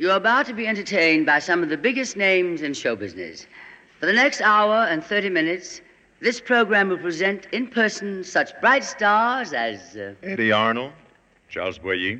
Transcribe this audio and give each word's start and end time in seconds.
You're 0.00 0.16
about 0.16 0.46
to 0.46 0.54
be 0.54 0.66
entertained 0.66 1.26
by 1.26 1.40
some 1.40 1.62
of 1.62 1.68
the 1.68 1.76
biggest 1.76 2.16
names 2.16 2.62
in 2.62 2.72
show 2.72 2.96
business. 2.96 3.46
For 3.98 4.06
the 4.06 4.14
next 4.14 4.40
hour 4.40 4.86
and 4.88 5.04
30 5.04 5.28
minutes, 5.28 5.82
this 6.20 6.40
program 6.40 6.88
will 6.88 6.96
present 6.96 7.46
in 7.52 7.66
person 7.66 8.24
such 8.24 8.58
bright 8.62 8.82
stars 8.82 9.52
as. 9.52 9.98
Uh, 9.98 10.14
Eddy 10.22 10.52
Arnold, 10.52 10.92
Charles 11.50 11.76
Boyer, 11.76 12.18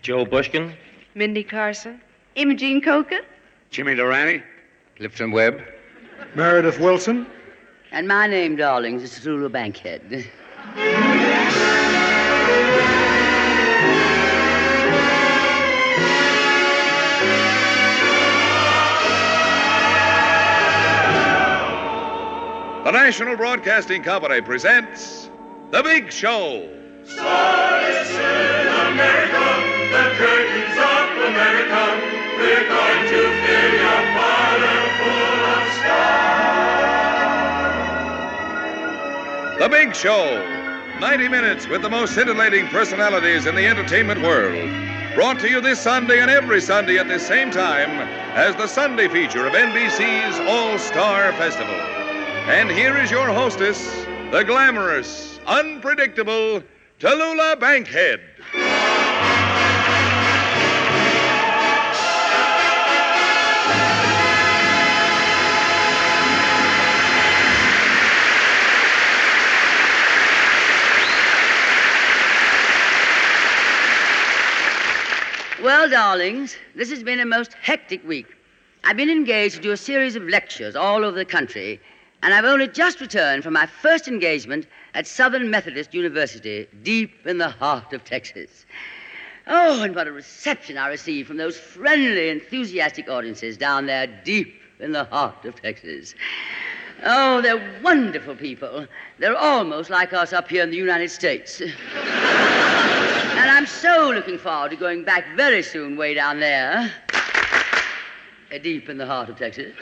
Joe 0.00 0.24
Bushkin, 0.24 0.74
Mindy 1.14 1.44
Carson, 1.44 2.00
Imogene 2.36 2.80
Coca, 2.80 3.20
Jimmy 3.68 3.94
Durante, 3.94 4.42
Clifton 4.96 5.30
Webb, 5.30 5.60
Meredith 6.34 6.78
Willson, 6.78 7.26
and 7.92 8.08
my 8.08 8.26
name, 8.26 8.56
darlings, 8.56 9.02
is 9.02 9.26
Lulu 9.26 9.50
Bankhead. 9.50 10.26
The 22.88 22.92
National 22.92 23.36
Broadcasting 23.36 24.02
Company 24.02 24.40
presents 24.40 25.28
The 25.70 25.82
Big 25.82 26.10
Show. 26.10 26.66
Stars 27.04 28.08
in 28.08 28.66
America, 28.88 29.44
the 29.92 30.04
curtains 30.16 30.72
of 30.72 31.10
America, 31.28 31.82
we're 32.38 32.66
going 32.66 33.04
to 33.12 33.20
fill 33.44 33.72
your 33.76 34.02
parlor 34.16 34.80
full 34.96 35.44
of 35.52 35.68
stars. 35.84 36.48
The 39.58 39.68
Big 39.68 39.94
Show. 39.94 40.40
90 40.98 41.28
minutes 41.28 41.68
with 41.68 41.82
the 41.82 41.90
most 41.90 42.14
scintillating 42.14 42.68
personalities 42.68 43.44
in 43.44 43.54
the 43.54 43.66
entertainment 43.66 44.22
world. 44.22 44.66
Brought 45.14 45.38
to 45.40 45.50
you 45.50 45.60
this 45.60 45.78
Sunday 45.78 46.20
and 46.20 46.30
every 46.30 46.62
Sunday 46.62 46.96
at 46.96 47.06
the 47.06 47.18
same 47.18 47.50
time 47.50 47.90
as 48.34 48.56
the 48.56 48.66
Sunday 48.66 49.08
feature 49.08 49.46
of 49.46 49.52
NBC's 49.52 50.40
All 50.48 50.78
Star 50.78 51.34
Festival. 51.34 51.97
And 52.48 52.70
here 52.70 52.96
is 52.96 53.10
your 53.10 53.26
hostess, 53.26 54.06
the 54.30 54.42
glamorous, 54.42 55.38
unpredictable 55.46 56.62
Tallulah 56.98 57.60
Bankhead. 57.60 58.22
Well, 75.62 75.90
darlings, 75.90 76.56
this 76.74 76.88
has 76.88 77.02
been 77.02 77.20
a 77.20 77.26
most 77.26 77.52
hectic 77.52 78.02
week. 78.08 78.34
I've 78.84 78.96
been 78.96 79.10
engaged 79.10 79.56
to 79.56 79.60
do 79.60 79.72
a 79.72 79.76
series 79.76 80.16
of 80.16 80.22
lectures 80.22 80.74
all 80.74 81.04
over 81.04 81.18
the 81.18 81.26
country, 81.26 81.78
and 82.22 82.34
I've 82.34 82.44
only 82.44 82.68
just 82.68 83.00
returned 83.00 83.44
from 83.44 83.52
my 83.52 83.66
first 83.66 84.08
engagement 84.08 84.66
at 84.94 85.06
Southern 85.06 85.50
Methodist 85.50 85.94
University, 85.94 86.66
deep 86.82 87.26
in 87.26 87.38
the 87.38 87.48
heart 87.48 87.92
of 87.92 88.04
Texas. 88.04 88.66
Oh, 89.46 89.82
and 89.82 89.94
what 89.94 90.08
a 90.08 90.12
reception 90.12 90.76
I 90.76 90.88
received 90.88 91.28
from 91.28 91.36
those 91.36 91.56
friendly, 91.56 92.28
enthusiastic 92.28 93.08
audiences 93.08 93.56
down 93.56 93.86
there, 93.86 94.06
deep 94.24 94.60
in 94.80 94.92
the 94.92 95.04
heart 95.04 95.44
of 95.44 95.60
Texas. 95.60 96.14
Oh, 97.04 97.40
they're 97.40 97.80
wonderful 97.82 98.34
people. 98.34 98.86
They're 99.18 99.36
almost 99.36 99.88
like 99.88 100.12
us 100.12 100.32
up 100.32 100.48
here 100.48 100.64
in 100.64 100.70
the 100.70 100.76
United 100.76 101.10
States. 101.10 101.60
and 101.60 101.70
I'm 103.50 103.66
so 103.66 104.10
looking 104.12 104.36
forward 104.36 104.70
to 104.70 104.76
going 104.76 105.04
back 105.04 105.24
very 105.36 105.62
soon, 105.62 105.96
way 105.96 106.14
down 106.14 106.40
there, 106.40 106.92
deep 108.56 108.88
in 108.88 108.96
the 108.96 109.06
heart 109.06 109.28
of 109.28 109.36
Texas. 109.36 109.74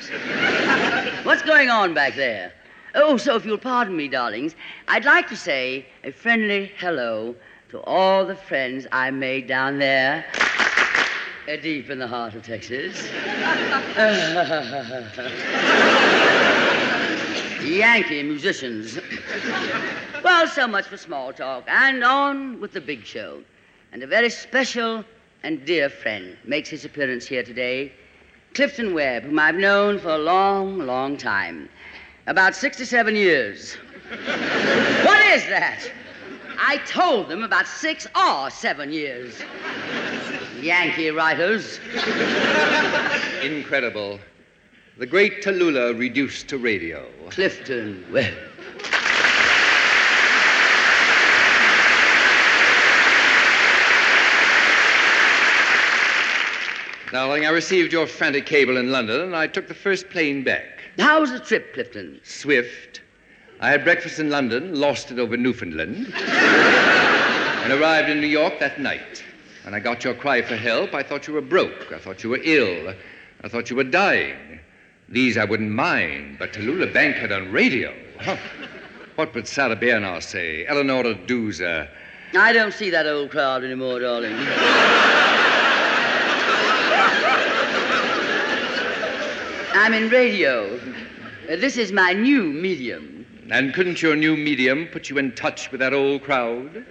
What's 1.25 1.43
going 1.43 1.71
on 1.71 1.95
back 1.95 2.17
there? 2.17 2.53
Oh, 2.95 3.17
so 3.17 3.37
if 3.37 3.45
you'll 3.45 3.59
pardon 3.59 3.97
me, 3.97 4.09
darlings, 4.09 4.57
I'd 4.89 5.05
like 5.05 5.29
to 5.29 5.37
say 5.37 5.87
a 6.03 6.11
friendly 6.11 6.73
hello 6.79 7.37
to 7.69 7.81
all 7.83 8.25
the 8.25 8.35
friends 8.35 8.87
I 8.91 9.11
made 9.11 9.47
down 9.47 9.79
there, 9.79 10.25
deep 11.63 11.91
in 11.91 11.99
the 11.99 12.09
heart 12.09 12.35
of 12.35 12.43
Texas. 12.43 13.07
Yankee 17.63 18.23
musicians. 18.23 18.99
well, 20.25 20.47
so 20.49 20.67
much 20.67 20.87
for 20.87 20.97
small 20.97 21.33
talk, 21.33 21.65
and 21.69 22.03
on 22.03 22.61
with 22.61 22.73
the 22.73 22.81
big 22.81 23.05
show. 23.05 23.43
And 23.93 24.03
a 24.03 24.07
very 24.07 24.31
special 24.31 25.05
and 25.43 25.65
dear 25.65 25.89
friend 25.89 26.37
makes 26.45 26.69
his 26.69 26.85
appearance 26.85 27.27
here 27.27 27.45
today, 27.45 27.93
Clifton 28.57 28.95
Webb, 28.95 29.25
whom 29.25 29.39
I've 29.39 29.57
known 29.57 29.99
for 29.99 30.09
a 30.09 30.19
long, 30.19 30.79
long 30.79 31.19
time. 31.19 31.69
About 32.27 32.57
67 32.57 33.15
years. 33.15 33.75
what 35.05 35.21
is 35.27 35.45
that? 35.49 35.81
I 36.59 36.79
told 36.87 37.29
them 37.29 37.45
about 37.45 37.67
six 37.67 38.07
or 38.17 38.49
seven 38.49 38.91
years. 38.91 39.43
Yankee 40.63 41.11
writers. 41.11 41.81
Incredible. 43.43 44.19
The 44.97 45.05
great 45.05 45.43
Tallulah 45.43 45.99
reduced 45.99 46.49
to 46.49 46.57
radio. 46.57 47.07
Clifton 47.29 48.07
Webb. 48.11 48.39
Darling, 57.17 57.47
I 57.47 57.49
received 57.49 57.95
your 57.95 58.07
frantic 58.07 58.45
cable 58.45 58.77
in 58.77 58.93
London, 58.93 59.23
and 59.23 59.35
I 59.35 59.47
took 59.47 59.69
the 59.69 59.73
first 59.73 60.11
plane 60.11 60.45
back. 60.45 60.83
How 60.99 61.23
was 61.23 61.33
the 61.33 61.41
trip, 61.41 61.73
Clifton? 61.73 62.21
Swift. 62.25 63.01
I 63.59 63.71
had 63.71 63.85
breakfast 63.85 64.19
in 64.19 64.29
London, 64.29 64.79
lost 64.79 65.11
it 65.11 65.19
over 65.19 65.35
Newfoundland, 65.35 66.13
and 66.15 67.73
arrived 67.73 68.11
in 68.11 68.21
New 68.21 68.27
York 68.27 68.61
that 68.61 68.79
night. 68.79 69.25
When 69.63 69.73
I 69.73 69.81
got 69.81 70.05
your 70.05 70.13
cry 70.13 70.43
for 70.43 70.57
help, 70.57 70.93
I 70.93 71.03
thought 71.03 71.27
you 71.27 71.33
were 71.33 71.41
broke. 71.41 71.91
I 71.91 71.99
thought 71.99 72.23
you 72.23 72.29
were 72.29 72.41
ill. 72.43 72.95
I 73.43 73.49
thought 73.49 73.71
you 73.71 73.77
were 73.77 73.85
dying. 73.85 74.61
These 75.09 75.39
I 75.39 75.47
wouldn't 75.47 75.71
mind, 75.71 76.37
but 76.39 76.53
Tallulah 76.53 76.93
Bankhead 76.93 77.33
on 77.33 77.51
radio. 77.51 77.95
Huh. 78.21 78.37
What 79.15 79.35
would 79.35 79.49
Sarah 79.49 79.75
Bernhardt 79.75 80.23
say? 80.23 80.67
Eleanor 80.67 81.15
Duse? 81.15 81.63
I 81.63 82.53
don't 82.53 82.75
see 82.75 82.91
that 82.91 83.07
old 83.07 83.31
crowd 83.31 83.65
anymore, 83.65 84.01
darling. 84.01 84.37
I'm 89.77 89.93
in 89.93 90.09
radio. 90.09 90.81
This 91.47 91.77
is 91.77 91.93
my 91.93 92.15
new 92.15 92.45
medium. 92.45 93.27
And 93.51 93.75
couldn't 93.75 94.01
your 94.01 94.17
new 94.17 94.35
medium 94.35 94.89
put 94.91 95.11
you 95.11 95.19
in 95.19 95.33
touch 95.35 95.71
with 95.71 95.81
that 95.81 95.93
old 95.93 96.23
crowd? 96.23 96.85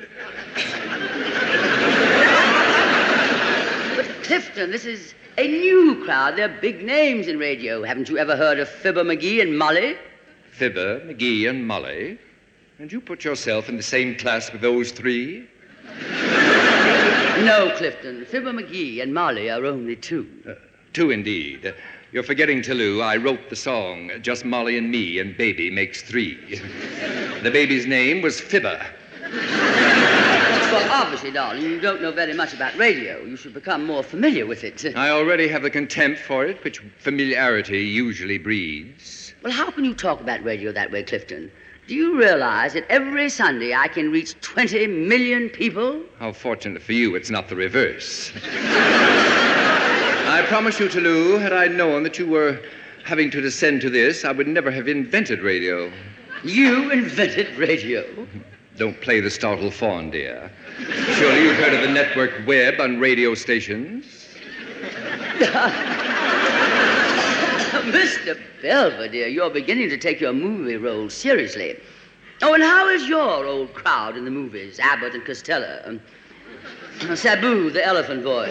But 3.95 4.05
Clifton, 4.23 4.69
this 4.69 4.85
is 4.85 5.15
a 5.39 5.47
new 5.47 6.05
crowd. 6.05 6.37
They're 6.37 6.47
big 6.61 6.83
names 6.85 7.27
in 7.27 7.39
radio. 7.39 7.83
Haven't 7.83 8.07
you 8.07 8.19
ever 8.19 8.35
heard 8.35 8.59
of 8.59 8.69
Fibber 8.69 9.03
McGee 9.03 9.41
and 9.41 9.57
Molly? 9.57 9.97
Fibber, 10.51 10.99
McGee, 10.99 11.49
and 11.49 11.67
Molly. 11.67 12.19
And 12.77 12.91
you 12.91 13.01
put 13.01 13.23
yourself 13.23 13.67
in 13.67 13.77
the 13.77 13.83
same 13.83 14.15
class 14.15 14.51
with 14.51 14.61
those 14.61 14.91
three? 14.91 15.49
No, 17.43 17.73
Clifton. 17.77 18.25
Fibber 18.25 18.53
McGee 18.53 19.01
and 19.01 19.11
Molly 19.11 19.49
are 19.49 19.65
only 19.65 19.95
two. 19.95 20.29
Uh, 20.47 20.53
two 20.93 21.09
indeed. 21.09 21.73
You're 22.15 22.23
forgetting, 22.23 22.61
Tillou. 22.61 23.01
I 23.01 23.17
wrote 23.17 23.49
the 23.49 23.57
song, 23.57 24.09
Just 24.21 24.45
Molly 24.45 24.77
and 24.77 24.89
Me, 24.89 25.19
and 25.19 25.35
Baby 25.35 25.69
makes 25.69 26.01
three. 26.01 26.61
the 27.43 27.51
baby's 27.51 27.85
name 27.85 28.21
was 28.21 28.39
Fibber. 28.39 28.81
Well, 29.21 30.91
obviously, 30.93 31.31
darling, 31.31 31.63
you 31.63 31.81
don't 31.81 32.01
know 32.01 32.13
very 32.13 32.33
much 32.33 32.53
about 32.53 32.73
radio. 32.77 33.21
You 33.23 33.35
should 33.35 33.53
become 33.53 33.85
more 33.85 34.01
familiar 34.01 34.45
with 34.45 34.63
it. 34.63 34.95
I 34.95 35.09
already 35.09 35.49
have 35.49 35.63
the 35.63 35.69
contempt 35.69 36.21
for 36.21 36.45
it, 36.45 36.63
which 36.63 36.79
familiarity 36.99 37.83
usually 37.83 38.37
breeds. 38.37 39.33
Well, 39.43 39.51
how 39.51 39.69
can 39.69 39.83
you 39.83 39.93
talk 39.93 40.21
about 40.21 40.41
radio 40.41 40.71
that 40.71 40.89
way, 40.89 41.03
Clifton? 41.03 41.51
Do 41.85 41.95
you 41.95 42.17
realize 42.17 42.71
that 42.75 42.85
every 42.89 43.27
Sunday 43.27 43.73
I 43.73 43.89
can 43.89 44.09
reach 44.09 44.39
20 44.39 44.87
million 44.87 45.49
people? 45.49 46.01
How 46.17 46.31
fortunate 46.31 46.81
for 46.81 46.93
you, 46.93 47.15
it's 47.15 47.29
not 47.29 47.49
the 47.49 47.57
reverse. 47.57 48.31
I 50.35 50.41
promise 50.41 50.81
you, 50.81 50.89
Tillou, 50.89 51.37
had 51.39 51.53
I 51.53 51.67
known 51.67 52.03
that 52.03 52.19
you 52.19 52.27
were 52.27 52.59
having 53.05 53.31
to 53.31 53.39
descend 53.39 53.79
to 53.79 53.89
this, 53.89 54.25
I 54.25 54.33
would 54.33 54.49
never 54.49 54.69
have 54.69 54.89
invented 54.89 55.39
radio. 55.39 55.89
You 56.43 56.91
invented 56.91 57.55
radio? 57.55 58.03
Don't 58.75 58.99
play 58.99 59.21
the 59.21 59.29
startled 59.29 59.73
fawn, 59.73 60.11
dear. 60.11 60.51
Surely 61.13 61.43
you've 61.43 61.55
heard 61.55 61.73
of 61.73 61.79
the 61.83 61.87
network 61.87 62.45
web 62.45 62.81
on 62.81 62.99
radio 62.99 63.33
stations? 63.33 64.27
Mr. 67.85 68.37
Belvedere, 68.61 69.29
you're 69.29 69.49
beginning 69.49 69.87
to 69.87 69.97
take 69.97 70.19
your 70.19 70.33
movie 70.33 70.75
role 70.75 71.09
seriously. 71.09 71.79
Oh, 72.41 72.53
and 72.53 72.61
how 72.61 72.89
is 72.89 73.07
your 73.07 73.45
old 73.45 73.73
crowd 73.73 74.17
in 74.17 74.25
the 74.25 74.31
movies? 74.31 74.81
Abbott 74.81 75.13
and 75.13 75.23
Costello. 75.23 75.81
Um, 75.85 76.01
Sabu, 77.15 77.69
the 77.69 77.85
elephant 77.85 78.25
boy. 78.25 78.49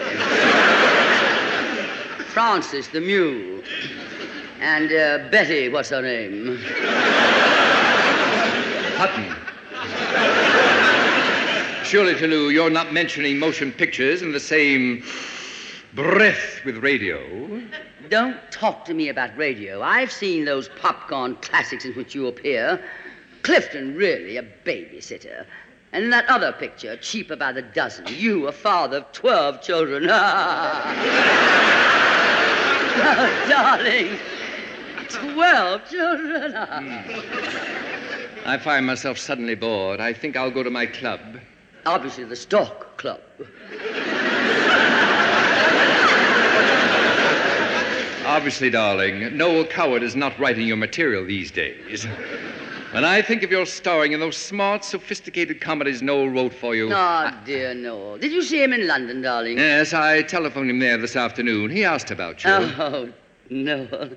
Francis 2.35 2.89
the 2.89 2.99
mule. 2.99 3.63
And 4.59 4.91
uh, 4.91 5.29
Betty, 5.31 5.69
what's 5.69 5.87
her 5.87 6.01
name? 6.01 6.59
Hutton. 8.97 9.33
Surely, 11.85 12.13
Toulouse, 12.15 12.51
you're 12.51 12.69
not 12.69 12.91
mentioning 12.91 13.39
motion 13.39 13.71
pictures 13.71 14.21
in 14.21 14.33
the 14.33 14.39
same 14.41 15.01
breath 15.93 16.59
with 16.65 16.75
radio. 16.79 17.21
Don't 18.09 18.35
talk 18.51 18.83
to 18.83 18.93
me 18.93 19.07
about 19.07 19.37
radio. 19.37 19.81
I've 19.81 20.11
seen 20.11 20.43
those 20.43 20.67
popcorn 20.67 21.37
classics 21.37 21.85
in 21.85 21.93
which 21.93 22.13
you 22.13 22.27
appear. 22.27 22.83
Clifton, 23.43 23.95
really, 23.95 24.35
a 24.35 24.43
babysitter. 24.43 25.45
And 25.95 26.11
that 26.11 26.27
other 26.27 26.51
picture, 26.51 26.97
cheaper 26.97 27.37
by 27.37 27.53
the 27.53 27.61
dozen. 27.61 28.05
You, 28.09 28.47
a 28.47 28.51
father 28.51 28.97
of 28.97 29.09
12 29.13 29.61
children. 29.61 30.07
oh, 30.09 30.09
darling. 33.49 34.17
12 35.07 35.89
children. 35.89 36.51
Hmm. 36.51 36.97
I 38.45 38.57
find 38.57 38.85
myself 38.85 39.17
suddenly 39.17 39.55
bored. 39.55 40.01
I 40.01 40.11
think 40.11 40.35
I'll 40.35 40.51
go 40.51 40.63
to 40.63 40.69
my 40.69 40.85
club. 40.85 41.21
Obviously, 41.85 42.25
the 42.25 42.35
Stork 42.35 42.97
Club. 42.97 43.21
Obviously, 48.25 48.69
darling, 48.69 49.37
Noel 49.37 49.63
Coward 49.63 50.03
is 50.03 50.17
not 50.17 50.37
writing 50.37 50.67
your 50.67 50.75
material 50.75 51.25
these 51.25 51.51
days. 51.51 52.05
When 52.95 53.03
I 53.03 53.21
think 53.21 53.43
of 53.43 53.51
your 53.51 53.65
starring 53.65 54.13
in 54.13 54.21
those 54.21 54.37
smart, 54.37 54.85
sophisticated 54.85 55.59
comedies 55.59 56.01
Noel 56.01 56.29
wrote 56.29 56.53
for 56.53 56.75
you. 56.75 56.89
Oh, 56.93 57.29
dear 57.43 57.73
Noel. 57.73 58.17
Did 58.17 58.31
you 58.31 58.41
see 58.41 58.63
him 58.63 58.71
in 58.71 58.87
London, 58.87 59.21
darling? 59.21 59.57
Yes, 59.57 59.93
I 59.93 60.21
telephoned 60.21 60.69
him 60.69 60.79
there 60.79 60.97
this 60.97 61.17
afternoon. 61.17 61.71
He 61.71 61.83
asked 61.83 62.09
about 62.09 62.41
you. 62.45 62.51
Oh, 62.51 63.09
Noel. 63.49 64.11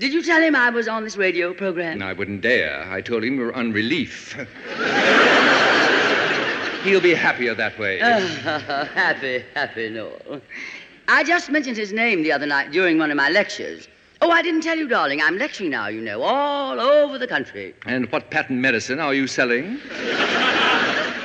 Did 0.00 0.12
you 0.12 0.24
tell 0.24 0.42
him 0.42 0.56
I 0.56 0.70
was 0.70 0.88
on 0.88 1.04
this 1.04 1.16
radio 1.16 1.54
program? 1.54 2.02
I 2.02 2.12
wouldn't 2.12 2.40
dare. 2.40 2.82
I 2.90 3.00
told 3.00 3.22
him 3.22 3.36
we 3.36 3.44
were 3.44 3.54
on 3.54 3.72
relief. 3.72 4.32
He'll 6.82 7.00
be 7.00 7.14
happier 7.14 7.54
that 7.54 7.78
way. 7.78 8.00
Ah, 8.02 8.88
happy, 8.92 9.44
happy 9.54 9.88
Noel. 9.88 10.40
I 11.06 11.22
just 11.22 11.48
mentioned 11.48 11.76
his 11.76 11.92
name 11.92 12.24
the 12.24 12.32
other 12.32 12.46
night 12.46 12.72
during 12.72 12.98
one 12.98 13.12
of 13.12 13.16
my 13.16 13.28
lectures. 13.28 13.86
Oh, 14.22 14.30
I 14.30 14.42
didn't 14.42 14.60
tell 14.60 14.76
you, 14.76 14.86
darling. 14.86 15.22
I'm 15.22 15.38
lecturing 15.38 15.70
now, 15.70 15.86
you 15.88 16.02
know, 16.02 16.22
all 16.22 16.78
over 16.78 17.16
the 17.16 17.26
country. 17.26 17.74
And 17.86 18.10
what 18.12 18.30
patent 18.30 18.60
medicine 18.60 19.00
are 19.00 19.14
you 19.14 19.26
selling? 19.26 19.78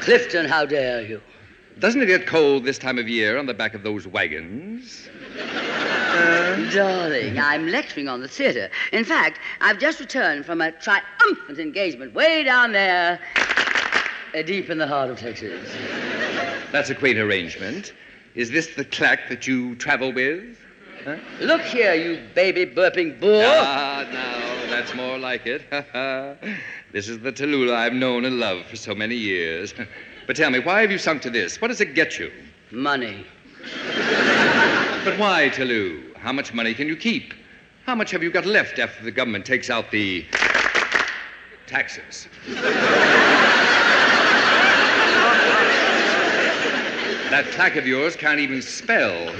Clifton, 0.02 0.46
how 0.46 0.66
dare 0.66 1.02
you? 1.02 1.22
Doesn't 1.80 2.02
it 2.02 2.06
get 2.06 2.26
cold 2.26 2.64
this 2.64 2.78
time 2.78 2.98
of 2.98 3.10
year 3.10 3.38
on 3.38 3.48
the 3.48 3.54
back 3.54 3.74
of 3.74 3.84
those 3.84 4.08
wagons? 4.08 5.10
Darling, 6.72 7.38
I'm 7.38 7.68
lecturing 7.68 8.08
on 8.08 8.22
the 8.22 8.30
theater. 8.30 8.70
In 8.94 9.04
fact, 9.04 9.40
I've 9.60 9.78
just 9.78 10.00
returned 10.00 10.46
from 10.46 10.62
a 10.62 10.72
triumphant 10.72 11.60
engagement 11.60 12.14
way 12.14 12.44
down 12.44 12.72
there, 12.72 13.20
uh, 14.34 14.42
deep 14.42 14.70
in 14.70 14.78
the 14.78 14.88
heart 14.88 15.10
of 15.10 15.20
Texas. 15.20 15.70
That's 16.72 16.90
a 16.90 16.96
quaint 16.96 17.20
arrangement. 17.20 17.92
Is 18.36 18.52
this 18.52 18.76
the 18.76 18.86
clack 18.86 19.28
that 19.28 19.46
you 19.46 19.76
travel 19.76 20.14
with? 20.14 20.58
Huh? 21.06 21.18
Look 21.40 21.62
here, 21.62 21.94
you 21.94 22.20
baby 22.34 22.66
burping 22.66 23.20
boor. 23.20 23.44
Ah, 23.46 24.08
now, 24.12 24.72
that's 24.72 24.96
more 24.96 25.20
like 25.20 25.46
it. 25.46 25.62
this 26.92 27.08
is 27.08 27.20
the 27.20 27.32
Tallulah 27.32 27.76
I've 27.76 27.94
known 27.94 28.26
and 28.26 28.40
loved 28.40 28.66
for 28.66 28.76
so 28.76 28.96
many 28.96 29.16
years. 29.16 29.74
But 30.28 30.36
tell 30.36 30.50
me, 30.50 30.58
why 30.58 30.82
have 30.82 30.90
you 30.90 30.98
sunk 30.98 31.22
to 31.22 31.30
this? 31.30 31.62
What 31.62 31.68
does 31.68 31.82
it 31.82 31.94
get 31.94 32.18
you? 32.18 32.32
Money. 32.72 33.24
But 35.04 35.20
why, 35.20 35.52
Tallulah? 35.54 36.16
How 36.18 36.34
much 36.34 36.52
money 36.52 36.74
can 36.74 36.88
you 36.88 36.96
keep? 36.96 37.36
How 37.86 37.94
much 37.94 38.10
have 38.10 38.24
you 38.24 38.32
got 38.32 38.48
left 38.48 38.80
after 38.80 39.04
the 39.04 39.12
government 39.12 39.46
takes 39.46 39.70
out 39.70 39.92
the 39.92 40.26
taxes? 41.68 42.28
that 47.30 47.46
clack 47.52 47.76
of 47.76 47.86
yours 47.86 48.16
can't 48.16 48.40
even 48.40 48.64
spell. 48.64 49.32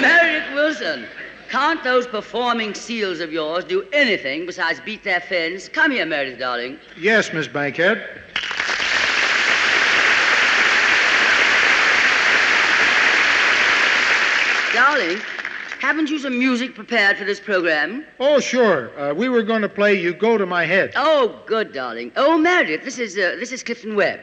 Meredith 0.00 0.48
Willson, 0.54 1.06
can't 1.50 1.84
those 1.84 2.06
performing 2.06 2.72
seals 2.72 3.20
of 3.20 3.32
yours 3.32 3.64
do 3.64 3.86
anything 3.92 4.46
besides 4.46 4.80
beat 4.80 5.04
their 5.04 5.20
fins? 5.20 5.68
Come 5.68 5.90
here, 5.90 6.06
Meredith, 6.06 6.38
darling. 6.38 6.78
Yes, 6.98 7.32
Miss 7.34 7.46
Bankhead. 7.46 7.98
Darling, 14.72 15.18
haven't 15.80 16.08
you 16.08 16.18
some 16.18 16.38
music 16.38 16.74
prepared 16.74 17.18
for 17.18 17.24
this 17.24 17.40
program? 17.40 18.04
Oh, 18.20 18.40
sure. 18.40 18.98
Uh, 18.98 19.12
we 19.12 19.28
were 19.28 19.42
going 19.42 19.62
to 19.62 19.68
play 19.68 20.00
You 20.00 20.14
Go 20.14 20.38
to 20.38 20.46
My 20.46 20.64
Head. 20.64 20.92
Oh, 20.96 21.42
good, 21.44 21.74
darling. 21.74 22.12
Oh, 22.16 22.38
Meredith, 22.38 22.84
this 22.84 22.98
is 22.98 23.18
uh, 23.18 23.36
this 23.38 23.52
is 23.52 23.62
Clifton 23.62 23.96
Webb. 23.96 24.20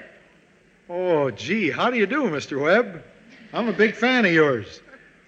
Oh, 0.90 1.30
gee, 1.30 1.70
how 1.70 1.92
do 1.92 1.98
you 1.98 2.08
do, 2.08 2.24
Mr. 2.24 2.60
Webb? 2.60 3.04
I'm 3.54 3.68
a 3.68 3.74
big 3.74 3.94
fan 3.94 4.26
of 4.26 4.32
yours. 4.32 4.82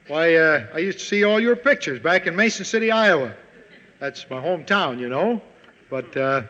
Why, 0.10 0.34
uh, 0.38 0.66
I 0.74 0.80
used 0.80 0.98
to 0.98 1.06
see 1.06 1.24
all 1.24 1.40
your 1.40 1.56
pictures 1.56 2.00
back 2.00 2.26
in 2.26 2.36
Mason 2.36 2.66
City, 2.66 2.90
Iowa. 2.90 3.32
That's 4.00 4.28
my 4.28 4.42
hometown, 4.42 5.00
you 5.00 5.08
know. 5.08 5.40
But 5.92 6.18
uh, 6.18 6.42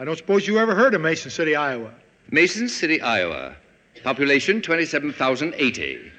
I 0.00 0.04
don't 0.04 0.16
suppose 0.16 0.48
you 0.48 0.58
ever 0.58 0.74
heard 0.74 0.94
of 0.94 1.00
Mason 1.00 1.30
City, 1.30 1.54
Iowa. 1.54 1.92
Mason 2.32 2.68
City, 2.68 3.00
Iowa. 3.00 3.54
Population 4.02 4.60
27,080. 4.60 6.10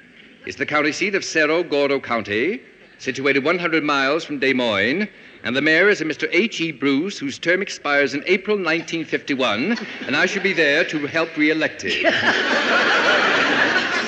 It's 0.46 0.56
the 0.56 0.64
county 0.64 0.90
seat 0.90 1.14
of 1.14 1.22
Cerro 1.22 1.62
Gordo 1.62 2.00
County, 2.00 2.62
situated 2.96 3.44
100 3.44 3.84
miles 3.84 4.24
from 4.24 4.38
Des 4.38 4.54
Moines. 4.54 5.06
And 5.44 5.54
the 5.54 5.60
mayor 5.60 5.90
is 5.90 6.00
a 6.00 6.06
Mr. 6.06 6.30
H.E. 6.32 6.72
Bruce, 6.72 7.18
whose 7.18 7.38
term 7.38 7.60
expires 7.60 8.14
in 8.14 8.24
April 8.26 8.56
1951, 8.56 9.76
and 10.06 10.16
I 10.16 10.24
should 10.24 10.42
be 10.42 10.54
there 10.54 10.82
to 10.86 11.06
help 11.06 11.36
re-elect 11.36 11.82
him. 11.82 12.10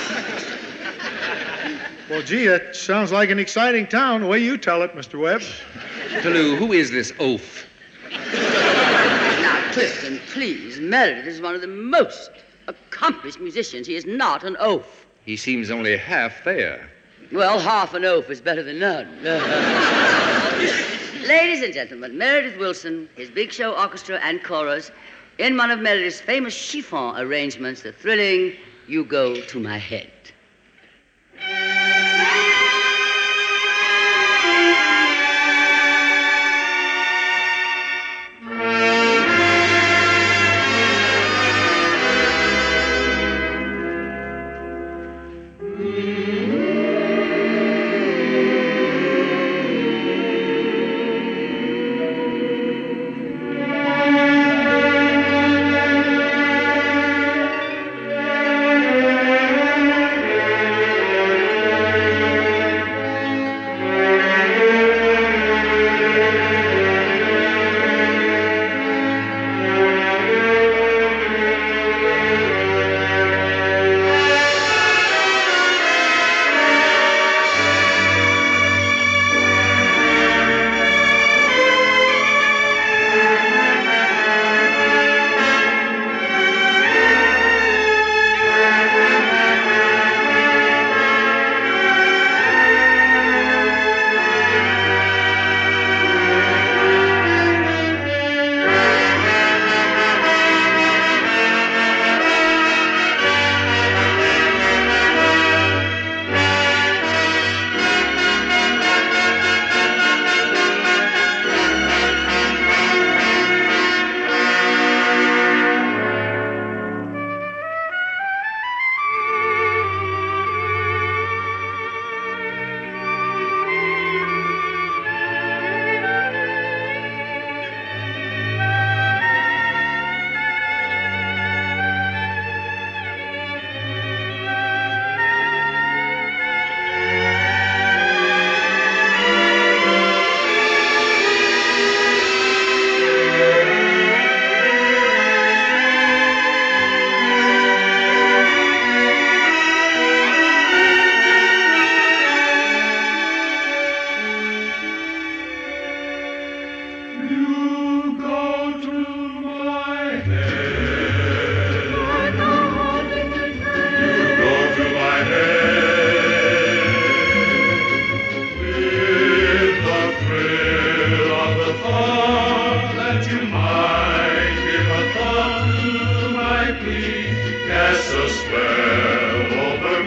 Well, 2.08 2.22
gee, 2.22 2.46
that 2.46 2.75
sounds 2.75 3.12
like 3.12 3.28
an 3.28 3.38
exciting 3.38 3.87
town, 3.87 4.22
the 4.22 4.26
way 4.26 4.38
you 4.38 4.56
tell 4.56 4.81
it, 4.82 4.94
Mr. 4.94 5.20
Webb. 5.20 5.43
Toulouse, 6.22 6.58
who 6.58 6.72
is 6.72 6.90
this 6.90 7.12
oaf? 7.19 7.66
Now, 8.10 9.72
Clifton, 9.72 10.19
please, 10.32 10.81
Meredith 10.81 11.26
is 11.26 11.43
one 11.43 11.55
of 11.55 11.60
the 11.60 11.66
most 11.66 12.31
accomplished 12.66 13.40
musicians. 13.40 13.87
He 13.87 13.94
is 13.94 14.06
not 14.06 14.43
an 14.43 14.56
oaf. 14.58 15.05
He 15.26 15.37
seems 15.37 15.70
only 15.70 15.99
half 15.99 16.43
there. 16.44 16.88
Well, 17.30 17.59
half 17.59 17.92
an 17.92 18.06
oaf 18.06 18.30
is 18.30 18.40
better 18.40 18.62
than 18.62 18.78
none. 18.78 19.06
Ladies 21.26 21.62
and 21.62 21.75
gentlemen, 21.75 22.16
Meredith 22.16 22.56
Willson, 22.56 23.06
his 23.16 23.28
Big 23.28 23.52
Show 23.52 23.75
Orchestra 23.75 24.18
and 24.23 24.42
Chorus, 24.42 24.90
in 25.37 25.59
one 25.59 25.71
of 25.71 25.78
Meredith's 25.80 26.23
famous 26.23 26.54
chiffon 26.54 27.21
arrangements, 27.21 27.82
the 27.82 27.92
thrilling 27.92 28.54
You 28.87 29.04
Go 29.04 29.42
to 29.42 29.61
My 29.61 29.76
Head. 29.76 30.11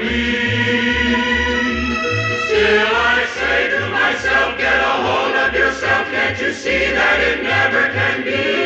Me. 0.02 1.94
Still 2.46 2.90
I 2.90 3.26
say 3.38 3.70
to 3.70 3.90
myself, 3.90 4.58
get 4.58 4.80
a 4.80 4.94
hold 5.06 5.36
of 5.36 5.54
yourself. 5.54 6.08
Can't 6.08 6.40
you 6.42 6.54
see 6.54 6.92
that 6.92 7.20
it 7.22 7.44
never 7.44 7.90
can 7.94 8.24
be? 8.24 8.61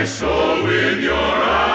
My 0.00 0.06
soul 0.06 0.62
with 0.62 1.02
your 1.02 1.12
eyes. 1.12 1.69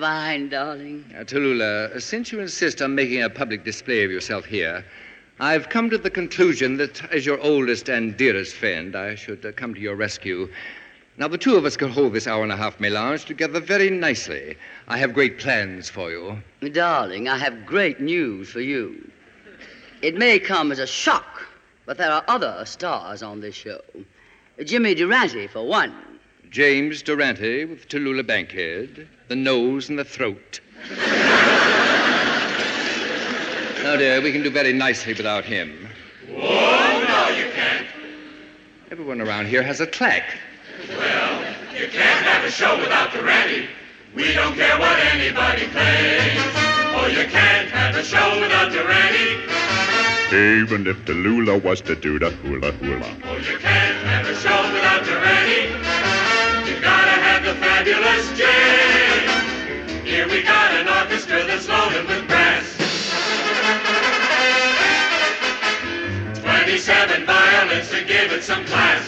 Divine, 0.00 0.48
darling. 0.48 1.04
Uh, 1.14 1.22
Tallulah, 1.24 2.00
since 2.00 2.32
you 2.32 2.40
insist 2.40 2.80
on 2.80 2.94
making 2.94 3.22
a 3.22 3.28
public 3.28 3.64
display 3.64 4.02
of 4.02 4.10
yourself 4.10 4.46
here, 4.46 4.82
I've 5.40 5.68
come 5.68 5.90
to 5.90 5.98
the 5.98 6.08
conclusion 6.08 6.78
that, 6.78 7.12
as 7.12 7.26
your 7.26 7.38
oldest 7.40 7.90
and 7.90 8.16
dearest 8.16 8.56
friend, 8.56 8.96
I 8.96 9.14
should 9.14 9.44
uh, 9.44 9.52
come 9.52 9.74
to 9.74 9.80
your 9.80 9.96
rescue. 9.96 10.48
Now, 11.18 11.28
the 11.28 11.36
two 11.36 11.54
of 11.54 11.66
us 11.66 11.76
could 11.76 11.90
hold 11.90 12.14
this 12.14 12.26
hour 12.26 12.42
and 12.42 12.50
a 12.50 12.56
half 12.56 12.80
melange 12.80 13.26
together 13.26 13.60
very 13.60 13.90
nicely. 13.90 14.56
I 14.88 14.96
have 14.96 15.12
great 15.12 15.38
plans 15.38 15.90
for 15.90 16.10
you. 16.10 16.38
Darling, 16.72 17.28
I 17.28 17.36
have 17.36 17.66
great 17.66 18.00
news 18.00 18.48
for 18.48 18.62
you. 18.62 19.06
It 20.00 20.16
may 20.16 20.38
come 20.38 20.72
as 20.72 20.78
a 20.78 20.86
shock, 20.86 21.46
but 21.84 21.98
there 21.98 22.10
are 22.10 22.24
other 22.26 22.62
stars 22.64 23.22
on 23.22 23.42
this 23.42 23.54
show. 23.54 23.82
Jimmy 24.64 24.94
Durante, 24.94 25.46
for 25.46 25.66
one. 25.66 25.92
James 26.48 27.02
Durante 27.02 27.66
with 27.66 27.86
Tallulah 27.86 28.26
Bankhead, 28.26 29.06
the 29.30 29.36
nose 29.36 29.88
and 29.88 29.96
the 29.96 30.04
throat. 30.04 30.60
now, 33.84 33.94
dear, 33.96 34.20
we 34.20 34.32
can 34.32 34.42
do 34.42 34.50
very 34.50 34.72
nicely 34.72 35.14
without 35.14 35.44
him. 35.44 35.88
Oh, 36.30 36.34
no, 36.34 37.28
you 37.38 37.48
can't. 37.52 37.86
Everyone 38.90 39.20
around 39.20 39.46
here 39.46 39.62
has 39.62 39.80
a 39.80 39.86
clack. 39.86 40.36
Well, 40.88 41.44
you 41.72 41.86
can't 41.86 42.24
have 42.26 42.44
a 42.44 42.50
show 42.50 42.76
without 42.80 43.12
Durante. 43.12 43.68
We 44.16 44.32
don't 44.32 44.56
care 44.56 44.76
what 44.80 44.98
anybody 45.14 45.66
claims. 45.66 46.52
Oh, 46.98 47.06
you 47.06 47.24
can't 47.28 47.68
have 47.70 47.94
a 47.94 48.02
show 48.02 48.40
without 48.40 48.72
Durante. 48.72 49.38
Even 50.34 50.88
if 50.88 50.96
Tallulah 51.04 51.62
was 51.62 51.80
to 51.82 51.94
do 51.94 52.18
the 52.18 52.30
hula 52.30 52.72
hula. 52.72 53.16
Oh, 53.22 53.36
you 53.36 53.58
can't 53.58 53.96
have 54.10 54.26
a 54.26 54.34
show 54.34 54.72
without 54.72 55.04
Durante. 55.04 55.70
You 56.68 56.80
gotta 56.80 57.16
have 57.22 57.44
the 57.44 57.54
fabulous 57.54 58.36
James. 58.36 58.49
We 60.40 60.46
got 60.46 60.72
an 60.72 60.88
orchestra 60.88 61.44
that's 61.44 61.68
loaded 61.68 62.08
with 62.08 62.26
brass. 62.26 62.64
Twenty-seven 66.40 67.26
violins 67.26 67.90
to 67.90 68.02
give 68.06 68.32
it 68.32 68.42
some 68.42 68.64
class. 68.64 69.04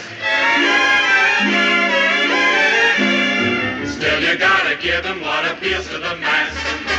Still, 3.89 4.21
you 4.21 4.37
gotta 4.37 4.77
give 4.77 5.07
him 5.07 5.23
what 5.23 5.51
appeals 5.51 5.89
to 5.89 5.97
the 5.97 6.17
mass. 6.21 6.53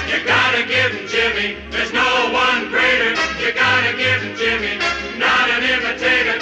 You 0.09 0.25
gotta 0.25 0.65
give 0.65 0.93
him 0.93 1.07
Jimmy. 1.07 1.57
There's 1.69 1.93
no 1.93 2.31
one 2.33 2.71
greater. 2.71 3.11
You 3.37 3.53
gotta 3.53 3.95
give 3.95 4.19
him 4.23 4.35
Jimmy. 4.35 4.79
Not 5.19 5.47
an 5.51 5.61
imitator. 5.61 6.39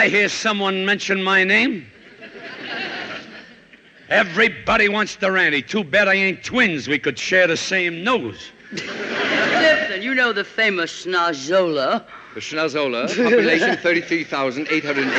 I 0.00 0.08
hear 0.08 0.30
someone 0.30 0.86
mention 0.86 1.22
my 1.22 1.44
name? 1.44 1.86
Everybody 4.08 4.88
wants 4.88 5.14
Durante. 5.16 5.60
Too 5.60 5.84
bad 5.84 6.08
I 6.08 6.14
ain't 6.14 6.42
twins. 6.42 6.88
We 6.88 6.98
could 6.98 7.18
share 7.18 7.46
the 7.46 7.58
same 7.58 8.02
nose. 8.02 8.50
Clifton, 8.74 10.00
you 10.00 10.14
know 10.14 10.32
the 10.32 10.42
famous 10.42 11.04
Schnozzola. 11.04 12.06
The 12.32 12.40
Schnozzola, 12.40 13.08
population 13.08 13.76
33,880. 13.82 15.10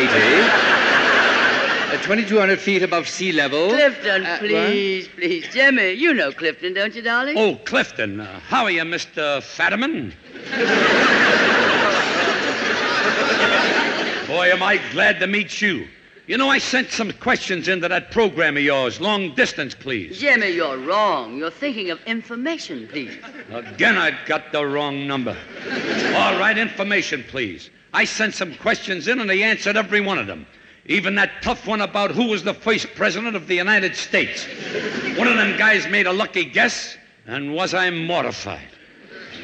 Uh, 1.94 2.02
2,200 2.02 2.60
feet 2.60 2.82
above 2.82 3.08
sea 3.08 3.32
level. 3.32 3.70
Clifton, 3.70 4.26
Uh, 4.26 4.40
please, 4.40 5.08
please. 5.10 5.46
Jimmy, 5.54 5.92
you 5.92 6.12
know 6.12 6.32
Clifton, 6.32 6.74
don't 6.74 6.96
you, 6.96 7.04
darling? 7.04 7.38
Oh, 7.38 7.56
Clifton. 7.66 8.20
Uh, 8.22 8.40
how 8.48 8.64
are 8.64 8.72
you, 8.72 8.82
Mr. 8.82 9.44
Fetterman? 9.44 10.12
Boy, 14.32 14.50
am 14.50 14.64
I 14.64 14.80
glad 14.94 15.20
to 15.20 15.28
meet 15.28 15.60
you. 15.60 15.90
You 16.26 16.38
know, 16.38 16.48
I 16.48 16.58
sent 16.58 16.90
some 16.92 17.12
questions 17.12 17.68
into 17.68 17.90
that 17.90 18.12
program 18.12 18.56
of 18.56 18.64
yours. 18.64 19.02
Long 19.02 19.36
distance, 19.36 19.76
please. 19.76 20.20
Jimmy, 20.20 20.52
you're 20.52 20.78
wrong. 20.78 21.36
You're 21.36 21.52
thinking 21.52 21.90
of 21.90 22.00
information, 22.06 22.88
please. 22.88 23.12
Again, 23.52 23.98
I've 23.98 24.26
got 24.28 24.54
the 24.54 24.66
wrong 24.66 25.06
number. 25.06 25.36
All 26.16 26.40
right, 26.40 26.58
information, 26.58 27.26
please. 27.28 27.70
I 27.94 28.06
sent 28.06 28.34
some 28.34 28.56
questions 28.56 29.10
in, 29.10 29.20
and 29.20 29.30
they 29.30 29.44
answered 29.44 29.76
every 29.76 30.00
one 30.00 30.18
of 30.18 30.28
them. 30.28 30.48
Even 30.86 31.16
that 31.16 31.42
tough 31.42 31.68
one 31.68 31.82
about 31.82 32.12
who 32.12 32.30
was 32.30 32.42
the 32.42 32.54
first 32.54 32.88
president 32.96 33.36
of 33.36 33.48
the 33.48 33.56
United 33.56 33.98
States. 33.98 34.46
One 35.18 35.28
of 35.28 35.36
them 35.36 35.58
guys 35.58 35.90
made 35.90 36.08
a 36.08 36.14
lucky 36.14 36.46
guess, 36.46 36.96
and 37.26 37.54
was 37.54 37.74
I 37.74 37.90
mortified? 37.90 38.70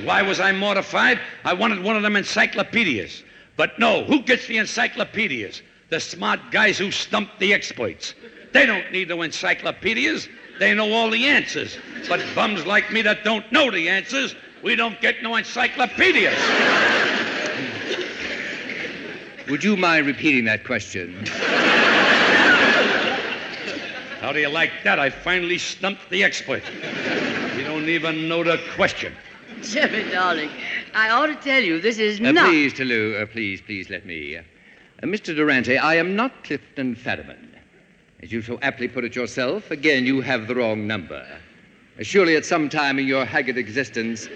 Why 0.05 0.21
was 0.21 0.39
I 0.39 0.53
mortified? 0.53 1.19
I 1.43 1.55
wanted 1.55 1.83
one 1.83 1.97
of 1.97 2.03
them 2.03 2.15
encyclopedias. 2.15 3.23
But 3.57 3.77
no, 3.79 4.03
who 4.03 4.21
gets 4.21 4.47
the 4.47 4.57
encyclopedias? 4.57 5.63
The 5.89 5.99
smart 5.99 6.39
guys 6.51 6.77
who 6.77 6.91
stump 6.91 7.29
the 7.39 7.53
experts. 7.53 8.13
They 8.53 8.65
don't 8.65 8.91
need 8.91 9.09
no 9.09 9.23
encyclopedias. 9.23 10.29
They 10.59 10.73
know 10.73 10.91
all 10.93 11.09
the 11.09 11.25
answers. 11.25 11.77
But 12.07 12.23
bums 12.35 12.65
like 12.65 12.91
me 12.91 13.01
that 13.01 13.23
don't 13.23 13.51
know 13.51 13.71
the 13.71 13.89
answers, 13.89 14.35
we 14.63 14.75
don't 14.75 14.99
get 15.01 15.21
no 15.23 15.35
encyclopedias. 15.35 16.37
Would 19.49 19.63
you 19.63 19.75
mind 19.75 20.05
repeating 20.05 20.45
that 20.45 20.63
question? 20.63 21.25
How 24.19 24.33
do 24.33 24.39
you 24.39 24.49
like 24.49 24.71
that? 24.83 24.99
I 24.99 25.09
finally 25.09 25.57
stumped 25.57 26.09
the 26.09 26.23
expert. 26.23 26.63
You 27.55 27.63
don't 27.63 27.87
even 27.87 28.27
know 28.27 28.43
the 28.43 28.59
question. 28.75 29.15
Jimmy, 29.61 30.09
darling, 30.11 30.49
I 30.93 31.09
ought 31.09 31.27
to 31.27 31.35
tell 31.35 31.61
you 31.61 31.79
this 31.81 31.97
is 31.97 32.19
Uh, 32.19 32.31
not. 32.31 32.49
please, 32.49 32.73
Tallulah, 32.73 33.21
uh, 33.21 33.25
please, 33.25 33.61
please 33.61 33.89
let 33.89 34.05
me. 34.05 34.37
Uh, 34.37 34.43
Mr. 35.03 35.35
Durante, 35.35 35.77
I 35.77 35.95
am 35.95 36.15
not 36.15 36.43
Clifton 36.43 36.95
Fadiman. 36.95 37.37
As 38.21 38.31
you 38.31 38.41
so 38.41 38.57
aptly 38.61 38.87
put 38.87 39.03
it 39.03 39.15
yourself, 39.15 39.69
again, 39.71 40.05
you 40.05 40.21
have 40.21 40.47
the 40.47 40.55
wrong 40.55 40.87
number. 40.87 41.25
Uh, 41.99 42.03
surely 42.03 42.35
at 42.35 42.45
some 42.45 42.69
time 42.69 42.99
in 42.99 43.07
your 43.07 43.25
haggard 43.25 43.57
existence, 43.57 44.27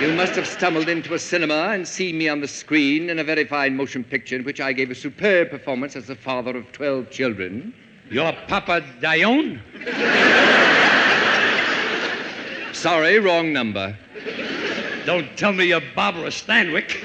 you 0.00 0.12
must 0.14 0.34
have 0.34 0.46
stumbled 0.46 0.88
into 0.88 1.14
a 1.14 1.18
cinema 1.18 1.70
and 1.72 1.86
seen 1.86 2.18
me 2.18 2.28
on 2.28 2.40
the 2.40 2.48
screen 2.48 3.08
in 3.10 3.18
a 3.20 3.24
very 3.24 3.44
fine 3.44 3.76
motion 3.76 4.02
picture 4.04 4.36
in 4.36 4.44
which 4.44 4.60
I 4.60 4.72
gave 4.72 4.90
a 4.90 4.94
superb 4.94 5.50
performance 5.50 5.96
as 5.96 6.06
the 6.06 6.16
father 6.16 6.56
of 6.56 6.70
12 6.72 7.10
children. 7.10 7.72
Your 8.10 8.32
Papa 8.48 8.82
Dionne? 9.00 9.60
Sorry, 12.74 13.18
wrong 13.18 13.52
number. 13.52 13.96
Don't 15.06 15.36
tell 15.36 15.52
me 15.52 15.66
you're 15.66 15.82
Barbara 15.94 16.28
Stanwyck. 16.28 16.96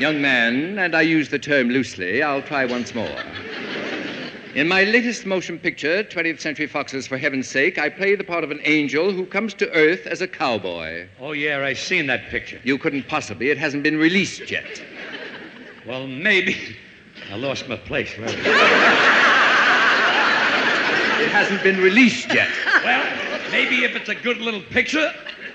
Young 0.00 0.20
man, 0.20 0.78
and 0.78 0.94
I 0.94 1.02
use 1.02 1.28
the 1.28 1.38
term 1.38 1.70
loosely, 1.70 2.22
I'll 2.22 2.42
try 2.42 2.64
once 2.64 2.94
more. 2.94 3.22
In 4.54 4.66
my 4.66 4.84
latest 4.84 5.26
motion 5.26 5.58
picture, 5.58 6.02
20th 6.02 6.40
Century 6.40 6.66
Foxes 6.66 7.06
For 7.06 7.18
Heaven's 7.18 7.48
Sake, 7.48 7.78
I 7.78 7.88
play 7.88 8.14
the 8.14 8.24
part 8.24 8.44
of 8.44 8.50
an 8.50 8.60
angel 8.64 9.12
who 9.12 9.26
comes 9.26 9.54
to 9.54 9.70
Earth 9.72 10.06
as 10.06 10.22
a 10.22 10.26
cowboy. 10.28 11.06
Oh, 11.20 11.32
yeah, 11.32 11.64
I've 11.64 11.78
seen 11.78 12.06
that 12.06 12.28
picture. 12.28 12.60
You 12.64 12.78
couldn't 12.78 13.08
possibly. 13.08 13.50
It 13.50 13.58
hasn't 13.58 13.82
been 13.82 13.98
released 13.98 14.50
yet. 14.50 14.82
Well, 15.86 16.06
maybe. 16.06 16.76
I 17.30 17.36
lost 17.36 17.68
my 17.68 17.76
place. 17.76 18.16
Right? 18.18 18.30
It 21.20 21.30
hasn't 21.30 21.62
been 21.62 21.80
released 21.80 22.32
yet. 22.32 22.48
Well, 22.84 23.27
maybe 23.50 23.84
if 23.84 23.96
it's 23.96 24.08
a 24.08 24.14
good 24.14 24.38
little 24.38 24.62
picture, 24.62 25.12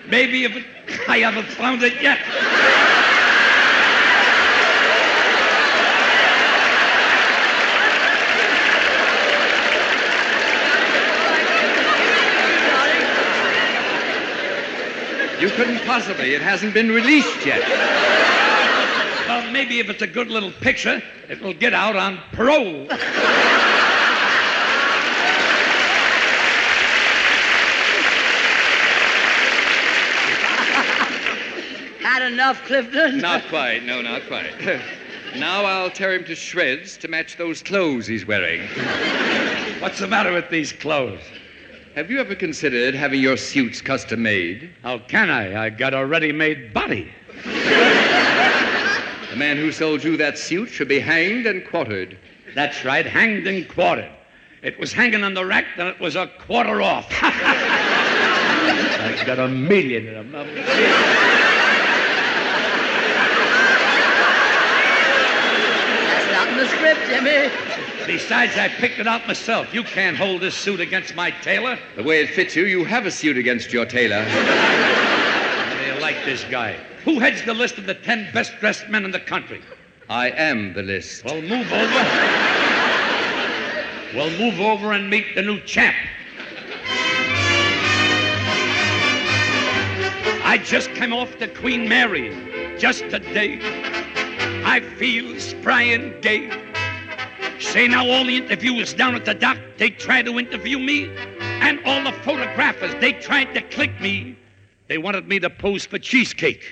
maybe 0.08 0.46
if 0.46 0.56
it, 0.56 0.66
I 1.08 1.20
haven't 1.20 1.48
found 1.48 1.84
it 1.84 2.02
yet. 2.02 2.20
You 15.40 15.50
couldn't 15.50 15.80
possibly. 15.86 16.36
It 16.36 16.42
hasn't 16.42 16.74
been 16.74 16.90
released 16.90 17.46
yet. 17.46 17.62
Well, 19.28 19.52
maybe 19.52 19.80
if 19.80 19.90
it's 19.90 20.02
a 20.02 20.08
good 20.08 20.30
little 20.30 20.52
picture, 20.52 21.04
it 21.28 21.42
will 21.42 21.54
get 21.54 21.74
out 21.74 21.98
on 21.98 22.18
parole. 22.32 22.88
Had 32.24 32.32
enough, 32.32 32.64
Clifton? 32.64 33.18
Not 33.18 33.44
quite. 33.50 33.84
No, 33.84 34.02
not 34.02 34.26
quite. 34.28 34.54
Now 35.36 35.66
I'll 35.66 35.90
tear 35.90 36.14
him 36.14 36.24
to 36.26 36.36
shreds 36.36 36.96
to 36.98 37.08
match 37.08 37.38
those 37.38 37.64
clothes 37.64 38.06
he's 38.06 38.26
wearing. 38.26 38.62
What's 39.82 39.98
the 40.00 40.08
matter 40.08 40.32
with 40.32 40.48
these 40.50 40.72
clothes? 40.72 41.24
Have 41.96 42.12
you 42.12 42.20
ever 42.20 42.36
considered 42.36 42.94
having 42.94 43.20
your 43.20 43.36
suits 43.36 43.82
custom 43.82 44.22
made? 44.22 44.70
How 44.84 45.00
can 45.00 45.32
I? 45.32 45.66
I 45.66 45.70
got 45.72 45.96
a 45.96 46.06
ready-made 46.06 46.72
body. 46.72 47.12
The 47.44 47.52
man 49.36 49.58
who 49.58 49.72
sold 49.72 50.04
you 50.04 50.16
that 50.18 50.38
suit 50.38 50.70
should 50.70 50.88
be 50.88 51.00
hanged 51.00 51.48
and 51.48 51.66
quartered. 51.66 52.18
That's 52.54 52.86
right, 52.86 53.06
hanged 53.06 53.48
and 53.48 53.68
quartered. 53.68 54.12
It 54.62 54.80
was 54.80 54.94
hanging 54.94 55.24
on 55.24 55.34
the 55.34 55.46
rack, 55.46 55.66
and 55.78 55.88
it 55.88 56.00
was 56.00 56.16
a 56.16 56.28
quarter 56.28 56.82
off. 56.82 57.08
I 59.04 59.24
got 59.26 59.40
a 59.40 59.48
million 59.48 60.16
of 60.16 60.32
them. 60.32 60.48
That's 66.14 66.32
not 66.32 66.48
in 66.48 66.53
the 66.64 66.70
script, 66.70 67.02
Jimmy. 67.08 67.52
Besides, 68.06 68.58
I 68.58 68.70
picked 68.70 69.00
it 69.00 69.08
out 69.08 69.28
myself. 69.28 69.74
You 69.74 69.84
can't 69.84 70.16
hold 70.16 70.42
this 70.42 70.56
suit 70.56 70.80
against 70.80 71.14
my 71.16 71.32
tailor. 71.32 71.78
The 71.96 72.04
way 72.04 72.22
it 72.22 72.30
fits 72.30 72.56
you, 72.56 72.66
you 72.66 72.86
have 72.86 73.06
a 73.06 73.12
suit 73.12 73.38
against 73.38 73.74
your 73.74 73.86
tailor. 73.86 74.24
How 74.24 75.78
do 75.78 75.86
you 75.94 76.00
like 76.00 76.24
this 76.24 76.46
guy? 76.46 76.78
Who 77.04 77.20
heads 77.20 77.44
the 77.44 77.54
list 77.54 77.78
of 77.78 77.86
the 77.86 77.96
ten 77.96 78.32
best-dressed 78.34 78.88
men 78.88 79.04
in 79.04 79.12
the 79.12 79.20
country? 79.20 79.62
I 80.10 80.30
am 80.30 80.74
the 80.74 80.84
list. 80.84 81.26
Well, 81.26 81.42
move 81.42 81.72
over. 81.72 82.04
Well, 84.16 84.30
move 84.40 84.62
over 84.62 84.94
and 84.94 85.10
meet 85.10 85.36
the 85.36 85.42
new 85.42 85.60
champ. 85.62 85.98
I 90.46 90.62
just 90.64 90.90
came 90.92 91.12
off 91.14 91.40
the 91.40 91.48
Queen 91.50 91.90
Mary 91.90 92.78
just 92.78 93.02
today. 93.10 93.60
I 94.74 94.80
feel 94.80 95.40
spry 95.40 95.84
and 95.84 96.20
gay. 96.24 96.50
Say 97.60 97.88
now, 97.88 98.10
all 98.10 98.26
the 98.26 98.38
interviewers 98.38 98.92
down 98.96 99.14
at 99.14 99.24
the 99.24 99.36
dock, 99.36 99.60
they 99.78 99.92
tried 99.92 100.26
to 100.26 100.40
interview 100.40 100.80
me, 100.80 101.12
and 101.40 101.80
all 101.86 102.04
the 102.04 102.12
photographers, 102.24 102.92
they 103.00 103.14
tried 103.14 103.54
to 103.54 103.62
click 103.62 104.02
me. 104.02 104.36
They 104.88 104.98
wanted 104.98 105.28
me 105.28 105.40
to 105.42 105.50
pose 105.52 105.86
for 105.86 106.00
cheesecake, 106.00 106.64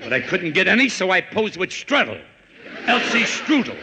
but 0.00 0.12
I 0.12 0.22
couldn't 0.22 0.54
get 0.54 0.66
any, 0.66 0.88
so 0.88 1.12
I 1.12 1.20
posed 1.20 1.56
with 1.56 1.70
Strudel, 1.70 2.20
Elsie 2.88 3.22
Strudel. 3.22 3.78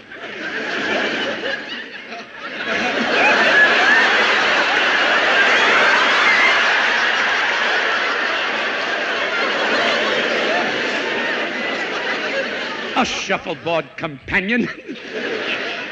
A 13.01 13.05
shuffleboard 13.05 13.97
companion. 13.97 14.69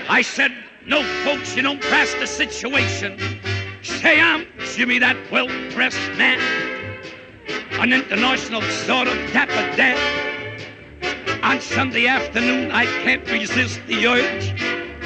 I 0.09 0.21
said, 0.21 0.53
no, 0.85 1.01
folks, 1.23 1.55
you 1.55 1.63
don't 1.63 1.81
pass 1.81 2.13
the 2.13 2.27
situation. 2.27 3.17
Say 3.81 4.21
I'm 4.21 4.45
Jimmy, 4.59 4.99
that 4.99 5.17
well-dressed 5.31 6.11
man. 6.19 6.39
An 7.79 7.93
international 7.93 8.61
sort 8.61 9.07
of 9.07 9.15
dapper 9.33 9.75
dad. 9.75 9.97
On 11.41 11.59
Sunday 11.59 12.05
afternoon, 12.05 12.69
I 12.69 12.85
can't 13.01 13.27
resist 13.31 13.81
the 13.87 14.05
urge 14.05 14.49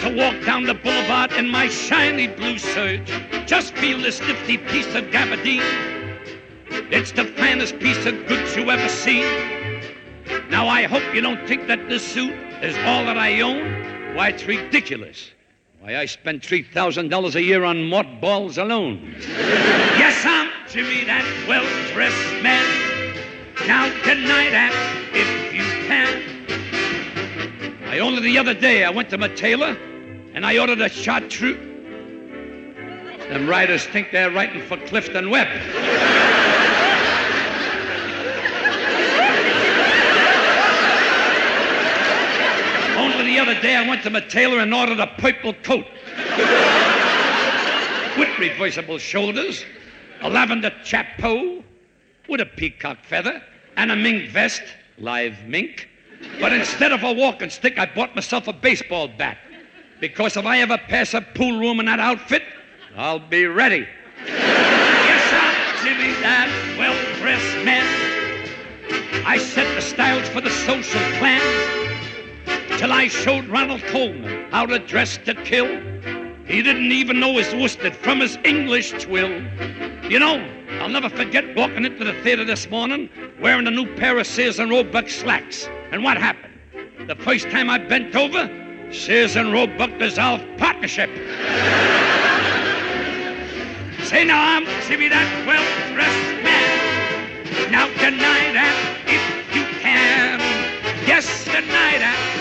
to 0.01 0.13
walk 0.13 0.45
down 0.45 0.65
the 0.65 0.73
boulevard 0.73 1.31
in 1.31 1.49
my 1.49 1.69
shiny 1.69 2.27
blue 2.27 2.57
serge. 2.57 3.09
Just 3.45 3.75
feel 3.75 3.99
this 3.99 4.19
nifty 4.19 4.57
piece 4.57 4.93
of 4.93 5.05
gabardine. 5.05 5.63
It's 6.91 7.13
the 7.13 7.23
finest 7.23 7.79
piece 7.79 8.05
of 8.05 8.27
goods 8.27 8.57
you 8.57 8.69
ever 8.69 8.89
seen. 8.89 9.62
Now, 10.49 10.67
I 10.67 10.83
hope 10.83 11.03
you 11.13 11.21
don't 11.21 11.47
think 11.47 11.67
that 11.67 11.89
this 11.89 12.05
suit 12.05 12.33
is 12.61 12.75
all 12.79 13.05
that 13.05 13.17
I 13.17 13.41
own. 13.41 14.15
Why, 14.15 14.29
it's 14.29 14.45
ridiculous. 14.45 15.31
Why, 15.79 15.97
I 15.97 16.05
spend 16.05 16.41
$3,000 16.41 17.35
a 17.35 17.41
year 17.41 17.63
on 17.63 17.89
mothballs 17.89 18.57
alone. 18.57 19.15
yes, 19.19 20.23
I'm 20.25 20.49
Jimmy, 20.69 21.03
that 21.05 21.25
well-dressed 21.47 22.43
man. 22.43 22.65
Now, 23.67 23.87
deny 24.03 24.49
that 24.49 24.73
if 25.13 25.53
you 25.53 25.63
can. 25.87 26.21
I 27.89 27.99
only 27.99 28.21
the 28.21 28.37
other 28.37 28.53
day, 28.53 28.83
I 28.83 28.89
went 28.89 29.09
to 29.11 29.17
my 29.17 29.27
tailor, 29.29 29.77
and 30.33 30.45
I 30.45 30.57
ordered 30.57 30.81
a 30.81 30.89
chartreuse. 30.89 31.57
Them 33.29 33.47
writers 33.47 33.85
think 33.85 34.11
they're 34.11 34.31
writing 34.31 34.61
for 34.63 34.77
Clifton 34.77 35.29
Webb. 35.29 35.47
Only 42.97 43.23
the 43.23 43.39
other 43.53 43.61
day 43.61 43.75
I 43.75 43.87
went 43.87 44.01
to 44.03 44.09
my 44.09 44.19
tailor 44.19 44.59
and 44.59 44.73
ordered 44.73 44.99
a 44.99 45.07
purple 45.17 45.53
coat. 45.53 45.85
with 48.17 48.39
reversible 48.39 48.97
shoulders, 48.97 49.63
a 50.21 50.29
lavender 50.29 50.71
chapeau, 50.83 51.63
with 52.27 52.41
a 52.41 52.45
peacock 52.45 53.03
feather, 53.03 53.41
and 53.77 53.91
a 53.91 53.95
mink 53.95 54.31
vest, 54.31 54.63
live 54.97 55.37
mink. 55.45 55.87
But 56.39 56.53
instead 56.53 56.91
of 56.91 57.03
a 57.03 57.13
walking 57.13 57.49
stick, 57.51 57.77
I 57.77 57.85
bought 57.85 58.15
myself 58.15 58.47
a 58.47 58.53
baseball 58.53 59.07
bat. 59.07 59.37
Because 59.99 60.35
if 60.35 60.45
I 60.45 60.59
ever 60.59 60.77
pass 60.77 61.13
a 61.13 61.21
pool 61.21 61.59
room 61.59 61.79
in 61.79 61.85
that 61.85 61.99
outfit, 61.99 62.43
I'll 62.95 63.19
be 63.19 63.45
ready. 63.45 63.87
yes, 64.25 65.29
I'm 65.31 65.85
Jimmy, 65.85 66.13
that 66.21 66.49
well-dressed 66.77 67.65
man. 67.65 67.85
I 69.25 69.37
set 69.37 69.73
the 69.75 69.81
styles 69.81 70.27
for 70.29 70.41
the 70.41 70.49
social 70.49 71.01
plan 71.19 71.82
till 72.77 72.91
I 72.91 73.07
showed 73.07 73.47
Ronald 73.47 73.83
Colman 73.83 74.51
how 74.51 74.65
to 74.65 74.79
dress 74.79 75.17
to 75.25 75.35
kill. 75.35 75.67
He 76.45 76.61
didn't 76.61 76.91
even 76.91 77.19
know 77.19 77.37
his 77.37 77.53
worsted 77.53 77.95
from 77.95 78.19
his 78.19 78.37
English 78.43 78.91
twill. 79.03 79.31
You 80.09 80.19
know, 80.19 80.45
I'll 80.81 80.89
never 80.89 81.09
forget 81.09 81.55
walking 81.55 81.85
into 81.85 82.03
the 82.03 82.13
theater 82.21 82.43
this 82.43 82.69
morning 82.69 83.09
wearing 83.39 83.67
a 83.67 83.71
new 83.71 83.85
pair 83.95 84.17
of 84.17 84.27
Sears 84.27 84.59
and 84.59 84.69
Roebuck 84.69 85.09
slacks. 85.09 85.69
And 85.91 86.03
what 86.03 86.17
happened? 86.17 86.53
The 87.07 87.15
first 87.15 87.49
time 87.49 87.69
I 87.69 87.77
bent 87.77 88.15
over, 88.15 88.49
Sears 88.91 89.35
and 89.35 89.53
Roebuck 89.53 89.97
dissolved 89.99 90.45
partnership. 90.57 91.09
Say 94.03 94.25
now 94.25 94.57
I'm 94.57 94.65
Jimmy, 94.87 95.07
that 95.09 95.45
well-dressed 95.47 96.43
man. 96.43 97.71
Now 97.71 97.87
deny 97.87 98.51
that 98.53 98.75
if 99.07 99.55
you 99.55 99.63
can. 99.79 100.39
Yes, 101.07 101.45
deny 101.45 101.97
that 101.99 102.32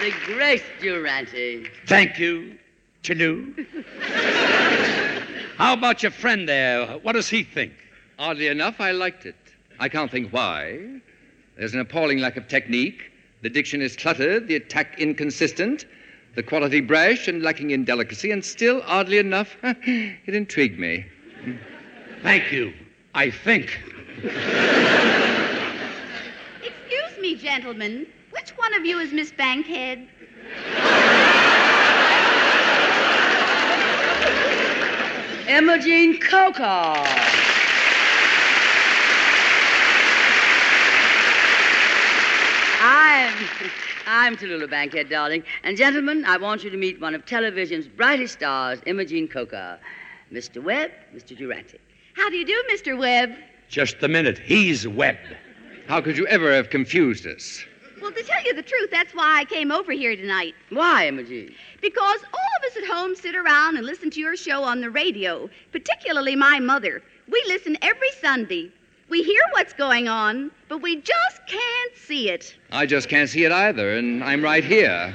the 0.00 0.12
great 0.24 0.62
Durante. 0.80 1.66
Thank 1.86 2.18
you, 2.18 2.58
Chalou. 3.02 3.66
How 5.56 5.72
about 5.72 6.02
your 6.02 6.12
friend 6.12 6.48
there? 6.48 6.86
What 6.98 7.12
does 7.12 7.28
he 7.28 7.42
think? 7.42 7.72
Oddly 8.18 8.48
enough, 8.48 8.80
I 8.80 8.92
liked 8.92 9.26
it. 9.26 9.36
I 9.78 9.88
can't 9.88 10.10
think 10.10 10.32
why. 10.32 11.00
There's 11.56 11.74
an 11.74 11.80
appalling 11.80 12.18
lack 12.18 12.36
of 12.36 12.48
technique. 12.48 13.10
The 13.42 13.50
diction 13.50 13.80
is 13.80 13.96
cluttered, 13.96 14.48
the 14.48 14.56
attack 14.56 14.98
inconsistent, 14.98 15.86
the 16.34 16.42
quality 16.42 16.80
brash 16.80 17.28
and 17.28 17.42
lacking 17.42 17.70
in 17.70 17.84
delicacy, 17.84 18.30
and 18.30 18.44
still, 18.44 18.82
oddly 18.86 19.18
enough, 19.18 19.56
it 19.62 20.34
intrigued 20.34 20.78
me. 20.78 21.06
Thank 22.22 22.52
you. 22.52 22.72
I 23.14 23.30
think. 23.30 23.80
Excuse 26.62 27.18
me, 27.20 27.34
gentlemen. 27.36 28.06
Which 28.36 28.50
one 28.50 28.74
of 28.74 28.84
you 28.84 28.98
is 28.98 29.12
Miss 29.12 29.32
Bankhead? 29.32 30.06
Imogene 35.48 36.20
Coca. 36.20 36.94
I'm, 42.78 43.32
I'm 44.06 44.36
Tallulah 44.36 44.68
Bankhead, 44.68 45.08
darling. 45.08 45.42
And 45.62 45.78
gentlemen, 45.78 46.26
I 46.26 46.36
want 46.36 46.62
you 46.62 46.68
to 46.68 46.76
meet 46.76 47.00
one 47.00 47.14
of 47.14 47.24
television's 47.24 47.88
brightest 47.88 48.34
stars, 48.34 48.80
Imogene 48.84 49.28
Coca. 49.28 49.80
Mr. 50.30 50.62
Webb, 50.62 50.90
Mr. 51.14 51.34
Durante. 51.34 51.78
How 52.14 52.28
do 52.28 52.36
you 52.36 52.44
do, 52.44 52.64
Mr. 52.70 52.98
Webb? 52.98 53.30
Just 53.70 54.02
a 54.02 54.08
minute. 54.08 54.38
He's 54.38 54.86
Webb. 54.86 55.16
How 55.86 56.02
could 56.02 56.18
you 56.18 56.26
ever 56.26 56.52
have 56.52 56.68
confused 56.68 57.26
us? 57.26 57.64
Well, 58.00 58.12
to 58.12 58.22
tell 58.22 58.44
you 58.44 58.52
the 58.54 58.62
truth, 58.62 58.90
that's 58.90 59.14
why 59.14 59.38
I 59.40 59.44
came 59.46 59.72
over 59.72 59.90
here 59.92 60.14
tonight. 60.14 60.54
Why, 60.70 61.08
Imogene? 61.08 61.54
Because 61.80 62.20
all 62.32 62.50
of 62.58 62.70
us 62.70 62.76
at 62.76 62.84
home 62.84 63.14
sit 63.14 63.34
around 63.34 63.76
and 63.76 63.86
listen 63.86 64.10
to 64.10 64.20
your 64.20 64.36
show 64.36 64.62
on 64.62 64.80
the 64.80 64.90
radio, 64.90 65.48
particularly 65.72 66.36
my 66.36 66.60
mother. 66.60 67.02
We 67.28 67.42
listen 67.46 67.76
every 67.80 68.10
Sunday. 68.20 68.70
We 69.08 69.22
hear 69.22 69.40
what's 69.52 69.72
going 69.72 70.08
on, 70.08 70.50
but 70.68 70.82
we 70.82 70.96
just 70.96 71.46
can't 71.46 71.96
see 71.96 72.28
it. 72.28 72.54
I 72.70 72.86
just 72.86 73.08
can't 73.08 73.30
see 73.30 73.44
it 73.44 73.52
either, 73.52 73.96
and 73.96 74.22
I'm 74.22 74.42
right 74.42 74.64
here. 74.64 75.14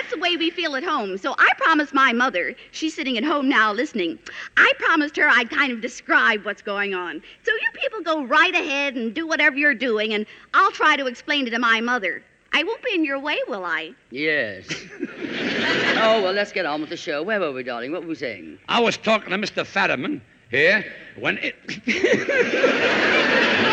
Well, 0.00 0.08
that's 0.08 0.14
the 0.14 0.20
way 0.20 0.36
we 0.38 0.50
feel 0.50 0.76
at 0.76 0.82
home. 0.82 1.18
So 1.18 1.34
I 1.36 1.52
promised 1.58 1.92
my 1.92 2.14
mother, 2.14 2.54
she's 2.70 2.94
sitting 2.94 3.18
at 3.18 3.24
home 3.24 3.50
now 3.50 3.70
listening, 3.70 4.18
I 4.56 4.72
promised 4.78 5.14
her 5.18 5.28
I'd 5.28 5.50
kind 5.50 5.72
of 5.72 5.82
describe 5.82 6.46
what's 6.46 6.62
going 6.62 6.94
on. 6.94 7.22
So 7.44 7.52
you 7.52 7.68
people 7.74 8.00
go 8.00 8.24
right 8.24 8.54
ahead 8.54 8.94
and 8.94 9.12
do 9.12 9.26
whatever 9.26 9.58
you're 9.58 9.74
doing, 9.74 10.14
and 10.14 10.24
I'll 10.54 10.70
try 10.70 10.96
to 10.96 11.06
explain 11.06 11.46
it 11.46 11.50
to 11.50 11.58
my 11.58 11.82
mother. 11.82 12.22
I 12.54 12.62
won't 12.62 12.82
be 12.82 12.94
in 12.94 13.04
your 13.04 13.18
way, 13.18 13.38
will 13.46 13.66
I? 13.66 13.92
Yes. 14.10 14.66
oh, 15.02 16.22
well, 16.22 16.32
let's 16.32 16.52
get 16.52 16.64
on 16.64 16.80
with 16.80 16.88
the 16.88 16.96
show. 16.96 17.22
Where 17.22 17.38
were 17.38 17.52
we, 17.52 17.62
darling? 17.62 17.92
What 17.92 18.00
were 18.02 18.08
we 18.08 18.14
saying? 18.14 18.58
I 18.70 18.80
was 18.80 18.96
talking 18.96 19.28
to 19.30 19.36
Mr. 19.36 19.66
Fetterman 19.66 20.22
here 20.50 20.82
when 21.18 21.36
it. 21.38 21.56
I 21.68 21.74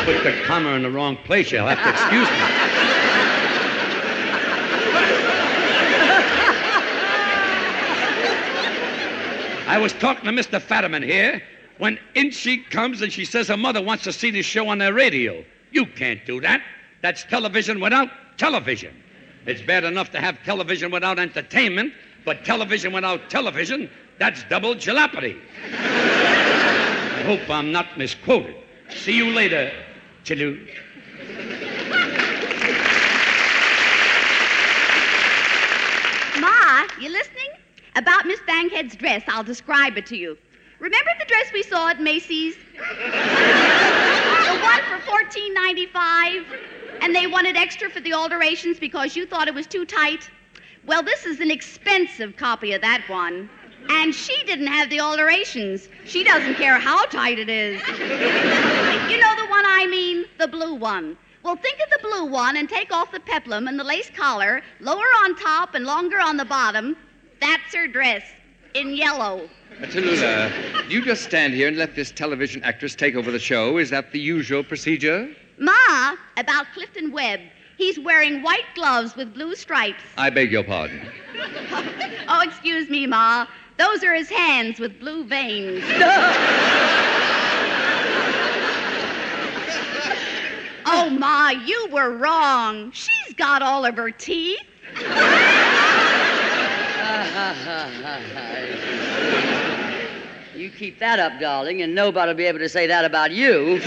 put 0.05 0.23
the 0.25 0.43
comma 0.43 0.71
in 0.71 0.83
the 0.83 0.91
wrong 0.91 1.15
place. 1.23 1.53
You'll 1.53 1.67
have 1.67 1.81
to 1.81 1.89
excuse 1.89 2.29
me. 2.29 2.56
I 9.67 9.77
was 9.77 9.91
talking 9.91 10.23
to 10.23 10.31
Mr. 10.31 10.61
Fetterman 10.61 11.03
here 11.03 11.41
when 11.77 11.99
in 12.15 12.31
she 12.31 12.63
comes 12.63 13.01
and 13.01 13.11
she 13.11 13.25
says 13.25 13.49
her 13.49 13.57
mother 13.57 13.81
wants 13.81 14.05
to 14.05 14.13
see 14.13 14.31
the 14.31 14.41
show 14.41 14.69
on 14.69 14.77
the 14.77 14.93
radio. 14.93 15.43
You 15.71 15.85
can't 15.85 16.25
do 16.25 16.39
that. 16.39 16.61
That's 17.01 17.25
television 17.25 17.81
without 17.81 18.09
television. 18.37 18.95
It's 19.45 19.61
bad 19.61 19.83
enough 19.83 20.09
to 20.11 20.21
have 20.21 20.41
television 20.43 20.89
without 20.89 21.19
entertainment, 21.19 21.91
but 22.23 22.45
television 22.45 22.93
without 22.93 23.29
television, 23.29 23.89
that's 24.19 24.43
double 24.45 24.73
jalopity. 24.73 25.37
I 25.73 27.23
hope 27.25 27.49
I'm 27.49 27.73
not 27.73 27.97
misquoted. 27.97 28.55
See 28.89 29.17
you 29.17 29.31
later, 29.31 29.71
Chilu. 30.23 30.65
Ma, 36.39 36.87
you 37.01 37.09
listening? 37.09 37.36
About 37.97 38.27
Miss 38.27 38.39
Bankhead's 38.45 38.95
dress, 38.95 39.23
I'll 39.27 39.43
describe 39.43 39.97
it 39.97 40.05
to 40.05 40.15
you. 40.15 40.37
Remember 40.77 41.09
the 41.17 41.25
dress 41.25 41.51
we 41.51 41.63
saw 41.63 41.89
at 41.89 41.99
Macy's? 41.99 42.55
the 42.75 44.59
one 44.61 44.81
for 44.83 44.99
fourteen 45.03 45.51
ninety-five, 45.55 46.45
and 47.01 47.15
they 47.15 47.25
wanted 47.25 47.57
extra 47.57 47.89
for 47.89 47.99
the 47.99 48.13
alterations 48.13 48.79
because 48.79 49.15
you 49.15 49.25
thought 49.25 49.47
it 49.47 49.55
was 49.55 49.65
too 49.65 49.83
tight. 49.83 50.29
Well, 50.85 51.01
this 51.01 51.25
is 51.25 51.39
an 51.39 51.49
expensive 51.49 52.37
copy 52.37 52.73
of 52.73 52.81
that 52.81 53.01
one, 53.07 53.49
and 53.89 54.13
she 54.13 54.43
didn't 54.43 54.67
have 54.67 54.91
the 54.91 54.99
alterations. 54.99 55.89
She 56.05 56.23
doesn't 56.23 56.53
care 56.53 56.77
how 56.77 57.03
tight 57.05 57.39
it 57.39 57.49
is. 57.49 57.81
you 57.87 59.17
know 59.17 59.35
the 59.37 59.47
one 59.49 59.65
I 59.65 59.87
mean, 59.89 60.25
the 60.37 60.47
blue 60.47 60.75
one. 60.75 61.17
Well, 61.41 61.55
think 61.55 61.79
of 61.79 61.89
the 61.89 62.07
blue 62.07 62.25
one 62.25 62.57
and 62.57 62.69
take 62.69 62.93
off 62.93 63.11
the 63.11 63.19
peplum 63.21 63.67
and 63.67 63.79
the 63.79 63.83
lace 63.83 64.11
collar, 64.15 64.61
lower 64.81 65.07
on 65.23 65.35
top 65.35 65.73
and 65.73 65.83
longer 65.83 66.19
on 66.19 66.37
the 66.37 66.45
bottom. 66.45 66.95
That's 67.39 67.73
her 67.75 67.87
dress 67.87 68.23
in 68.73 68.95
yellow. 68.95 69.49
Tallulah, 69.81 70.87
do 70.89 70.95
you 70.95 71.03
just 71.03 71.23
stand 71.23 71.53
here 71.53 71.67
and 71.67 71.77
let 71.77 71.95
this 71.95 72.11
television 72.11 72.63
actress 72.63 72.95
take 72.95 73.15
over 73.15 73.31
the 73.31 73.39
show? 73.39 73.77
Is 73.77 73.89
that 73.91 74.11
the 74.11 74.19
usual 74.19 74.63
procedure? 74.63 75.29
Ma, 75.59 76.15
about 76.37 76.65
Clifton 76.73 77.11
Webb. 77.11 77.41
He's 77.77 77.99
wearing 77.99 78.41
white 78.41 78.65
gloves 78.73 79.15
with 79.15 79.33
blue 79.35 79.55
stripes. 79.55 80.01
I 80.17 80.29
beg 80.29 80.51
your 80.51 80.63
pardon. 80.63 81.01
Oh, 82.29 82.41
excuse 82.41 82.89
me, 82.89 83.07
Ma. 83.07 83.47
Those 83.77 84.03
are 84.03 84.13
his 84.13 84.29
hands 84.29 84.81
with 84.81 84.99
blue 84.99 85.23
veins. 85.23 85.81
oh, 90.85 91.09
Ma, 91.17 91.51
you 91.51 91.87
were 91.89 92.17
wrong. 92.17 92.91
She's 92.91 93.33
got 93.35 93.61
all 93.61 93.85
of 93.85 93.95
her 93.95 94.11
teeth. 94.11 94.59
you 100.55 100.71
keep 100.71 100.97
that 100.97 101.19
up, 101.19 101.39
darling, 101.39 101.83
and 101.83 101.93
nobody'll 101.93 102.33
be 102.33 102.45
able 102.45 102.57
to 102.57 102.69
say 102.69 102.87
that 102.87 103.05
about 103.05 103.31
you. 103.31 103.79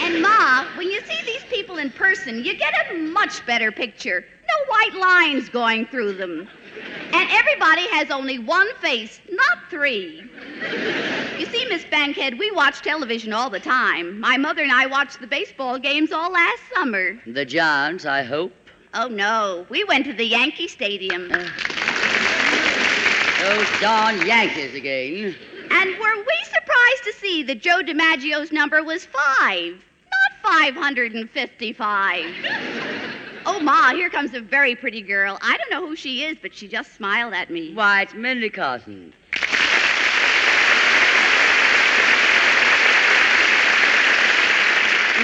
And 0.00 0.22
Ma, 0.22 0.64
when 0.78 0.90
you 0.90 1.02
see 1.02 1.22
these 1.26 1.44
people 1.44 1.76
in 1.76 1.90
person, 1.90 2.42
you 2.42 2.56
get 2.56 2.72
a 2.90 2.94
much 2.94 3.44
better 3.44 3.70
picture. 3.70 4.24
No 4.48 4.72
white 4.72 4.94
lines 4.94 5.50
going 5.50 5.84
through 5.86 6.14
them. 6.14 6.48
And 7.12 7.28
everybody 7.30 7.86
has 7.88 8.10
only 8.10 8.38
one 8.38 8.72
face, 8.76 9.20
not 9.30 9.58
three. 9.68 10.22
You 11.38 11.44
see, 11.44 11.66
Miss 11.68 11.84
Bankhead, 11.84 12.38
we 12.38 12.50
watch 12.52 12.80
television 12.80 13.34
all 13.34 13.50
the 13.50 13.60
time. 13.60 14.18
My 14.18 14.38
mother 14.38 14.62
and 14.62 14.72
I 14.72 14.86
watched 14.86 15.20
the 15.20 15.26
baseball 15.26 15.78
games 15.78 16.10
all 16.10 16.32
last 16.32 16.62
summer. 16.74 17.20
The 17.26 17.44
Giants, 17.44 18.06
I 18.06 18.22
hope. 18.22 18.54
Oh, 18.94 19.08
no. 19.08 19.66
We 19.70 19.84
went 19.84 20.04
to 20.06 20.12
the 20.12 20.24
Yankee 20.24 20.68
Stadium. 20.68 21.30
Uh. 21.32 21.48
Those 23.40 23.66
darn 23.80 24.24
Yankees 24.26 24.74
again. 24.74 25.34
And 25.70 25.90
were 25.98 26.16
we 26.16 26.38
surprised 26.44 27.04
to 27.04 27.12
see 27.14 27.42
that 27.44 27.60
Joe 27.62 27.80
DiMaggio's 27.82 28.52
number 28.52 28.82
was 28.82 29.06
five, 29.06 29.74
not 29.74 30.32
555? 30.42 32.34
Oh, 33.44 33.58
Ma, 33.58 33.90
here 33.90 34.08
comes 34.08 34.34
a 34.34 34.40
very 34.40 34.76
pretty 34.76 35.02
girl. 35.02 35.36
I 35.42 35.56
don't 35.56 35.68
know 35.68 35.84
who 35.84 35.96
she 35.96 36.22
is, 36.22 36.36
but 36.40 36.54
she 36.54 36.68
just 36.68 36.94
smiled 36.94 37.34
at 37.34 37.50
me. 37.50 37.74
Why, 37.74 38.02
it's 38.02 38.14
Mindy 38.14 38.50
Carson. 38.50 39.12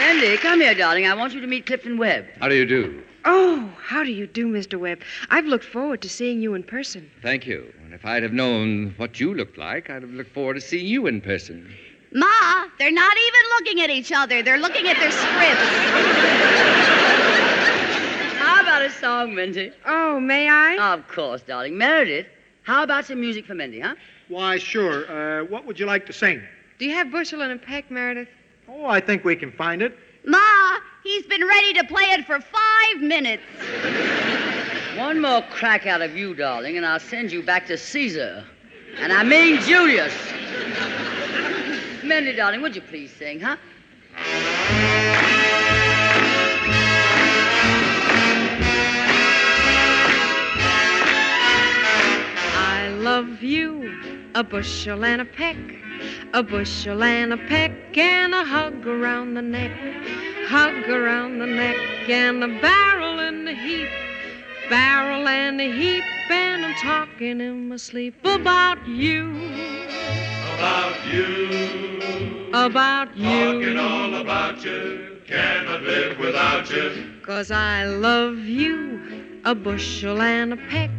Mindy, 0.08 0.38
come 0.38 0.62
here, 0.62 0.74
darling. 0.74 1.06
I 1.06 1.12
want 1.12 1.34
you 1.34 1.40
to 1.42 1.46
meet 1.46 1.66
Clifton 1.66 1.98
Webb. 1.98 2.24
How 2.40 2.48
do 2.48 2.54
you 2.54 2.64
do? 2.64 3.02
Oh, 3.26 3.70
how 3.78 4.02
do 4.02 4.10
you 4.10 4.26
do, 4.26 4.46
Mr. 4.46 4.80
Webb? 4.80 5.02
I've 5.28 5.44
looked 5.44 5.66
forward 5.66 6.00
to 6.00 6.08
seeing 6.08 6.40
you 6.40 6.54
in 6.54 6.62
person. 6.62 7.10
Thank 7.20 7.46
you. 7.46 7.70
And 7.84 7.92
if 7.92 8.06
I'd 8.06 8.22
have 8.22 8.32
known 8.32 8.94
what 8.96 9.20
you 9.20 9.34
looked 9.34 9.58
like, 9.58 9.90
I'd 9.90 10.00
have 10.00 10.10
looked 10.12 10.32
forward 10.32 10.54
to 10.54 10.62
seeing 10.62 10.86
you 10.86 11.08
in 11.08 11.20
person. 11.20 11.70
Ma, 12.12 12.26
they're 12.78 12.90
not 12.90 13.16
even 13.18 13.40
looking 13.58 13.82
at 13.82 13.90
each 13.90 14.10
other. 14.10 14.42
They're 14.42 14.56
looking 14.56 14.88
at 14.88 14.96
their 14.96 15.10
scripts. 15.10 15.68
How 18.38 18.62
about 18.62 18.80
a 18.80 18.90
song, 18.90 19.34
Mindy? 19.34 19.72
Oh, 19.84 20.18
may 20.18 20.48
I? 20.48 20.94
Of 20.94 21.06
course, 21.08 21.42
darling. 21.42 21.76
Meredith, 21.76 22.28
how 22.62 22.82
about 22.82 23.04
some 23.04 23.20
music 23.20 23.44
for 23.44 23.54
Mindy, 23.54 23.80
huh? 23.80 23.94
Why, 24.28 24.56
sure. 24.56 25.04
Uh, 25.40 25.44
what 25.44 25.66
would 25.66 25.78
you 25.78 25.84
like 25.84 26.06
to 26.06 26.14
sing? 26.14 26.40
Do 26.78 26.86
you 26.86 26.92
have 26.92 27.10
Bushel 27.10 27.42
and 27.42 27.52
a 27.52 27.58
Peck, 27.58 27.90
Meredith? 27.90 28.28
Oh, 28.68 28.86
I 28.86 29.00
think 29.00 29.24
we 29.24 29.34
can 29.34 29.50
find 29.50 29.80
it. 29.80 29.98
Ma, 30.26 30.38
he's 31.02 31.24
been 31.26 31.46
ready 31.46 31.72
to 31.74 31.84
play 31.84 32.04
it 32.04 32.26
for 32.26 32.38
five 32.40 33.00
minutes. 33.00 33.42
One 34.96 35.22
more 35.22 35.42
crack 35.50 35.86
out 35.86 36.02
of 36.02 36.16
you, 36.16 36.34
darling, 36.34 36.76
and 36.76 36.84
I'll 36.84 37.00
send 37.00 37.32
you 37.32 37.42
back 37.42 37.66
to 37.68 37.78
Caesar. 37.78 38.44
And 38.98 39.12
I 39.12 39.22
mean 39.22 39.60
Julius. 39.62 40.12
Mindy, 42.02 42.34
darling, 42.34 42.60
would 42.62 42.74
you 42.74 42.82
please 42.82 43.12
sing, 43.12 43.40
huh? 43.40 43.56
I 52.56 52.88
love 52.98 53.42
you, 53.42 54.30
a 54.34 54.42
bushel 54.44 55.04
and 55.04 55.22
a 55.22 55.24
peck, 55.24 55.56
a 56.32 56.42
bushel 56.42 57.02
and 57.02 57.32
a 57.32 57.36
peck. 57.36 57.72
and 57.96 58.34
a 58.34 58.44
hug 58.44 58.86
around 58.86 59.34
the 59.34 59.42
neck, 59.42 59.72
hug 60.46 60.88
around 60.88 61.38
the 61.38 61.46
neck, 61.46 61.76
and 62.08 62.44
a 62.44 62.48
barrel 62.60 63.18
in 63.20 63.44
the 63.44 63.54
heap, 63.54 63.88
barrel 64.70 65.26
and 65.26 65.60
a 65.60 65.70
heap, 65.72 66.04
and 66.30 66.64
I'm 66.64 66.74
talking 66.76 67.40
in 67.40 67.68
my 67.68 67.76
sleep 67.76 68.14
about 68.24 68.86
you, 68.86 69.50
About 70.54 70.96
you. 71.12 72.48
about 72.52 73.16
you, 73.16 73.62
Talking 73.62 73.78
all 73.78 74.14
about 74.14 74.64
you. 74.64 75.20
Cannot 75.26 75.82
live 75.82 76.18
without 76.18 76.70
you. 76.70 77.12
Cause 77.22 77.50
I 77.50 77.84
love 77.84 78.38
you, 78.38 79.40
a 79.44 79.54
bushel 79.54 80.22
and 80.22 80.52
a 80.52 80.56
peck. 80.56 80.90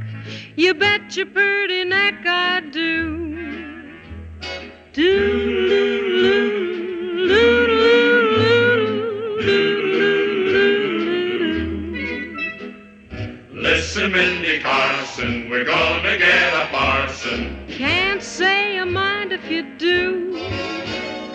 You 0.55 0.73
bet 0.73 1.15
your 1.15 1.25
pretty 1.27 1.85
neck 1.85 2.25
I 2.25 2.59
do. 2.71 3.68
Listen, 4.99 5.15
Mindy 14.11 14.59
Carson, 14.59 15.49
we're 15.49 15.63
gonna 15.63 16.17
get 16.17 16.53
a 16.53 16.67
parson. 16.67 17.65
Can't 17.69 18.21
say 18.21 18.77
I 18.77 18.83
mind 18.83 19.31
if 19.31 19.49
you 19.49 19.63
do. 19.77 20.37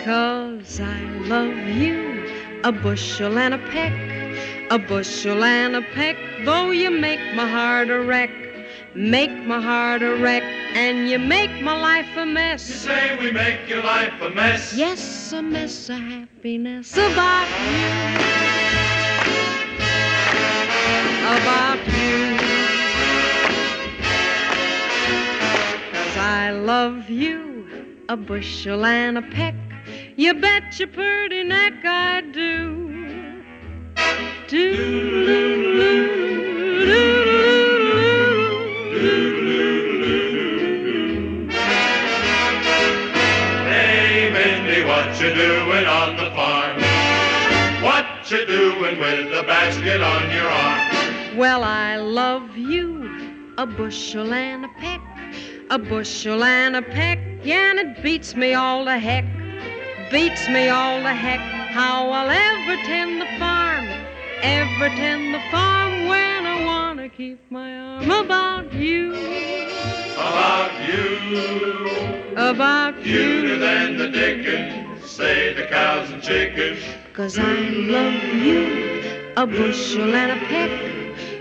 Cause 0.03 0.79
I 0.79 1.01
love 1.21 1.57
you, 1.57 2.29
a 2.63 2.71
bushel 2.71 3.39
and 3.39 3.55
a 3.55 3.57
peck. 3.57 3.93
A 4.69 4.77
bushel 4.77 5.43
and 5.43 5.75
a 5.75 5.81
peck, 5.81 6.17
though 6.43 6.69
you 6.69 6.91
make 6.91 7.33
my 7.33 7.49
heart 7.49 7.89
a 7.89 7.99
wreck. 7.99 8.44
Make 8.95 9.45
my 9.45 9.59
heart 9.59 10.01
a 10.03 10.15
wreck, 10.15 10.41
and 10.73 11.09
you 11.09 11.19
make 11.19 11.61
my 11.61 11.77
life 11.77 12.07
a 12.15 12.25
mess. 12.25 12.69
You 12.69 12.75
say 12.75 13.17
we 13.19 13.29
make 13.29 13.67
your 13.67 13.83
life 13.83 14.13
a 14.21 14.29
mess. 14.29 14.73
Yes, 14.73 15.33
a 15.33 15.41
mess 15.41 15.89
of 15.89 15.97
happiness 15.97 16.93
about 16.93 17.49
you. 17.67 17.87
About 21.27 21.85
you. 21.87 22.37
Cause 25.91 26.17
I 26.17 26.51
love 26.51 27.09
you, 27.09 27.67
a 28.07 28.15
bushel 28.15 28.85
and 28.85 29.17
a 29.17 29.21
peck. 29.23 29.55
You 30.15 30.35
bet 30.35 30.79
your 30.79 30.87
pretty 30.87 31.43
neck 31.43 31.73
I 31.83 32.21
do. 32.21 33.43
Do, 34.47 34.73
do, 34.77 35.25
do, 35.25 35.75
do. 35.75 36.85
Do. 36.85 37.34
You 45.25 45.33
doing 45.33 45.85
on 45.87 46.15
the 46.17 46.29
farm? 46.35 46.75
What 47.81 48.05
you 48.29 48.45
doing 48.45 48.99
with 48.99 49.31
the 49.31 49.41
basket 49.47 49.99
on 50.01 50.29
your 50.31 50.47
arm? 50.47 51.37
Well, 51.37 51.63
I 51.63 51.95
love 51.95 52.55
you, 52.55 53.53
a 53.57 53.65
bushel 53.65 54.31
and 54.33 54.65
a 54.65 54.67
peck, 54.79 55.01
a 55.71 55.79
bushel 55.79 56.43
and 56.43 56.75
a 56.75 56.81
peck, 56.83 57.17
and 57.43 57.79
it 57.79 58.03
beats 58.03 58.35
me 58.35 58.53
all 58.53 58.85
the 58.85 58.99
heck, 58.99 59.25
beats 60.11 60.47
me 60.47 60.69
all 60.69 61.01
the 61.01 61.13
heck, 61.13 61.39
how 61.73 62.09
I'll 62.11 62.29
ever 62.29 62.75
tend 62.83 63.19
the 63.19 63.39
farm, 63.39 63.85
ever 64.43 64.89
tend 64.95 65.33
the 65.33 65.41
farm 65.49 66.07
when 66.07 66.45
I 66.45 66.63
wanna 66.65 67.09
keep 67.09 67.39
my 67.49 67.75
arm 67.79 68.11
about 68.11 68.71
you, 68.73 69.15
About 70.17 70.71
you. 70.87 72.35
about 72.37 72.95
you. 73.03 73.41
Cuter 73.41 73.57
than 73.57 73.97
the 73.97 74.07
dickens, 74.09 74.84
say 75.15 75.53
the 75.53 75.65
cows 75.67 76.11
and 76.11 76.21
chickens. 76.21 76.83
cause 77.13 77.39
I 77.39 77.55
love 77.69 78.21
you, 78.33 79.31
a 79.37 79.47
bushel 79.47 80.13
and 80.13 80.31
a 80.33 80.45
peck. 80.47 80.71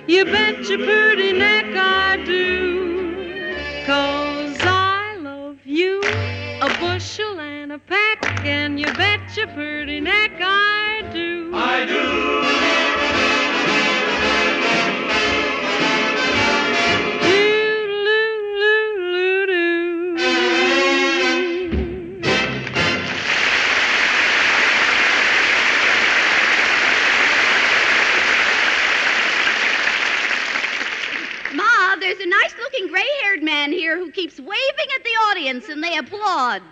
You 0.06 0.24
bet 0.26 0.68
your 0.68 0.78
pretty 0.78 1.32
neck 1.32 1.64
I 1.74 2.22
do. 2.24 3.56
Cause 3.84 4.56
I 4.60 5.16
love 5.16 5.58
you, 5.64 6.00
a 6.62 6.68
bushel 6.78 7.40
and 7.40 7.72
a 7.72 7.80
peck. 7.80 8.24
And 8.44 8.78
you 8.78 8.86
bet 8.94 9.36
your 9.36 9.48
pretty 9.48 9.98
neck 9.98 10.34
I 10.40 11.10
do. 11.12 11.50
I 11.52 11.84
do. 11.84 12.23
Here 33.94 34.04
who 34.04 34.10
keeps 34.10 34.40
waving 34.40 34.88
at 34.96 35.04
the 35.04 35.10
audience 35.30 35.68
and 35.68 35.80
they 35.80 35.96
applaud. 35.96 36.62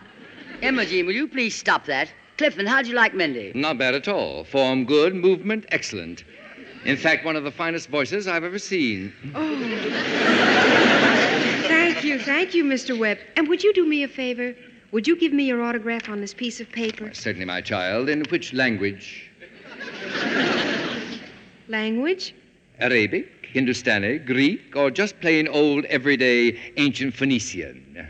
Imogene, 0.60 1.06
will 1.06 1.12
you 1.12 1.28
please 1.28 1.54
stop 1.54 1.84
that? 1.84 2.12
Clifton, 2.36 2.66
how'd 2.66 2.88
you 2.88 2.94
like 2.94 3.14
Mindy? 3.14 3.52
Not 3.54 3.78
bad 3.78 3.94
at 3.94 4.08
all. 4.08 4.42
Form 4.42 4.84
good, 4.84 5.14
movement 5.14 5.64
excellent. 5.68 6.24
In 6.84 6.96
fact, 6.96 7.24
one 7.24 7.36
of 7.36 7.44
the 7.44 7.52
finest 7.52 7.88
voices 7.90 8.26
I've 8.26 8.42
ever 8.42 8.58
seen. 8.58 9.12
Oh. 9.36 9.56
thank 11.68 12.02
you, 12.02 12.18
thank 12.18 12.54
you, 12.54 12.64
Mr. 12.64 12.98
Webb. 12.98 13.18
And 13.36 13.46
would 13.46 13.62
you 13.62 13.72
do 13.72 13.86
me 13.86 14.02
a 14.02 14.08
favor? 14.08 14.56
Would 14.90 15.06
you 15.06 15.14
give 15.16 15.32
me 15.32 15.44
your 15.44 15.62
autograph 15.62 16.08
on 16.08 16.20
this 16.20 16.34
piece 16.34 16.60
of 16.60 16.68
paper? 16.72 17.14
Certainly, 17.14 17.46
my 17.46 17.60
child. 17.60 18.08
In 18.08 18.24
which 18.30 18.52
language? 18.52 19.30
Language? 21.68 22.34
Arabic, 22.80 23.41
Hindustani, 23.52 24.18
Greek, 24.18 24.74
or 24.74 24.90
just 24.90 25.20
plain 25.20 25.46
old, 25.46 25.84
everyday, 25.86 26.58
ancient 26.78 27.14
Phoenician? 27.14 28.08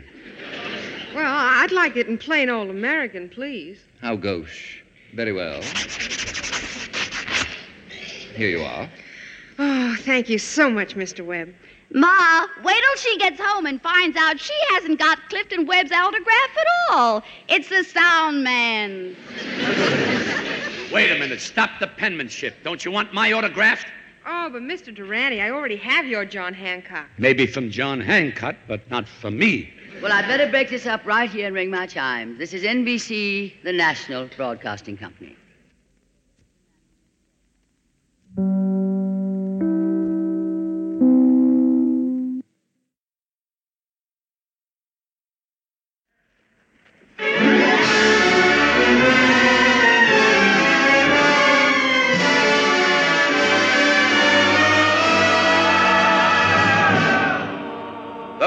Well, 1.13 1.25
I'd 1.27 1.71
like 1.71 1.97
it 1.97 2.07
in 2.07 2.17
plain 2.17 2.49
old 2.49 2.69
American, 2.69 3.27
please. 3.29 3.79
How 4.01 4.15
gauche. 4.15 4.81
Very 5.13 5.33
well. 5.33 5.61
Here 8.35 8.49
you 8.49 8.63
are. 8.63 8.89
Oh, 9.59 9.95
thank 9.99 10.29
you 10.29 10.39
so 10.39 10.69
much, 10.69 10.95
Mr. 10.95 11.25
Webb. 11.25 11.53
Ma, 11.91 12.47
wait 12.63 12.81
till 12.81 13.11
she 13.11 13.17
gets 13.19 13.39
home 13.39 13.67
and 13.67 13.79
finds 13.81 14.17
out 14.17 14.39
she 14.39 14.53
hasn't 14.71 14.97
got 14.97 15.19
Clifton 15.29 15.67
Webb's 15.67 15.91
autograph 15.91 16.57
at 16.57 16.67
all. 16.89 17.21
It's 17.49 17.69
the 17.69 17.83
sound 17.83 18.43
man's. 18.43 19.15
Wait 20.91 21.11
a 21.11 21.19
minute. 21.19 21.41
Stop 21.41 21.69
the 21.79 21.87
penmanship. 21.87 22.55
Don't 22.63 22.83
you 22.83 22.91
want 22.91 23.13
my 23.13 23.33
autograph? 23.33 23.83
Oh, 24.25 24.49
but 24.49 24.61
Mr. 24.61 24.93
Durante, 24.93 25.41
I 25.41 25.49
already 25.49 25.75
have 25.77 26.05
your 26.05 26.25
John 26.25 26.53
Hancock. 26.53 27.07
Maybe 27.17 27.45
from 27.45 27.69
John 27.69 27.99
Hancock, 27.99 28.55
but 28.67 28.89
not 28.89 29.07
from 29.07 29.37
me. 29.37 29.73
Well, 30.01 30.11
I'd 30.11 30.27
better 30.27 30.49
break 30.49 30.69
this 30.69 30.85
up 30.85 31.05
right 31.05 31.29
here 31.29 31.47
and 31.47 31.55
ring 31.55 31.69
my 31.69 31.85
chimes. 31.85 32.37
This 32.37 32.53
is 32.53 32.63
NBC, 32.63 33.53
the 33.63 33.73
National 33.73 34.27
Broadcasting 34.35 34.97
Company. 34.97 35.35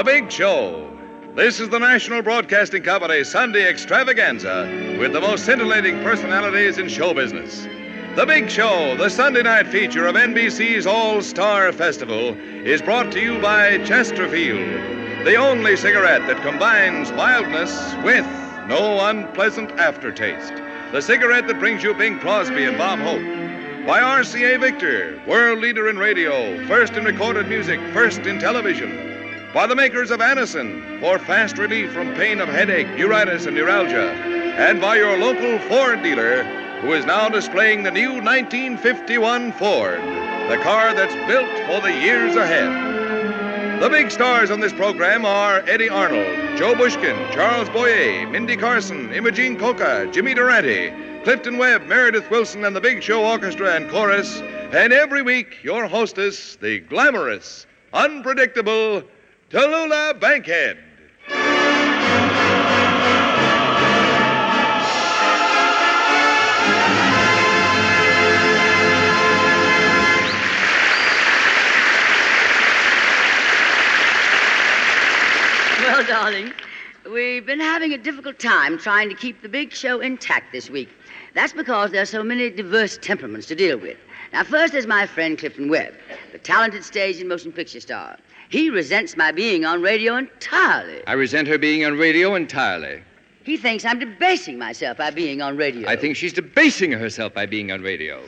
Big 0.07 0.31
Show. 0.31 0.89
This 1.35 1.59
is 1.59 1.67
the 1.67 1.79
National 1.79 2.21
Broadcasting 2.21 2.81
Company 2.81 3.25
Sunday 3.25 3.67
extravaganza 3.67 4.95
with 4.97 5.11
the 5.11 5.19
most 5.19 5.43
scintillating 5.43 6.01
personalities 6.01 6.77
in 6.77 6.87
show 6.87 7.13
business. 7.13 7.67
The 8.15 8.25
Big 8.25 8.49
Show, 8.49 8.95
the 8.95 9.09
Sunday 9.09 9.43
night 9.43 9.67
feature 9.67 10.07
of 10.07 10.15
NBC's 10.15 10.87
All 10.87 11.21
Star 11.21 11.73
Festival, 11.73 12.37
is 12.65 12.81
brought 12.81 13.11
to 13.11 13.19
you 13.19 13.37
by 13.41 13.79
Chesterfield, 13.79 15.25
the 15.25 15.35
only 15.35 15.75
cigarette 15.75 16.25
that 16.27 16.41
combines 16.41 17.11
mildness 17.11 17.93
with 18.01 18.25
no 18.65 19.09
unpleasant 19.09 19.71
aftertaste. 19.71 20.53
The 20.93 21.01
cigarette 21.01 21.47
that 21.47 21.59
brings 21.59 21.83
you 21.83 21.93
Bing 21.93 22.17
Crosby 22.19 22.63
and 22.63 22.77
Bob 22.77 22.99
Hope. 22.99 23.85
By 23.85 23.99
RCA 23.99 24.57
Victor, 24.61 25.21
world 25.27 25.59
leader 25.59 25.89
in 25.89 25.97
radio, 25.97 26.65
first 26.65 26.93
in 26.93 27.03
recorded 27.03 27.49
music, 27.49 27.81
first 27.91 28.21
in 28.21 28.39
television 28.39 29.06
by 29.57 29.65
the 29.65 29.75
makers 29.75 30.11
of 30.11 30.19
Anacin 30.19 30.99
for 30.99 31.17
fast 31.17 31.57
relief 31.57 31.91
from 31.91 32.13
pain 32.13 32.39
of 32.39 32.47
headache, 32.47 32.85
neuritis, 32.89 33.47
and 33.47 33.55
neuralgia, 33.55 34.11
and 34.55 34.79
by 34.79 34.95
your 34.95 35.17
local 35.17 35.57
Ford 35.67 36.03
dealer 36.03 36.43
who 36.81 36.93
is 36.93 37.07
now 37.07 37.27
displaying 37.27 37.81
the 37.81 37.89
new 37.89 38.21
1951 38.21 39.51
Ford, 39.53 39.97
the 39.97 40.59
car 40.61 40.93
that's 40.93 41.15
built 41.25 41.49
for 41.65 41.81
the 41.81 41.91
years 41.91 42.35
ahead. 42.35 43.81
The 43.81 43.89
big 43.89 44.11
stars 44.11 44.51
on 44.51 44.59
this 44.59 44.73
program 44.73 45.25
are 45.25 45.67
Eddy 45.67 45.89
Arnold, 45.89 46.55
Joe 46.55 46.75
Bushkin, 46.75 47.17
Charles 47.31 47.67
Boyer, 47.69 48.27
Mindy 48.27 48.57
Carson, 48.57 49.11
Imogene 49.11 49.57
Coca, 49.57 50.07
Jimmy 50.11 50.35
Durante, 50.35 50.91
Clifton 51.23 51.57
Webb, 51.57 51.87
Meredith 51.87 52.29
Willson, 52.29 52.67
and 52.67 52.75
the 52.75 52.81
Big 52.81 53.01
Show 53.01 53.25
Orchestra 53.25 53.73
and 53.73 53.89
Chorus. 53.89 54.39
And 54.71 54.93
every 54.93 55.23
week, 55.23 55.63
your 55.63 55.87
hostess, 55.87 56.57
the 56.57 56.81
glamorous, 56.81 57.65
unpredictable 57.91 59.01
Tallulah 59.49 60.19
Bankhead. 60.19 60.77
Well, 75.79 76.03
darling, 76.05 76.51
we've 77.09 77.45
been 77.45 77.61
having 77.61 77.93
a 77.93 77.97
difficult 77.97 78.39
time 78.39 78.77
trying 78.77 79.07
to 79.07 79.15
keep 79.15 79.41
the 79.41 79.47
big 79.47 79.71
show 79.71 80.01
intact 80.01 80.51
this 80.51 80.69
week. 80.69 80.89
That's 81.35 81.53
because 81.53 81.91
there 81.91 82.01
are 82.01 82.05
so 82.05 82.21
many 82.21 82.49
diverse 82.49 82.97
temperaments 83.01 83.47
to 83.47 83.55
deal 83.55 83.77
with. 83.77 83.95
Now, 84.33 84.43
first 84.43 84.73
there's 84.73 84.87
my 84.87 85.07
friend 85.07 85.37
Clifton 85.37 85.69
Webb, 85.69 85.93
the 86.33 86.37
talented 86.37 86.83
stage 86.83 87.21
and 87.21 87.29
motion 87.29 87.53
picture 87.53 87.79
star. 87.79 88.17
He 88.49 88.69
resents 88.69 89.17
my 89.17 89.31
being 89.31 89.65
on 89.65 89.81
radio 89.81 90.15
entirely. 90.15 91.05
I 91.05 91.13
resent 91.13 91.47
her 91.49 91.57
being 91.57 91.83
on 91.83 91.97
radio 91.97 92.35
entirely. 92.35 93.03
He 93.43 93.57
thinks 93.57 93.83
I'm 93.83 93.99
debasing 93.99 94.57
myself 94.57 94.97
by 94.97 95.11
being 95.11 95.41
on 95.41 95.57
radio. 95.57 95.87
I 95.87 95.95
think 95.95 96.15
she's 96.15 96.33
debasing 96.33 96.91
herself 96.91 97.33
by 97.33 97.45
being 97.45 97.71
on 97.71 97.81
radio. 97.81 98.21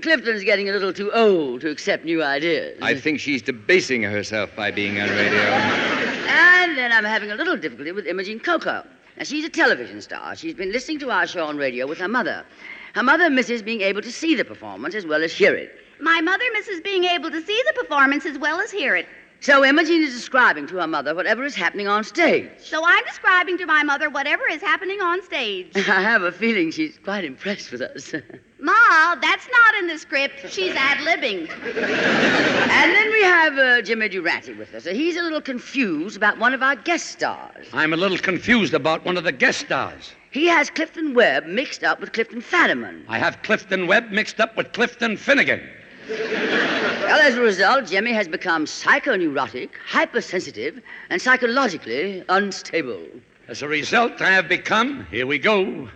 Clifton's 0.00 0.44
getting 0.44 0.70
a 0.70 0.72
little 0.72 0.94
too 0.94 1.12
old 1.12 1.60
to 1.60 1.68
accept 1.68 2.06
new 2.06 2.22
ideas. 2.22 2.78
I 2.80 2.94
think 2.94 3.20
she's 3.20 3.42
debasing 3.42 4.02
herself 4.02 4.54
by 4.56 4.70
being 4.70 4.98
on 4.98 5.10
radio. 5.10 5.40
And 5.40 6.76
then 6.76 6.90
I'm 6.90 7.04
having 7.04 7.30
a 7.30 7.34
little 7.34 7.56
difficulty 7.56 7.92
with 7.92 8.06
Imogene 8.06 8.40
Coca. 8.40 8.86
Now, 9.18 9.24
she's 9.24 9.44
a 9.44 9.50
television 9.50 10.00
star. 10.00 10.36
She's 10.36 10.54
been 10.54 10.72
listening 10.72 10.98
to 11.00 11.10
our 11.10 11.26
show 11.26 11.44
on 11.44 11.58
radio 11.58 11.86
with 11.86 11.98
her 11.98 12.08
mother. 12.08 12.46
Her 12.94 13.02
mother 13.02 13.28
misses 13.28 13.62
being 13.62 13.82
able 13.82 14.00
to 14.00 14.10
see 14.10 14.34
the 14.34 14.44
performance 14.44 14.94
as 14.94 15.04
well 15.04 15.22
as 15.22 15.32
hear 15.34 15.54
it. 15.54 15.70
My 16.00 16.22
mother 16.22 16.44
misses 16.54 16.80
being 16.80 17.04
able 17.04 17.30
to 17.30 17.42
see 17.42 17.62
the 17.66 17.82
performance 17.82 18.24
as 18.24 18.38
well 18.38 18.58
as 18.60 18.70
hear 18.70 18.96
it. 18.96 19.06
So 19.42 19.64
Imogene 19.64 20.02
is 20.02 20.12
describing 20.12 20.66
to 20.66 20.76
her 20.76 20.86
mother 20.86 21.14
whatever 21.14 21.44
is 21.44 21.54
happening 21.54 21.88
on 21.88 22.04
stage. 22.04 22.50
So 22.58 22.82
I'm 22.84 23.02
describing 23.06 23.56
to 23.56 23.64
my 23.64 23.82
mother 23.82 24.10
whatever 24.10 24.46
is 24.46 24.60
happening 24.60 25.00
on 25.00 25.22
stage. 25.22 25.72
I 25.76 26.02
have 26.02 26.22
a 26.22 26.30
feeling 26.30 26.70
she's 26.70 26.98
quite 26.98 27.24
impressed 27.24 27.72
with 27.72 27.80
us. 27.80 28.12
Ma, 28.60 29.14
that's 29.14 29.48
not 29.50 29.74
in 29.78 29.86
the 29.86 29.98
script. 29.98 30.50
She's 30.50 30.74
ad 30.74 30.98
libbing. 30.98 31.48
and 31.64 32.94
then 32.94 33.10
we 33.10 33.22
have 33.22 33.56
uh, 33.56 33.80
Jimmy 33.80 34.10
Durante 34.10 34.52
with 34.52 34.74
us. 34.74 34.84
He's 34.84 35.16
a 35.16 35.22
little 35.22 35.40
confused 35.40 36.18
about 36.18 36.38
one 36.38 36.52
of 36.52 36.62
our 36.62 36.76
guest 36.76 37.06
stars. 37.06 37.66
I'm 37.72 37.94
a 37.94 37.96
little 37.96 38.18
confused 38.18 38.74
about 38.74 39.06
one 39.06 39.16
of 39.16 39.24
the 39.24 39.32
guest 39.32 39.60
stars. 39.60 40.12
He 40.32 40.46
has 40.48 40.68
Clifton 40.68 41.14
Webb 41.14 41.46
mixed 41.46 41.82
up 41.82 41.98
with 41.98 42.12
Clifton 42.12 42.42
Fadiman. 42.42 43.04
I 43.08 43.18
have 43.18 43.40
Clifton 43.42 43.86
Webb 43.86 44.10
mixed 44.10 44.38
up 44.38 44.54
with 44.58 44.74
Clifton 44.74 45.16
Finnegan. 45.16 45.66
Well, 46.10 47.20
as 47.20 47.36
a 47.36 47.40
result, 47.40 47.86
Jimmy 47.86 48.12
has 48.12 48.26
become 48.26 48.64
psychoneurotic, 48.64 49.70
hypersensitive, 49.86 50.82
and 51.08 51.22
psychologically 51.22 52.24
unstable. 52.28 53.00
As 53.46 53.62
a 53.62 53.68
result, 53.68 54.20
I 54.20 54.30
have 54.30 54.48
become, 54.48 55.06
here 55.10 55.26
we 55.26 55.38
go, 55.38 55.88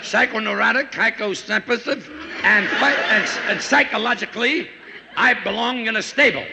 psychoneurotic, 0.00 0.92
hyposensitive, 0.92 2.10
and, 2.42 2.66
and, 2.66 3.28
and 3.48 3.60
psychologically, 3.60 4.68
I 5.16 5.34
belong 5.34 5.86
in 5.86 5.96
a 5.96 6.02
stable. 6.02 6.44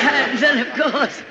And 0.00 0.38
then, 0.42 0.58
of 0.66 0.72
course, 0.74 1.22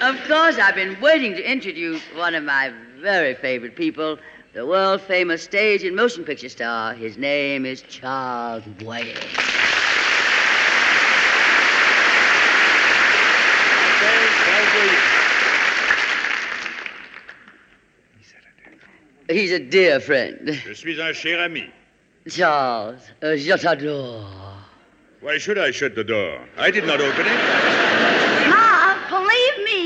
of 0.00 0.16
course, 0.28 0.58
I've 0.58 0.74
been 0.76 1.00
waiting 1.00 1.34
to 1.34 1.50
introduce 1.50 2.02
one 2.14 2.34
of 2.34 2.44
my 2.44 2.72
very 3.00 3.34
favorite 3.34 3.74
people, 3.74 4.18
the 4.52 4.66
world 4.66 5.00
famous 5.00 5.42
stage 5.42 5.82
and 5.82 5.96
motion 5.96 6.24
picture 6.24 6.48
star. 6.48 6.94
His 6.94 7.16
name 7.16 7.64
is 7.64 7.82
Charles 7.82 8.64
Boyer. 8.78 9.14
He's 19.28 19.52
a 19.52 19.58
dear 19.58 20.00
friend. 20.00 20.60
Je 20.66 20.74
suis 20.74 21.00
un 21.00 21.12
cher 21.14 21.42
ami. 21.42 21.70
Charles, 22.28 23.00
uh, 23.22 23.34
je 23.34 23.56
t'adore. 23.56 24.28
Why 25.20 25.38
should 25.38 25.56
I 25.56 25.70
shut 25.70 25.94
the 25.94 26.04
door? 26.04 26.40
I 26.58 26.70
did 26.70 26.84
not 26.84 27.00
open 27.00 27.26
it. 27.26 28.01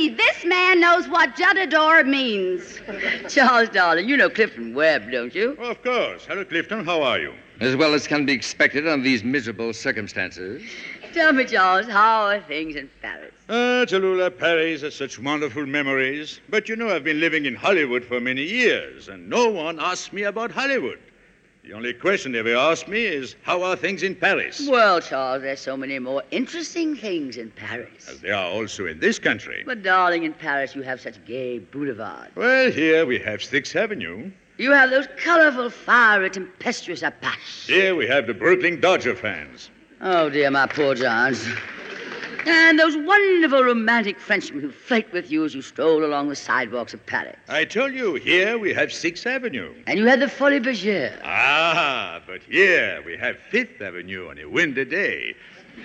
Ma, 0.07 0.13
believe 0.13 0.19
me, 0.19 0.25
this 0.25 0.45
man 0.45 0.81
knows 0.81 1.09
what 1.09 1.37
je 1.37 1.45
t'adore 1.45 2.05
means. 2.05 2.81
Charles, 3.29 3.69
darling, 3.71 4.09
you 4.09 4.17
know 4.17 4.31
Clifton 4.31 4.75
Webb, 4.75 5.11
don't 5.11 5.35
you? 5.35 5.53
Of 5.59 5.83
course. 5.83 6.25
Hello, 6.27 6.45
Clifton. 6.45 6.85
How 6.85 7.03
are 7.03 7.19
you? 7.19 7.33
As 7.61 7.75
well 7.75 7.95
as 7.95 8.07
can 8.07 8.27
be 8.27 8.33
expected 8.33 8.87
under 8.87 9.03
these 9.03 9.25
miserable 9.25 9.73
circumstances. 9.73 10.63
Tell 11.15 11.33
me, 11.33 11.45
Charles, 11.47 11.87
how 11.87 12.27
are 12.27 12.41
things 12.41 12.77
in 12.77 12.91
Paris? 13.01 13.33
Ah, 13.49 13.87
Tallulah, 13.87 14.37
Paris 14.37 14.83
has 14.83 14.95
such 14.95 15.19
wonderful 15.19 15.65
memories. 15.65 16.41
But 16.51 16.69
you 16.69 16.77
know, 16.77 16.95
I've 16.95 17.05
been 17.05 17.21
living 17.21 17.47
in 17.47 17.55
Hollywood 17.55 18.05
for 18.05 18.21
many 18.21 18.43
years, 18.43 19.09
and 19.09 19.31
no 19.31 19.49
one 19.49 19.81
asks 19.81 20.13
me 20.13 20.25
about 20.25 20.51
Hollywood. 20.51 20.99
The 21.67 21.73
only 21.73 21.95
question 21.95 22.31
they 22.31 22.39
ever 22.39 22.55
ask 22.55 22.87
me 22.87 23.05
is, 23.05 23.35
how 23.43 23.61
are 23.65 23.75
things 23.75 24.05
in 24.05 24.15
Paris? 24.15 24.69
Well, 24.71 25.01
Charles, 25.01 25.43
there's 25.43 25.59
so 25.59 25.77
many 25.77 25.99
more 25.99 26.23
interesting 26.31 26.95
things 26.95 27.39
in 27.39 27.51
Paris. 27.51 28.09
As 28.09 28.21
they 28.21 28.31
are 28.31 28.47
also 28.47 28.87
in 28.87 29.01
this 29.01 29.19
country. 29.19 29.65
But, 29.67 29.83
darling, 29.83 30.23
in 30.23 30.33
Paris 30.33 30.77
you 30.77 30.83
have 30.83 31.01
such 31.01 31.17
gay 31.25 31.59
boulevards. 31.59 32.37
Well, 32.37 32.71
here 32.71 33.05
we 33.05 33.19
have 33.19 33.43
Sixth 33.43 33.75
Avenue. 33.75 34.31
You 34.59 34.71
have 34.71 34.91
those 34.91 35.09
colorful, 35.17 35.69
fiery, 35.69 36.31
tempestuous 36.31 37.03
Apaches. 37.03 37.67
Here 37.67 37.97
we 37.97 38.07
have 38.07 38.29
the 38.29 38.35
Brooklyn 38.35 38.81
Dodger 38.81 39.17
fans. 39.17 39.71
Oh, 40.01 40.31
dear, 40.31 40.53
my 40.53 40.69
poor 40.69 40.95
Johns. 40.95 41.49
And 42.47 42.79
those 42.79 42.97
wonderful 42.97 43.65
romantic 43.65 44.21
Frenchmen 44.21 44.61
who 44.61 44.71
flirt 44.71 45.13
with 45.13 45.33
you 45.33 45.45
as 45.45 45.53
you 45.53 45.63
stroll 45.63 46.05
along 46.05 46.29
the 46.29 46.37
sidewalks 46.37 46.95
of 46.95 47.05
Paris. 47.05 47.37
I 47.49 47.65
told 47.65 47.93
you, 47.93 48.15
here 48.15 48.57
we 48.57 48.73
have 48.73 48.93
Sixth 48.93 49.27
Avenue. 49.27 49.75
And 49.89 49.99
you 49.99 50.07
have 50.07 50.21
the 50.21 50.29
Folies 50.29 50.61
Bergère. 50.63 51.19
Ah, 51.25 52.23
but 52.25 52.43
here 52.43 53.03
we 53.05 53.17
have 53.17 53.37
Fifth 53.51 53.83
Avenue 53.83 54.29
on 54.31 54.39
a 54.39 54.45
windy 54.45 54.85
day. 54.85 55.35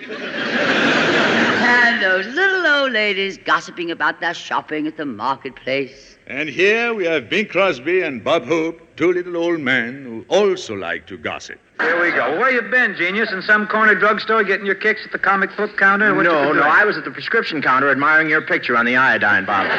And 0.08 2.00
those 2.00 2.26
little 2.26 2.64
old 2.66 2.92
ladies 2.92 3.38
gossiping 3.38 3.90
about 3.90 4.20
their 4.20 4.32
shopping 4.32 4.86
at 4.86 4.96
the 4.96 5.04
marketplace. 5.04 6.16
And 6.28 6.48
here 6.48 6.94
we 6.94 7.04
have 7.06 7.28
Bing 7.28 7.46
Crosby 7.46 8.02
and 8.02 8.22
Bob 8.22 8.46
Hope, 8.46 8.80
two 8.96 9.12
little 9.12 9.36
old 9.36 9.58
men 9.60 10.04
who 10.04 10.24
also 10.28 10.74
like 10.74 11.06
to 11.08 11.18
gossip. 11.18 11.58
Here 11.82 12.00
we 12.00 12.10
go. 12.12 12.38
Where 12.38 12.50
you 12.50 12.62
been, 12.62 12.94
genius? 12.96 13.32
In 13.32 13.42
some 13.42 13.66
corner 13.66 13.94
drugstore 13.94 14.44
getting 14.44 14.66
your 14.66 14.74
kicks 14.74 15.00
at 15.04 15.12
the 15.12 15.18
comic 15.18 15.56
book 15.56 15.76
counter? 15.76 16.14
What 16.14 16.22
no, 16.22 16.52
no. 16.52 16.62
I 16.62 16.84
was 16.84 16.96
at 16.96 17.04
the 17.04 17.10
prescription 17.10 17.60
counter 17.60 17.90
admiring 17.90 18.30
your 18.30 18.42
picture 18.42 18.76
on 18.76 18.86
the 18.86 18.96
iodine 18.96 19.44
bottle. 19.44 19.72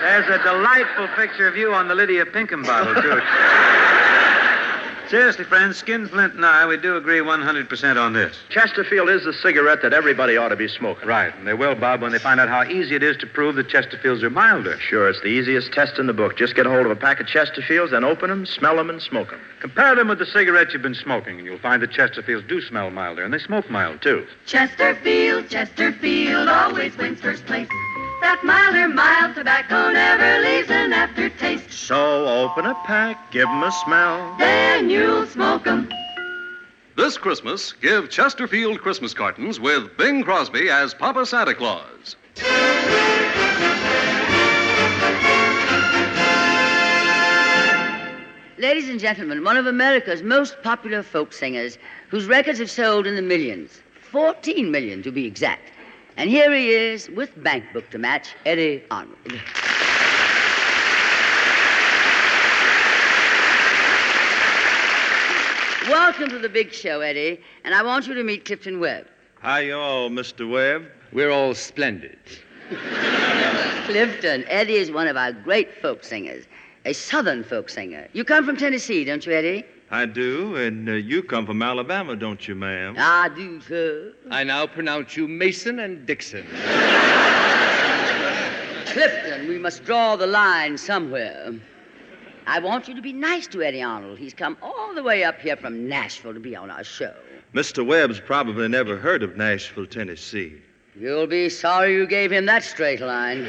There's 0.00 0.28
a 0.28 0.42
delightful 0.42 1.08
picture 1.16 1.48
of 1.48 1.56
you 1.56 1.72
on 1.72 1.88
the 1.88 1.94
Lydia 1.94 2.26
Pinkham 2.26 2.62
bottle, 2.62 3.00
too. 3.00 3.20
Seriously, 5.12 5.44
friends, 5.44 5.76
Skinflint 5.76 6.36
and 6.36 6.46
I, 6.46 6.64
we 6.64 6.78
do 6.78 6.96
agree 6.96 7.18
100% 7.18 8.02
on 8.02 8.14
this. 8.14 8.34
Chesterfield 8.48 9.10
is 9.10 9.24
the 9.24 9.34
cigarette 9.34 9.82
that 9.82 9.92
everybody 9.92 10.38
ought 10.38 10.48
to 10.48 10.56
be 10.56 10.68
smoking. 10.68 11.06
Right, 11.06 11.36
and 11.36 11.46
they 11.46 11.52
will, 11.52 11.74
Bob, 11.74 12.00
when 12.00 12.12
they 12.12 12.18
find 12.18 12.40
out 12.40 12.48
how 12.48 12.64
easy 12.64 12.94
it 12.94 13.02
is 13.02 13.18
to 13.18 13.26
prove 13.26 13.56
that 13.56 13.68
Chesterfields 13.68 14.22
are 14.22 14.30
milder. 14.30 14.78
Sure, 14.78 15.10
it's 15.10 15.20
the 15.20 15.26
easiest 15.26 15.70
test 15.70 15.98
in 15.98 16.06
the 16.06 16.14
book. 16.14 16.38
Just 16.38 16.54
get 16.54 16.64
a 16.64 16.70
hold 16.70 16.86
of 16.86 16.92
a 16.92 16.96
pack 16.96 17.20
of 17.20 17.26
Chesterfields, 17.26 17.90
then 17.90 18.04
open 18.04 18.30
them, 18.30 18.46
smell 18.46 18.76
them, 18.76 18.88
and 18.88 19.02
smoke 19.02 19.28
them. 19.28 19.40
Compare 19.60 19.96
them 19.96 20.08
with 20.08 20.18
the 20.18 20.24
cigarette 20.24 20.72
you've 20.72 20.80
been 20.80 20.94
smoking, 20.94 21.36
and 21.36 21.46
you'll 21.46 21.58
find 21.58 21.82
that 21.82 21.90
Chesterfields 21.90 22.48
do 22.48 22.62
smell 22.62 22.90
milder, 22.90 23.22
and 23.22 23.34
they 23.34 23.38
smoke 23.38 23.68
mild, 23.68 24.00
too. 24.00 24.26
Chesterfield, 24.46 25.50
Chesterfield 25.50 26.48
always 26.48 26.96
wins 26.96 27.20
first 27.20 27.44
place. 27.44 27.68
That 28.22 28.44
milder, 28.44 28.86
mild 28.86 29.34
tobacco 29.34 29.90
never 29.90 30.40
leaves 30.42 30.70
an 30.70 30.92
aftertaste. 30.92 31.72
So 31.72 32.24
open 32.28 32.66
a 32.66 32.74
pack, 32.86 33.32
give 33.32 33.48
'em 33.48 33.64
a 33.64 33.72
smell. 33.72 34.36
Then 34.38 34.88
you'll 34.88 35.26
smoke 35.26 35.66
'em. 35.66 35.88
This 36.96 37.18
Christmas, 37.18 37.72
give 37.72 38.10
Chesterfield 38.10 38.80
Christmas 38.80 39.12
cartons 39.12 39.58
with 39.58 39.96
Bing 39.96 40.22
Crosby 40.22 40.70
as 40.70 40.94
Papa 40.94 41.26
Santa 41.26 41.52
Claus. 41.52 42.14
Ladies 48.56 48.88
and 48.88 49.00
gentlemen, 49.00 49.42
one 49.42 49.56
of 49.56 49.66
America's 49.66 50.22
most 50.22 50.62
popular 50.62 51.02
folk 51.02 51.32
singers, 51.32 51.76
whose 52.08 52.26
records 52.26 52.60
have 52.60 52.70
sold 52.70 53.08
in 53.08 53.16
the 53.16 53.22
millions 53.22 53.82
14 54.12 54.70
million 54.70 55.02
to 55.02 55.10
be 55.10 55.26
exact. 55.26 55.71
And 56.16 56.28
here 56.28 56.52
he 56.52 56.68
is 56.70 57.08
with 57.10 57.42
bank 57.42 57.64
book 57.72 57.88
to 57.90 57.98
match 57.98 58.34
Eddy 58.44 58.82
Arnold. 58.90 59.16
Welcome 65.88 66.28
to 66.28 66.38
the 66.38 66.50
big 66.50 66.72
show, 66.72 67.00
Eddy, 67.00 67.40
and 67.64 67.74
I 67.74 67.82
want 67.82 68.06
you 68.06 68.14
to 68.14 68.22
meet 68.22 68.44
Clifton 68.44 68.78
Webb. 68.78 69.06
How 69.40 69.56
you 69.56 69.74
all, 69.74 70.10
Mr. 70.10 70.48
Webb? 70.48 70.86
We're 71.12 71.30
all 71.30 71.54
splendid. 71.54 72.18
Clifton, 73.86 74.44
Eddy 74.48 74.74
is 74.74 74.90
one 74.90 75.08
of 75.08 75.16
our 75.16 75.32
great 75.32 75.74
folk 75.80 76.04
singers, 76.04 76.44
a 76.84 76.92
southern 76.92 77.42
folk 77.42 77.68
singer. 77.68 78.06
You 78.12 78.24
come 78.24 78.44
from 78.44 78.56
Tennessee, 78.56 79.04
don't 79.04 79.24
you, 79.24 79.32
Eddy? 79.32 79.64
I 79.92 80.06
do, 80.06 80.56
and 80.56 80.88
uh, 80.88 80.92
you 80.92 81.22
come 81.22 81.44
from 81.44 81.60
Alabama, 81.60 82.16
don't 82.16 82.48
you, 82.48 82.54
ma'am? 82.54 82.94
I 82.98 83.28
do, 83.28 83.60
sir. 83.60 84.14
I 84.30 84.42
now 84.42 84.66
pronounce 84.66 85.18
you 85.18 85.28
Mason 85.28 85.80
and 85.80 86.06
Dixon. 86.06 86.46
Clifton, 88.86 89.48
we 89.48 89.58
must 89.58 89.84
draw 89.84 90.16
the 90.16 90.26
line 90.26 90.78
somewhere. 90.78 91.52
I 92.46 92.58
want 92.58 92.88
you 92.88 92.94
to 92.94 93.02
be 93.02 93.12
nice 93.12 93.46
to 93.48 93.62
Eddy 93.62 93.82
Arnold. 93.82 94.18
He's 94.18 94.32
come 94.32 94.56
all 94.62 94.94
the 94.94 95.02
way 95.02 95.24
up 95.24 95.38
here 95.38 95.56
from 95.56 95.86
Nashville 95.86 96.32
to 96.32 96.40
be 96.40 96.56
on 96.56 96.70
our 96.70 96.84
show. 96.84 97.14
Mr. 97.52 97.84
Webb's 97.84 98.18
probably 98.18 98.68
never 98.68 98.96
heard 98.96 99.22
of 99.22 99.36
Nashville, 99.36 99.86
Tennessee. 99.86 100.54
You'll 100.98 101.26
be 101.26 101.50
sorry 101.50 101.92
you 101.92 102.06
gave 102.06 102.32
him 102.32 102.46
that 102.46 102.64
straight 102.64 103.00
line. 103.00 103.46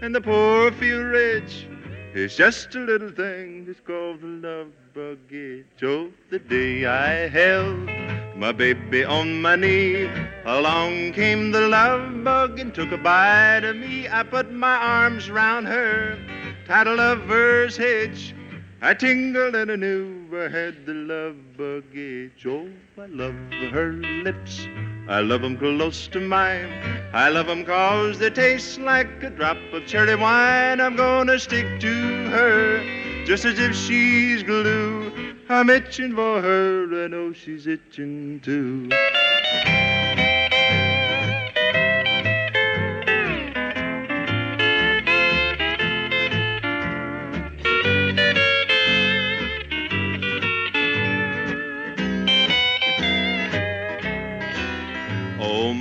and 0.00 0.14
the 0.14 0.22
poor 0.22 0.72
feel 0.72 1.02
rich. 1.02 1.66
It's 2.14 2.34
just 2.34 2.74
a 2.76 2.78
little 2.78 3.10
thing 3.10 3.66
that's 3.66 3.80
called 3.80 4.22
the 4.22 4.48
love 4.48 4.68
bug 4.94 5.18
itch. 5.30 5.82
Oh, 5.82 6.08
the 6.30 6.38
day 6.38 6.86
I 6.86 7.28
held 7.28 7.90
my 8.38 8.52
baby 8.52 9.04
on 9.04 9.42
my 9.42 9.56
knee, 9.56 10.08
along 10.46 11.12
came 11.12 11.52
the 11.52 11.68
love 11.68 12.24
bug 12.24 12.58
and 12.58 12.74
took 12.74 12.90
a 12.90 12.96
bite 12.96 13.64
of 13.64 13.76
me. 13.76 14.08
I 14.08 14.22
put 14.22 14.50
my 14.50 14.76
arms 14.76 15.30
round 15.30 15.66
her, 15.66 16.18
tied 16.66 16.86
a 16.86 16.94
lover's 16.94 17.76
hitch. 17.76 18.32
I 18.80 18.94
tingled 18.94 19.56
and 19.56 19.72
I 19.72 19.74
knew 19.74 20.28
I 20.32 20.48
had 20.48 20.86
the 20.86 20.94
love 20.94 21.56
bug 21.56 21.82
itch. 21.96 22.46
Oh, 22.46 22.68
I 22.96 23.06
love 23.06 23.34
her 23.72 23.90
lips. 23.92 24.68
I 25.08 25.18
love 25.18 25.42
'em 25.42 25.56
close 25.56 26.06
to 26.08 26.20
mine. 26.20 26.70
I 27.12 27.28
love 27.28 27.48
'em 27.48 27.64
'cause 27.64 28.20
they 28.20 28.30
taste 28.30 28.78
like 28.78 29.24
a 29.24 29.30
drop 29.30 29.58
of 29.72 29.84
cherry 29.86 30.14
wine. 30.14 30.80
I'm 30.80 30.94
gonna 30.94 31.40
stick 31.40 31.80
to 31.80 31.94
her 32.30 32.80
just 33.24 33.44
as 33.44 33.58
if 33.58 33.74
she's 33.74 34.44
glue. 34.44 35.10
I'm 35.48 35.70
itching 35.70 36.14
for 36.14 36.40
her. 36.40 37.04
I 37.04 37.08
know 37.08 37.30
oh, 37.30 37.32
she's 37.32 37.66
itching 37.66 38.38
too. 38.44 38.90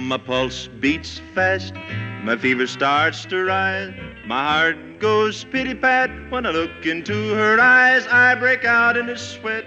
My 0.07 0.17
pulse 0.17 0.69
beats 0.79 1.19
fast, 1.35 1.73
my 2.23 2.37
fever 2.37 2.65
starts 2.65 3.25
to 3.25 3.43
rise. 3.43 3.93
My 4.25 4.43
heart 4.43 4.99
goes 4.99 5.43
pity 5.43 5.75
pat 5.75 6.09
when 6.29 6.45
I 6.45 6.51
look 6.51 6.85
into 6.85 7.33
her 7.35 7.59
eyes. 7.59 8.07
I 8.07 8.35
break 8.35 8.63
out 8.63 8.95
in 8.95 9.09
a 9.09 9.17
sweat, 9.17 9.65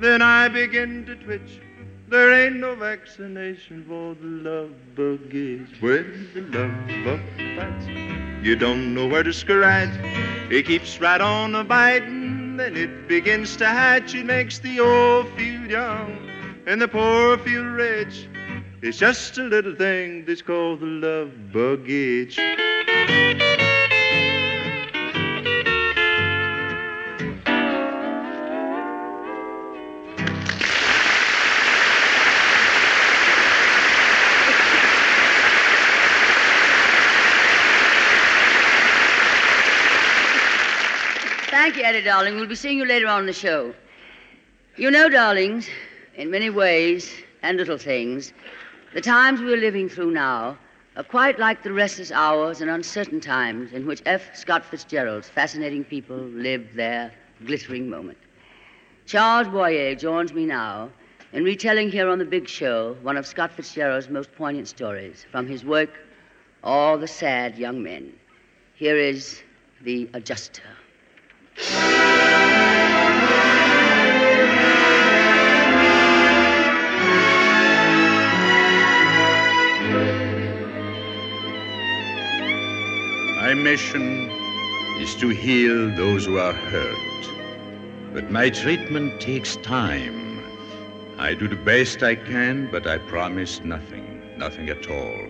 then 0.00 0.22
I 0.22 0.48
begin 0.48 1.06
to 1.06 1.14
twitch. 1.14 1.60
There 2.08 2.32
ain't 2.32 2.56
no 2.56 2.74
vaccination 2.74 3.84
for 3.86 4.14
the 4.14 4.26
love 4.50 4.72
bug 4.96 5.34
itch. 5.34 5.80
When 5.80 6.28
the 6.34 6.42
love 6.42 7.04
bug 7.04 7.20
bites, 7.56 7.86
you 8.44 8.56
don't 8.56 8.92
know 8.92 9.06
where 9.06 9.22
to 9.22 9.32
scratch. 9.32 9.94
It 10.50 10.66
keeps 10.66 11.00
right 11.00 11.20
on 11.20 11.54
a 11.54 11.62
biting, 11.62 12.56
then 12.56 12.76
it 12.76 13.08
begins 13.08 13.56
to 13.56 13.66
hatch. 13.66 14.14
It 14.14 14.26
makes 14.26 14.58
the 14.58 14.80
old 14.80 15.28
feel 15.36 15.70
young 15.70 16.18
and 16.66 16.80
the 16.80 16.88
poor 16.88 17.38
feel 17.38 17.64
rich. 17.64 18.28
It's 18.86 18.98
just 18.98 19.38
a 19.38 19.44
little 19.44 19.74
thing 19.74 20.26
that's 20.26 20.42
called 20.42 20.80
the 20.80 20.84
love 20.84 21.88
itch. 21.88 22.36
Thank 41.48 41.78
you, 41.78 41.84
Eddy, 41.84 42.02
darling. 42.02 42.34
We'll 42.34 42.46
be 42.46 42.54
seeing 42.54 42.76
you 42.76 42.84
later 42.84 43.06
on 43.06 43.20
in 43.20 43.26
the 43.26 43.32
show. 43.32 43.74
You 44.76 44.90
know, 44.90 45.08
darlings, 45.08 45.70
in 46.16 46.30
many 46.30 46.50
ways 46.50 47.10
and 47.40 47.56
little 47.56 47.78
things, 47.78 48.34
the 48.94 49.00
times 49.00 49.40
we're 49.40 49.56
living 49.56 49.88
through 49.88 50.12
now 50.12 50.56
are 50.96 51.02
quite 51.02 51.36
like 51.40 51.64
the 51.64 51.72
restless 51.72 52.12
hours 52.12 52.60
and 52.60 52.70
uncertain 52.70 53.20
times 53.20 53.72
in 53.72 53.86
which 53.86 54.00
F. 54.06 54.36
Scott 54.36 54.64
Fitzgerald's 54.64 55.28
fascinating 55.28 55.82
people 55.82 56.16
lived 56.16 56.76
their 56.76 57.12
glittering 57.44 57.90
moment. 57.90 58.18
Charles 59.04 59.48
Boyer 59.48 59.96
joins 59.96 60.32
me 60.32 60.46
now 60.46 60.90
in 61.32 61.42
retelling 61.42 61.90
here 61.90 62.08
on 62.08 62.20
the 62.20 62.24
big 62.24 62.48
show 62.48 62.96
one 63.02 63.16
of 63.16 63.26
Scott 63.26 63.50
Fitzgerald's 63.52 64.08
most 64.08 64.32
poignant 64.36 64.68
stories 64.68 65.26
from 65.32 65.48
his 65.48 65.64
work, 65.64 65.90
All 66.62 66.96
the 66.96 67.08
Sad 67.08 67.58
Young 67.58 67.82
Men. 67.82 68.12
Here 68.76 68.96
is 68.96 69.42
The 69.82 70.08
Adjuster. 70.14 70.62
My 83.54 83.60
mission 83.60 84.30
is 84.98 85.14
to 85.20 85.28
heal 85.28 85.88
those 85.94 86.26
who 86.26 86.38
are 86.38 86.52
hurt. 86.52 87.30
But 88.12 88.28
my 88.28 88.50
treatment 88.50 89.20
takes 89.20 89.54
time. 89.58 90.42
I 91.18 91.34
do 91.34 91.46
the 91.46 91.54
best 91.54 92.02
I 92.02 92.16
can, 92.16 92.68
but 92.72 92.88
I 92.88 92.98
promise 92.98 93.62
nothing, 93.62 94.22
nothing 94.36 94.70
at 94.70 94.90
all. 94.90 95.28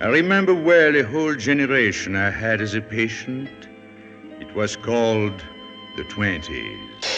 I 0.00 0.06
remember 0.06 0.54
well 0.54 0.96
a 0.96 1.02
whole 1.02 1.34
generation 1.34 2.16
I 2.16 2.30
had 2.30 2.62
as 2.62 2.74
a 2.74 2.80
patient. 2.80 3.68
It 4.40 4.54
was 4.54 4.74
called 4.74 5.44
the 5.98 6.04
20s. 6.04 7.13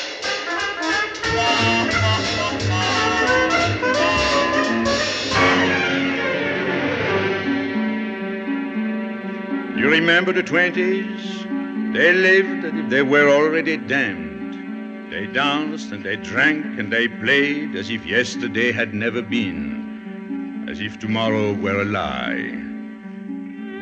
You 9.76 9.90
remember 9.90 10.32
the 10.32 10.42
20s? 10.42 11.92
They 11.92 12.10
lived 12.10 12.64
as 12.64 12.72
if 12.72 12.88
they 12.88 13.02
were 13.02 13.28
already 13.28 13.76
damned. 13.76 15.12
They 15.12 15.26
danced 15.26 15.92
and 15.92 16.02
they 16.02 16.16
drank 16.16 16.78
and 16.78 16.90
they 16.90 17.08
played 17.08 17.76
as 17.76 17.90
if 17.90 18.06
yesterday 18.06 18.72
had 18.72 18.94
never 18.94 19.20
been, 19.20 20.66
as 20.66 20.80
if 20.80 20.98
tomorrow 20.98 21.52
were 21.52 21.82
a 21.82 21.84
lie. 21.84 22.58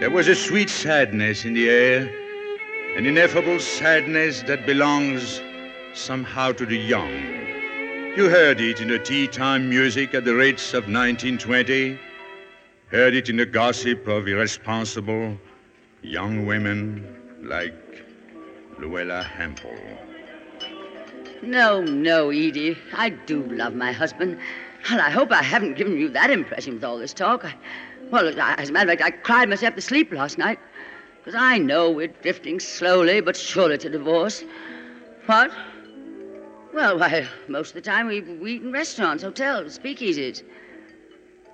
There 0.00 0.10
was 0.10 0.26
a 0.26 0.34
sweet 0.34 0.68
sadness 0.68 1.44
in 1.44 1.54
the 1.54 1.70
air, 1.70 2.10
an 2.96 3.06
ineffable 3.06 3.60
sadness 3.60 4.42
that 4.48 4.66
belongs 4.66 5.40
somehow 5.94 6.50
to 6.52 6.66
the 6.66 6.76
young. 6.76 7.12
You 8.16 8.28
heard 8.28 8.60
it 8.60 8.80
in 8.80 8.88
the 8.88 8.98
tea 8.98 9.28
time 9.28 9.70
music 9.70 10.12
at 10.12 10.24
the 10.24 10.34
Ritz 10.34 10.74
of 10.74 10.88
1920, 10.88 12.00
heard 12.88 13.14
it 13.14 13.28
in 13.28 13.36
the 13.36 13.46
gossip 13.46 14.08
of 14.08 14.26
irresponsible 14.26 15.38
young 16.04 16.44
women 16.44 17.02
like 17.42 18.04
Luella 18.78 19.22
Hempel. 19.22 19.74
No, 21.42 21.82
no, 21.82 22.30
Edie. 22.30 22.76
I 22.92 23.08
do 23.08 23.42
love 23.44 23.74
my 23.74 23.90
husband. 23.90 24.38
Well, 24.90 25.00
I 25.00 25.08
hope 25.08 25.32
I 25.32 25.42
haven't 25.42 25.74
given 25.74 25.96
you 25.96 26.10
that 26.10 26.30
impression 26.30 26.74
with 26.74 26.84
all 26.84 26.98
this 26.98 27.14
talk. 27.14 27.44
I, 27.44 27.54
well, 28.10 28.28
as 28.38 28.68
a 28.68 28.72
matter 28.72 28.92
of 28.92 28.98
fact, 28.98 29.02
I 29.02 29.16
cried 29.22 29.48
myself 29.48 29.74
to 29.76 29.80
sleep 29.80 30.12
last 30.12 30.36
night. 30.36 30.58
Because 31.18 31.40
I 31.40 31.56
know 31.56 31.90
we're 31.90 32.08
drifting 32.08 32.60
slowly 32.60 33.22
but 33.22 33.34
surely 33.34 33.78
to 33.78 33.88
divorce. 33.88 34.44
What? 35.24 35.50
Well, 36.74 36.98
why, 36.98 37.26
most 37.48 37.70
of 37.70 37.74
the 37.76 37.80
time 37.80 38.08
we, 38.08 38.20
we 38.20 38.54
eat 38.54 38.62
in 38.62 38.72
restaurants, 38.72 39.22
hotels, 39.22 39.78
speakeasies. 39.78 40.42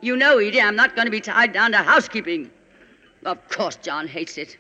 You 0.01 0.17
know, 0.17 0.39
Edie, 0.39 0.61
I'm 0.61 0.75
not 0.75 0.97
going 0.97 1.07
to 1.07 1.11
be 1.11 1.21
tied 1.21 1.53
down 1.53 1.71
to 1.71 1.79
housekeeping. 1.79 2.51
Of 3.25 3.49
course, 3.49 3.77
John 3.77 4.09
hates 4.09 4.39
it. 4.39 4.57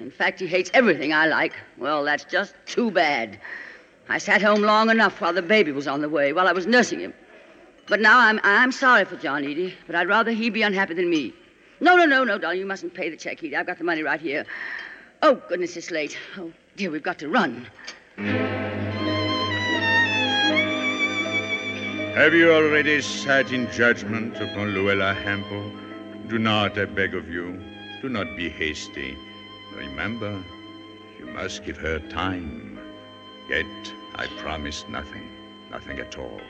In 0.00 0.10
fact, 0.10 0.40
he 0.40 0.46
hates 0.46 0.70
everything 0.72 1.12
I 1.12 1.26
like. 1.26 1.52
Well, 1.76 2.04
that's 2.04 2.24
just 2.24 2.54
too 2.66 2.90
bad. 2.90 3.38
I 4.08 4.18
sat 4.18 4.40
home 4.40 4.62
long 4.62 4.88
enough 4.88 5.20
while 5.20 5.34
the 5.34 5.42
baby 5.42 5.70
was 5.70 5.86
on 5.86 6.00
the 6.00 6.08
way, 6.08 6.32
while 6.32 6.48
I 6.48 6.52
was 6.52 6.66
nursing 6.66 7.00
him. 7.00 7.12
But 7.88 8.00
now 8.00 8.18
I'm, 8.18 8.40
I'm 8.42 8.72
sorry 8.72 9.04
for 9.04 9.16
John, 9.16 9.44
Edie, 9.44 9.74
but 9.86 9.94
I'd 9.94 10.08
rather 10.08 10.30
he 10.30 10.48
be 10.48 10.62
unhappy 10.62 10.94
than 10.94 11.10
me. 11.10 11.34
No, 11.80 11.94
no, 11.96 12.06
no, 12.06 12.24
no, 12.24 12.38
darling, 12.38 12.60
you 12.60 12.66
mustn't 12.66 12.94
pay 12.94 13.10
the 13.10 13.16
check, 13.16 13.42
Edie. 13.44 13.54
I've 13.54 13.66
got 13.66 13.78
the 13.78 13.84
money 13.84 14.02
right 14.02 14.20
here. 14.20 14.46
Oh, 15.22 15.34
goodness, 15.48 15.76
it's 15.76 15.90
late. 15.90 16.16
Oh, 16.38 16.50
dear, 16.76 16.90
we've 16.90 17.02
got 17.02 17.18
to 17.18 17.28
run. 17.28 17.66
Have 22.16 22.34
you 22.34 22.50
already 22.52 23.00
sat 23.00 23.52
in 23.52 23.70
judgment 23.70 24.36
upon 24.36 24.74
Luella 24.74 25.14
Hempel? 25.14 25.70
Do 26.28 26.38
not, 26.38 26.76
I 26.78 26.84
beg 26.84 27.14
of 27.14 27.30
you, 27.30 27.58
do 28.02 28.10
not 28.10 28.36
be 28.36 28.50
hasty. 28.50 29.16
Remember, 29.74 30.44
you 31.18 31.24
must 31.24 31.64
give 31.64 31.78
her 31.78 31.98
time. 32.10 32.78
Yet 33.48 33.64
I 34.14 34.26
promise 34.36 34.84
nothing, 34.90 35.26
nothing 35.70 35.98
at 36.00 36.18
all. 36.18 36.40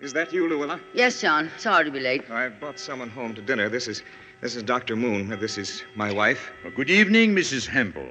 Is 0.00 0.12
that 0.12 0.32
you, 0.32 0.48
Luella? 0.48 0.78
Yes, 0.94 1.20
John. 1.20 1.50
Sorry 1.58 1.84
to 1.84 1.90
be 1.90 1.98
late. 1.98 2.30
I've 2.30 2.60
brought 2.60 2.78
someone 2.78 3.10
home 3.10 3.34
to 3.34 3.42
dinner. 3.42 3.68
This 3.68 3.88
is 3.88 4.04
this 4.40 4.54
is 4.54 4.62
Dr. 4.62 4.94
Moon. 4.94 5.28
This 5.40 5.58
is 5.58 5.82
my 5.96 6.12
wife. 6.12 6.52
Well, 6.62 6.72
good 6.76 6.90
evening, 6.90 7.34
Mrs. 7.34 7.66
Hempel. 7.66 8.06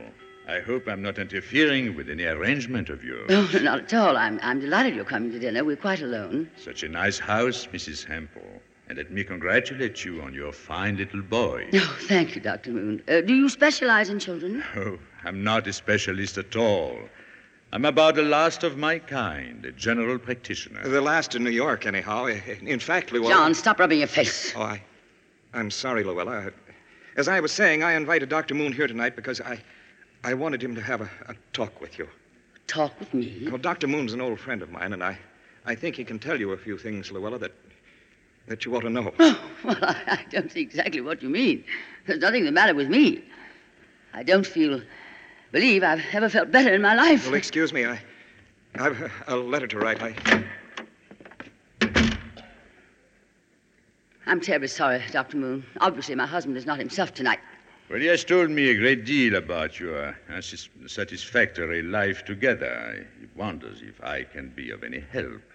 I 0.46 0.60
hope 0.60 0.90
I'm 0.90 1.02
not 1.02 1.20
interfering 1.20 1.96
with 1.96 2.10
any 2.10 2.26
arrangement 2.26 2.90
of 2.90 3.02
yours. 3.04 3.30
No, 3.30 3.46
not 3.62 3.80
at 3.80 3.94
all. 3.94 4.18
I'm, 4.18 4.42
I'm 4.44 4.60
delighted 4.60 4.94
you're 4.94 5.06
coming 5.06 5.32
to 5.32 5.40
dinner. 5.40 5.64
We're 5.64 5.78
quite 5.78 6.02
alone. 6.02 6.50
Such 6.58 6.84
a 6.84 6.90
nice 6.90 7.18
house, 7.18 7.68
Mrs. 7.72 8.04
Hempel. 8.04 8.44
And 8.88 8.98
let 8.98 9.12
me 9.12 9.24
congratulate 9.24 10.06
you 10.06 10.22
on 10.22 10.34
your 10.34 10.52
fine 10.52 10.98
little 10.98 11.22
boy. 11.22 11.68
Oh, 11.74 11.98
thank 12.02 12.36
you, 12.36 12.42
Dr. 12.42 12.72
Moon. 12.72 13.02
Uh, 13.08 13.22
do 13.22 13.34
you 13.34 13.50
specialize 13.50 14.10
in 14.10 14.20
children? 14.20 14.64
Oh, 14.76 15.00
I'm 15.24 15.44
not 15.44 15.66
a 15.68 15.74
specialist 15.74 16.38
at 16.38 16.56
all. 16.56 16.98
I'm 17.74 17.86
about 17.86 18.16
the 18.16 18.22
last 18.24 18.64
of 18.64 18.78
my 18.78 19.00
kind, 19.00 19.66
a 19.66 19.72
general 19.72 20.20
practitioner. 20.20 20.88
The 20.88 21.02
last 21.02 21.36
in 21.36 21.44
New 21.44 21.50
York, 21.50 21.86
anyhow. 21.86 22.28
In 22.28 22.80
fact, 22.80 23.12
Luella. 23.12 23.34
John, 23.34 23.54
stop 23.56 23.80
rubbing 23.80 24.00
your 24.00 24.08
face. 24.08 24.54
Oh, 24.56 24.62
I, 24.62 24.82
I'm 25.54 25.72
sorry, 25.72 26.04
Luella. 26.04 26.52
As 27.18 27.28
I 27.28 27.40
was 27.40 27.52
saying, 27.52 27.82
I 27.84 27.94
invited 27.94 28.30
Dr. 28.30 28.54
Moon 28.54 28.72
here 28.72 28.88
tonight 28.88 29.16
because 29.16 29.42
I, 29.42 29.60
I 30.24 30.34
wanted 30.36 30.62
him 30.62 30.76
to 30.76 30.82
have 30.82 31.02
a, 31.02 31.10
a 31.28 31.36
talk 31.54 31.82
with 31.82 31.98
you. 31.98 32.08
Talk 32.68 32.98
with 33.00 33.14
me? 33.14 33.48
Well, 33.50 33.58
Dr. 33.58 33.88
Moon's 33.88 34.14
an 34.14 34.22
old 34.22 34.40
friend 34.40 34.62
of 34.62 34.70
mine, 34.72 34.94
and 34.94 35.04
I, 35.04 35.18
I 35.66 35.76
think 35.76 35.96
he 35.96 36.04
can 36.04 36.20
tell 36.20 36.40
you 36.40 36.52
a 36.52 36.58
few 36.58 36.78
things, 36.78 37.12
Luella, 37.12 37.40
that, 37.40 37.52
that 38.48 38.66
you 38.66 38.76
ought 38.76 38.82
to 38.82 38.90
know. 38.90 39.14
Well, 39.64 39.78
I, 39.82 39.96
I 40.08 40.26
don't 40.30 40.52
see 40.52 40.62
exactly 40.62 41.02
what 41.02 41.24
you 41.24 41.30
mean. 41.30 41.64
There's 42.06 42.20
nothing 42.20 42.46
the 42.46 42.52
matter 42.52 42.76
with 42.76 42.88
me. 42.90 43.24
I 44.14 44.22
don't 44.24 44.46
feel, 44.46 44.82
believe 45.52 45.84
I've 45.84 46.04
ever 46.14 46.30
felt 46.30 46.52
better 46.52 46.74
in 46.74 46.82
my 46.82 46.94
life. 46.96 47.26
Well, 47.26 47.34
excuse 47.36 47.74
me. 47.74 47.86
I, 47.86 48.00
I've 48.76 49.02
a- 49.02 49.12
a 49.28 49.36
letter 49.36 49.68
to 49.68 49.80
write. 49.80 50.02
I, 50.04 50.14
I'm 54.28 54.42
terribly 54.42 54.68
sorry, 54.68 55.02
Dr. 55.12 55.38
Moon. 55.38 55.66
Obviously, 55.82 56.16
my 56.16 56.26
husband 56.26 56.58
is 56.58 56.66
not 56.66 56.80
himself 56.80 57.14
tonight. 57.14 57.40
Well, 57.90 58.00
he 58.00 58.08
has 58.08 58.24
told 58.24 58.50
me 58.50 58.70
a 58.70 58.76
great 58.78 59.06
deal 59.06 59.36
about 59.36 59.80
your 59.80 60.16
uh, 60.30 60.42
sis- 60.42 60.70
satisfactory 60.88 61.84
life 61.84 62.26
together. 62.26 63.06
He 63.20 63.28
wonders 63.36 63.82
if 63.84 64.04
I 64.04 64.24
can 64.24 64.50
be 64.50 64.72
of 64.72 64.84
any 64.84 65.00
help 65.12 65.42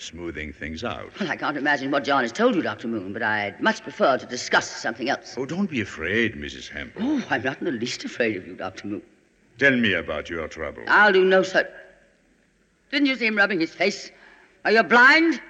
smoothing 0.00 0.52
things 0.52 0.82
out. 0.84 1.10
Well, 1.20 1.30
I 1.30 1.36
can't 1.36 1.56
imagine 1.56 1.90
what 1.90 2.04
John 2.04 2.22
has 2.22 2.32
told 2.32 2.54
you, 2.54 2.62
Dr. 2.62 2.88
Moon, 2.88 3.12
but 3.12 3.22
I'd 3.22 3.60
much 3.60 3.82
prefer 3.82 4.18
to 4.18 4.26
discuss 4.26 4.68
something 4.70 5.08
else. 5.08 5.34
Oh, 5.36 5.46
don't 5.46 5.70
be 5.70 5.80
afraid, 5.80 6.34
Mrs. 6.34 6.68
Hempel. 6.68 7.02
Oh, 7.04 7.26
I'm 7.30 7.42
not 7.42 7.58
in 7.58 7.66
the 7.66 7.72
least 7.72 8.04
afraid 8.04 8.36
of 8.36 8.46
you, 8.46 8.54
Dr. 8.54 8.86
Moon. 8.86 9.02
Tell 9.58 9.76
me 9.76 9.92
about 9.94 10.30
your 10.30 10.48
trouble. 10.48 10.82
I'll 10.88 11.12
do 11.12 11.24
no 11.24 11.42
such. 11.42 11.66
Didn't 12.90 13.06
you 13.06 13.16
see 13.16 13.26
him 13.26 13.36
rubbing 13.36 13.60
his 13.60 13.72
face? 13.72 14.10
Are 14.64 14.72
you 14.72 14.82
blind? 14.82 15.40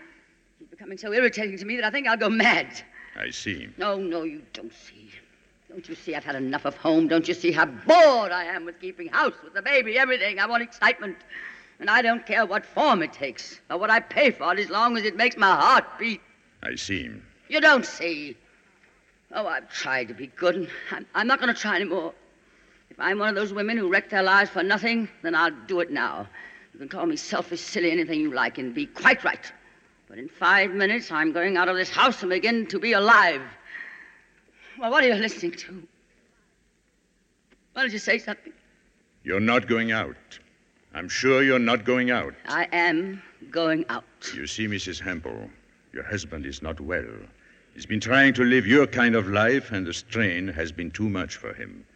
He's 0.59 0.69
becoming 0.69 0.99
so 0.99 1.13
irritating 1.13 1.57
to 1.59 1.65
me 1.65 1.77
that 1.77 1.85
I 1.85 1.91
think 1.91 2.07
I'll 2.07 2.17
go 2.17 2.29
mad. 2.29 2.83
I 3.17 3.31
see. 3.31 3.69
No, 3.79 3.97
no, 3.97 4.25
you 4.25 4.43
don't 4.53 4.73
see. 4.73 5.11
Don't 5.69 5.89
you 5.89 5.95
see 5.95 6.17
I've 6.17 6.25
had 6.25 6.35
enough 6.35 6.65
of 6.65 6.77
home? 6.77 7.07
Don't 7.07 7.29
you 7.29 7.35
see 7.35 7.53
how 7.53 7.67
bored 7.67 8.33
I 8.33 8.45
am 8.45 8.65
with 8.65 8.81
keeping 8.81 9.07
house, 9.09 9.35
with 9.45 9.55
the 9.55 9.63
baby, 9.63 9.97
everything? 9.97 10.41
I 10.41 10.47
want 10.47 10.63
excitement. 10.65 11.17
And 11.81 11.89
I 11.89 12.03
don't 12.03 12.27
care 12.27 12.45
what 12.45 12.65
form 12.67 13.03
it 13.03 13.13
takes 13.13 13.59
or 13.71 13.79
what 13.79 13.91
I 13.91 14.01
pay 14.01 14.31
for 14.31 14.53
it 14.53 14.61
as 14.61 14.69
long 14.69 14.99
as 14.99 15.05
it 15.05 15.17
makes 15.17 15.37
my 15.37 15.55
heart 15.55 15.85
beat. 15.99 16.21
I 16.63 16.75
see. 16.75 17.11
You 17.49 17.61
don't 17.61 17.87
see. 17.87 18.37
Oh, 19.33 19.47
I've 19.47 19.71
tried 19.73 20.09
to 20.09 20.15
be 20.15 20.27
good, 20.27 20.57
and 20.57 20.69
I'm, 20.91 21.07
I'm 21.15 21.27
not 21.27 21.41
going 21.41 21.53
to 21.53 21.59
try 21.59 21.77
anymore. 21.77 22.13
If 22.91 23.01
I'm 23.01 23.19
one 23.19 23.31
of 23.31 23.35
those 23.35 23.53
women 23.53 23.79
who 23.79 23.89
wreck 23.89 24.11
their 24.11 24.23
lives 24.23 24.51
for 24.51 24.63
nothing, 24.63 25.09
then 25.23 25.35
I'll 25.35 25.53
do 25.67 25.81
it 25.81 25.91
now. 25.91 26.27
You 26.75 26.81
can 26.81 26.89
call 26.89 27.07
me 27.07 27.17
selfish, 27.17 27.61
silly, 27.61 27.91
anything 27.91 28.21
you 28.21 28.35
like, 28.35 28.59
and 28.59 28.75
be 28.75 28.87
quite 28.87 29.25
right. 29.25 29.51
But 30.09 30.19
in 30.19 30.29
five 30.29 30.73
minutes, 30.73 31.11
I'm 31.11 31.33
going 31.33 31.57
out 31.57 31.69
of 31.69 31.77
this 31.77 31.89
house 31.89 32.21
and 32.23 32.31
begin 32.31 32.67
to 32.67 32.79
be 32.79 32.93
alive. 32.93 33.43
Well, 34.79 34.91
what 34.91 35.03
are 35.05 35.09
you 35.09 35.15
listening 35.15 35.53
to? 35.53 35.83
Why 37.73 37.83
don't 37.83 37.93
you 37.93 37.99
say 37.99 38.19
something? 38.19 38.53
You're 39.23 39.41
not 39.41 39.67
going 39.67 39.93
out. 39.93 40.17
I'm 40.95 41.09
sure 41.09 41.43
you're 41.43 41.59
not 41.59 41.85
going 41.85 42.11
out. 42.11 42.35
I 42.47 42.67
am 42.73 43.23
going 43.51 43.85
out. 43.89 44.05
You 44.35 44.47
see, 44.47 44.67
Mrs. 44.67 45.01
Hempel, 45.01 45.49
your 45.93 46.03
husband 46.03 46.47
is 46.47 46.63
not 46.63 46.81
well. 46.81 47.15
He's 47.75 47.87
been 47.87 48.01
trying 48.01 48.35
to 48.35 48.45
live 48.45 48.67
your 48.67 48.87
kind 48.87 49.15
of 49.15 49.29
life, 49.29 49.71
and 49.71 49.87
the 49.87 49.95
strain 49.95 50.49
has 50.49 50.73
been 50.73 50.91
too 50.91 51.09
much 51.09 51.37
for 51.37 51.55
him. 51.55 51.87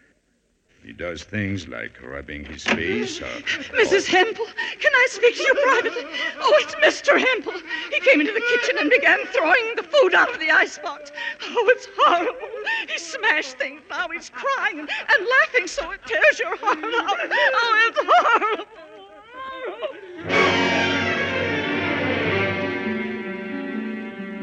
He 0.85 0.93
does 0.93 1.25
things 1.25 1.67
like 1.67 1.93
rubbing 2.03 2.45
his 2.45 2.63
face 2.63 3.21
or. 3.21 3.25
Mrs. 3.73 4.07
Hempel, 4.07 4.45
can 4.79 4.93
I 4.95 5.07
speak 5.11 5.35
to 5.37 5.43
you 5.43 5.55
privately? 5.55 6.05
Oh, 6.39 6.53
it's 6.63 6.75
Mr. 6.77 7.19
Hempel. 7.19 7.55
He 7.91 8.01
came 8.01 8.21
into 8.21 8.33
the 8.35 8.41
kitchen 8.41 8.77
and 8.79 8.91
began 8.91 9.19
throwing 9.27 9.77
the 9.77 9.83
food 9.83 10.15
out 10.15 10.33
of 10.33 10.39
the 10.39 10.51
icebox. 10.51 11.11
Oh, 11.43 11.65
it's 11.69 11.89
horrible. 11.97 12.54
He 12.89 12.99
smashed 12.99 13.59
things. 13.59 13.83
Now 13.91 14.09
he's 14.09 14.31
crying 14.31 14.79
and, 14.81 14.89
and 14.89 15.27
laughing 15.41 15.67
so 15.67 15.91
it 15.93 16.01
tears 16.07 16.39
your 16.39 16.57
heart 16.57 16.79
out. 16.79 17.19
Oh, 17.57 17.77
it's 17.89 17.99
horrible. 18.11 18.67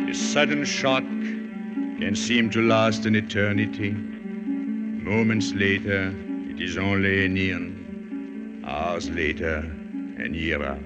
A 0.09 0.13
sudden 0.13 0.65
shock 0.65 1.03
can 1.03 2.15
seem 2.15 2.49
to 2.49 2.61
last 2.61 3.05
an 3.05 3.15
eternity. 3.15 3.91
Moments 3.91 5.53
later, 5.53 6.13
it 6.49 6.59
is 6.59 6.77
only 6.77 7.25
an 7.25 7.37
eon. 7.37 8.63
Hours 8.65 9.09
later, 9.09 9.57
an 9.57 10.33
era. 10.35 10.79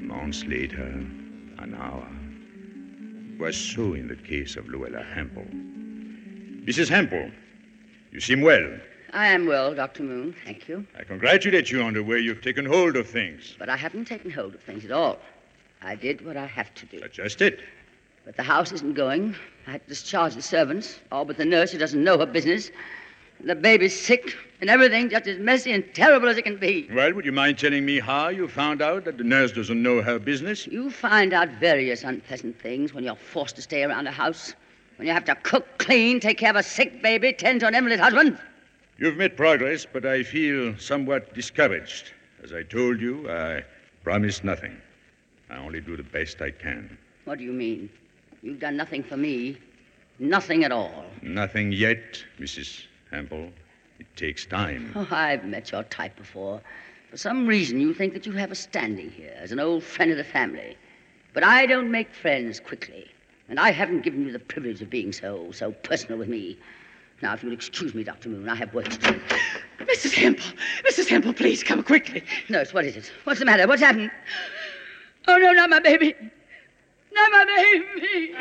Months 0.00 0.44
later, 0.44 0.86
an 1.58 1.74
hour. 1.78 2.08
It 3.34 3.40
was 3.40 3.56
so 3.56 3.94
in 3.94 4.08
the 4.08 4.16
case 4.16 4.56
of 4.56 4.68
Luella 4.68 5.02
Hempel. 5.02 5.46
Mrs. 6.64 6.88
Hempel, 6.88 7.30
you 8.10 8.20
seem 8.20 8.40
well. 8.40 8.78
I 9.12 9.26
am 9.26 9.46
well, 9.46 9.74
Dr. 9.74 10.02
Moon. 10.02 10.34
Thank 10.46 10.66
you. 10.66 10.86
I 10.98 11.04
congratulate 11.04 11.70
you 11.70 11.82
on 11.82 11.92
the 11.92 12.02
way 12.02 12.18
you've 12.18 12.40
taken 12.40 12.64
hold 12.64 12.96
of 12.96 13.06
things. 13.06 13.54
But 13.58 13.68
I 13.68 13.76
haven't 13.76 14.06
taken 14.06 14.30
hold 14.30 14.54
of 14.54 14.62
things 14.62 14.82
at 14.84 14.90
all. 14.90 15.18
I 15.82 15.94
did 15.94 16.24
what 16.24 16.38
I 16.38 16.46
have 16.46 16.72
to 16.74 16.86
do. 16.86 17.00
That's 17.00 17.16
just 17.16 17.42
it. 17.42 17.60
But 18.24 18.36
the 18.36 18.42
house 18.42 18.72
isn't 18.72 18.94
going. 18.94 19.36
I 19.66 19.72
had 19.72 19.82
to 19.82 19.88
discharge 19.90 20.34
the 20.34 20.42
servants, 20.42 21.00
all 21.12 21.26
but 21.26 21.36
the 21.36 21.44
nurse 21.44 21.70
who 21.70 21.78
doesn't 21.78 22.02
know 22.02 22.18
her 22.18 22.24
business. 22.24 22.70
And 23.40 23.50
the 23.50 23.54
baby's 23.54 23.98
sick, 23.98 24.34
and 24.62 24.70
everything 24.70 25.10
just 25.10 25.26
as 25.26 25.38
messy 25.38 25.72
and 25.72 25.84
terrible 25.92 26.28
as 26.28 26.38
it 26.38 26.42
can 26.42 26.56
be. 26.56 26.88
Well, 26.90 27.12
would 27.12 27.26
you 27.26 27.32
mind 27.32 27.58
telling 27.58 27.84
me 27.84 28.00
how 28.00 28.28
you 28.28 28.48
found 28.48 28.80
out 28.80 29.04
that 29.04 29.18
the 29.18 29.24
nurse 29.24 29.52
doesn't 29.52 29.82
know 29.82 30.00
her 30.00 30.18
business? 30.18 30.66
You 30.66 30.90
find 30.90 31.34
out 31.34 31.50
various 31.60 32.04
unpleasant 32.04 32.58
things 32.58 32.94
when 32.94 33.04
you're 33.04 33.16
forced 33.16 33.56
to 33.56 33.62
stay 33.62 33.84
around 33.84 34.06
a 34.06 34.12
house. 34.12 34.54
When 34.96 35.08
you 35.08 35.12
have 35.12 35.24
to 35.24 35.34
cook, 35.34 35.66
clean, 35.78 36.20
take 36.20 36.38
care 36.38 36.50
of 36.50 36.56
a 36.56 36.62
sick 36.62 37.02
baby, 37.02 37.32
tend 37.32 37.60
to 37.60 37.66
an 37.66 37.74
invalid 37.74 38.00
husband? 38.00 38.38
You've 38.98 39.16
made 39.16 39.36
progress, 39.36 39.84
but 39.90 40.06
I 40.06 40.22
feel 40.22 40.78
somewhat 40.78 41.34
discouraged. 41.34 42.12
As 42.42 42.52
I 42.52 42.62
told 42.62 43.00
you, 43.00 43.28
I 43.28 43.64
promise 44.04 44.44
nothing. 44.44 44.76
I 45.50 45.56
only 45.56 45.80
do 45.80 45.96
the 45.96 46.04
best 46.04 46.40
I 46.40 46.50
can. 46.50 46.96
What 47.24 47.38
do 47.38 47.44
you 47.44 47.52
mean? 47.52 47.90
You've 48.42 48.60
done 48.60 48.76
nothing 48.76 49.02
for 49.02 49.16
me. 49.16 49.58
Nothing 50.20 50.62
at 50.62 50.70
all. 50.70 51.06
Nothing 51.22 51.72
yet, 51.72 52.22
Mrs. 52.38 52.84
Hempel. 53.10 53.50
It 53.98 54.06
takes 54.16 54.46
time. 54.46 54.92
Oh, 54.94 55.08
I've 55.10 55.44
met 55.44 55.72
your 55.72 55.82
type 55.84 56.14
before. 56.16 56.60
For 57.10 57.16
some 57.16 57.46
reason, 57.46 57.80
you 57.80 57.94
think 57.94 58.12
that 58.12 58.26
you 58.26 58.32
have 58.32 58.52
a 58.52 58.54
standing 58.54 59.10
here 59.10 59.34
as 59.36 59.50
an 59.50 59.58
old 59.58 59.82
friend 59.82 60.10
of 60.10 60.18
the 60.18 60.24
family. 60.24 60.76
But 61.32 61.42
I 61.42 61.66
don't 61.66 61.90
make 61.90 62.12
friends 62.12 62.60
quickly. 62.60 63.10
And 63.48 63.60
I 63.60 63.70
haven't 63.70 64.02
given 64.02 64.24
you 64.24 64.32
the 64.32 64.38
privilege 64.38 64.80
of 64.80 64.90
being 64.90 65.12
so, 65.12 65.50
so 65.52 65.72
personal 65.72 66.18
with 66.18 66.28
me. 66.28 66.56
Now, 67.22 67.34
if 67.34 67.42
you'll 67.42 67.52
excuse 67.52 67.94
me, 67.94 68.02
Dr. 68.02 68.28
Moon, 68.30 68.48
I 68.48 68.54
have 68.54 68.72
work 68.74 68.88
to 68.88 68.98
do. 68.98 69.20
Mrs. 69.80 70.14
Hempel, 70.14 70.46
Mrs. 70.88 71.08
Hempel, 71.08 71.32
please 71.32 71.62
come 71.62 71.82
quickly. 71.82 72.22
Nurse, 72.48 72.72
what 72.72 72.84
is 72.84 72.96
it? 72.96 73.12
What's 73.24 73.40
the 73.40 73.46
matter? 73.46 73.66
What's 73.66 73.82
happened? 73.82 74.10
Oh, 75.28 75.36
no, 75.36 75.52
not 75.52 75.70
my 75.70 75.80
baby. 75.80 76.14
Not 77.12 77.32
my 77.32 77.44
baby. 77.44 78.34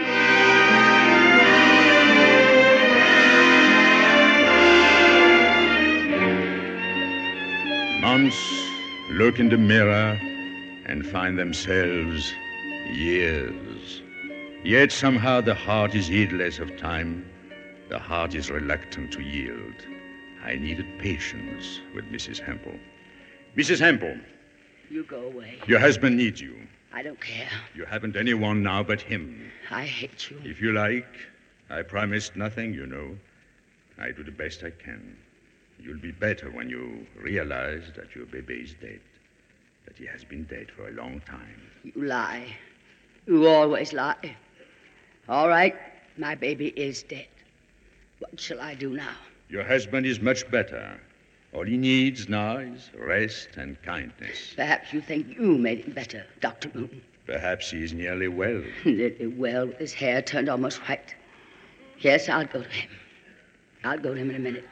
Months 8.02 8.70
look 9.12 9.40
in 9.40 9.50
the 9.50 9.58
mirror 9.58 10.20
and 10.86 11.06
find 11.06 11.38
themselves 11.38 12.34
years. 12.92 13.73
Yet 14.64 14.92
somehow 14.92 15.42
the 15.42 15.54
heart 15.54 15.94
is 15.94 16.08
heedless 16.08 16.60
of 16.60 16.78
time. 16.78 17.26
The 17.90 18.00
heart 18.00 18.34
is 18.34 18.50
reluctant 18.50 19.12
to 19.14 19.22
yield. 19.22 19.74
I 20.44 20.56
needed 20.56 20.86
patience 21.00 21.82
with 21.94 22.06
Mrs. 22.06 22.40
Hempel. 22.40 22.74
Mrs. 23.58 23.80
Hempel, 23.80 24.18
You 24.90 25.04
go 25.04 25.24
away. 25.24 25.60
your 25.68 25.80
husband 25.80 26.18
needs 26.18 26.40
you. 26.42 26.56
I 26.94 27.04
don't 27.04 27.20
care. 27.20 27.50
You 27.76 27.86
haven't 27.86 28.16
anyone 28.16 28.64
now 28.64 28.84
but 28.84 29.02
him. 29.02 29.52
I 29.70 29.84
hate 29.86 30.30
you. 30.30 30.40
If 30.44 30.62
you 30.62 30.72
like, 30.72 31.08
I 31.70 31.82
promised 31.82 32.36
nothing, 32.36 32.74
you 32.74 32.86
know. 32.86 33.18
I 34.00 34.12
do 34.12 34.24
the 34.24 34.32
best 34.32 34.64
I 34.64 34.70
can. 34.72 35.18
You'll 35.80 36.00
be 36.00 36.12
better 36.12 36.50
when 36.52 36.70
you 36.70 37.06
realize 37.20 37.84
that 37.96 38.16
your 38.16 38.26
baby 38.28 38.56
is 38.56 38.76
dead. 38.80 39.00
That 39.86 39.98
he 39.98 40.06
has 40.06 40.24
been 40.24 40.44
dead 40.46 40.72
for 40.72 40.88
a 40.88 40.92
long 40.92 41.22
time. 41.26 41.62
You 41.84 42.04
lie. 42.06 42.56
You 43.28 43.48
always 43.48 43.92
lie. 43.94 44.36
All 45.30 45.48
right, 45.48 45.76
my 46.18 46.36
baby 46.36 46.68
is 46.70 47.04
dead. 47.04 47.28
What 48.20 48.40
shall 48.40 48.60
I 48.60 48.76
do 48.76 48.90
now? 48.90 49.16
Your 49.50 49.64
husband 49.64 50.06
is 50.06 50.20
much 50.20 50.50
better. 50.52 51.00
All 51.54 51.64
he 51.64 51.78
needs 51.78 52.28
now 52.28 52.58
is 52.58 52.90
rest 52.98 53.50
and 53.56 53.82
kindness. 53.84 54.54
Perhaps 54.56 54.92
you 54.92 55.00
think 55.00 55.28
you 55.38 55.58
made 55.58 55.86
him 55.86 55.94
better, 55.94 56.26
Dr. 56.42 56.70
Moon. 56.74 57.02
Perhaps 57.26 57.72
he 57.72 57.84
is 57.84 57.94
nearly 57.94 58.28
well. 58.28 58.62
Nearly 58.86 59.28
well, 59.28 59.68
with 59.68 59.78
his 59.78 59.94
hair 59.94 60.22
turned 60.22 60.50
almost 60.50 60.80
white. 60.90 61.16
Yes, 62.00 62.28
I'll 62.28 62.46
go 62.46 62.62
to 62.62 62.70
him. 62.70 62.90
I'll 63.86 64.00
go 64.00 64.14
to 64.14 64.20
him 64.20 64.30
in 64.30 64.36
a 64.36 64.40
minute. 64.40 64.68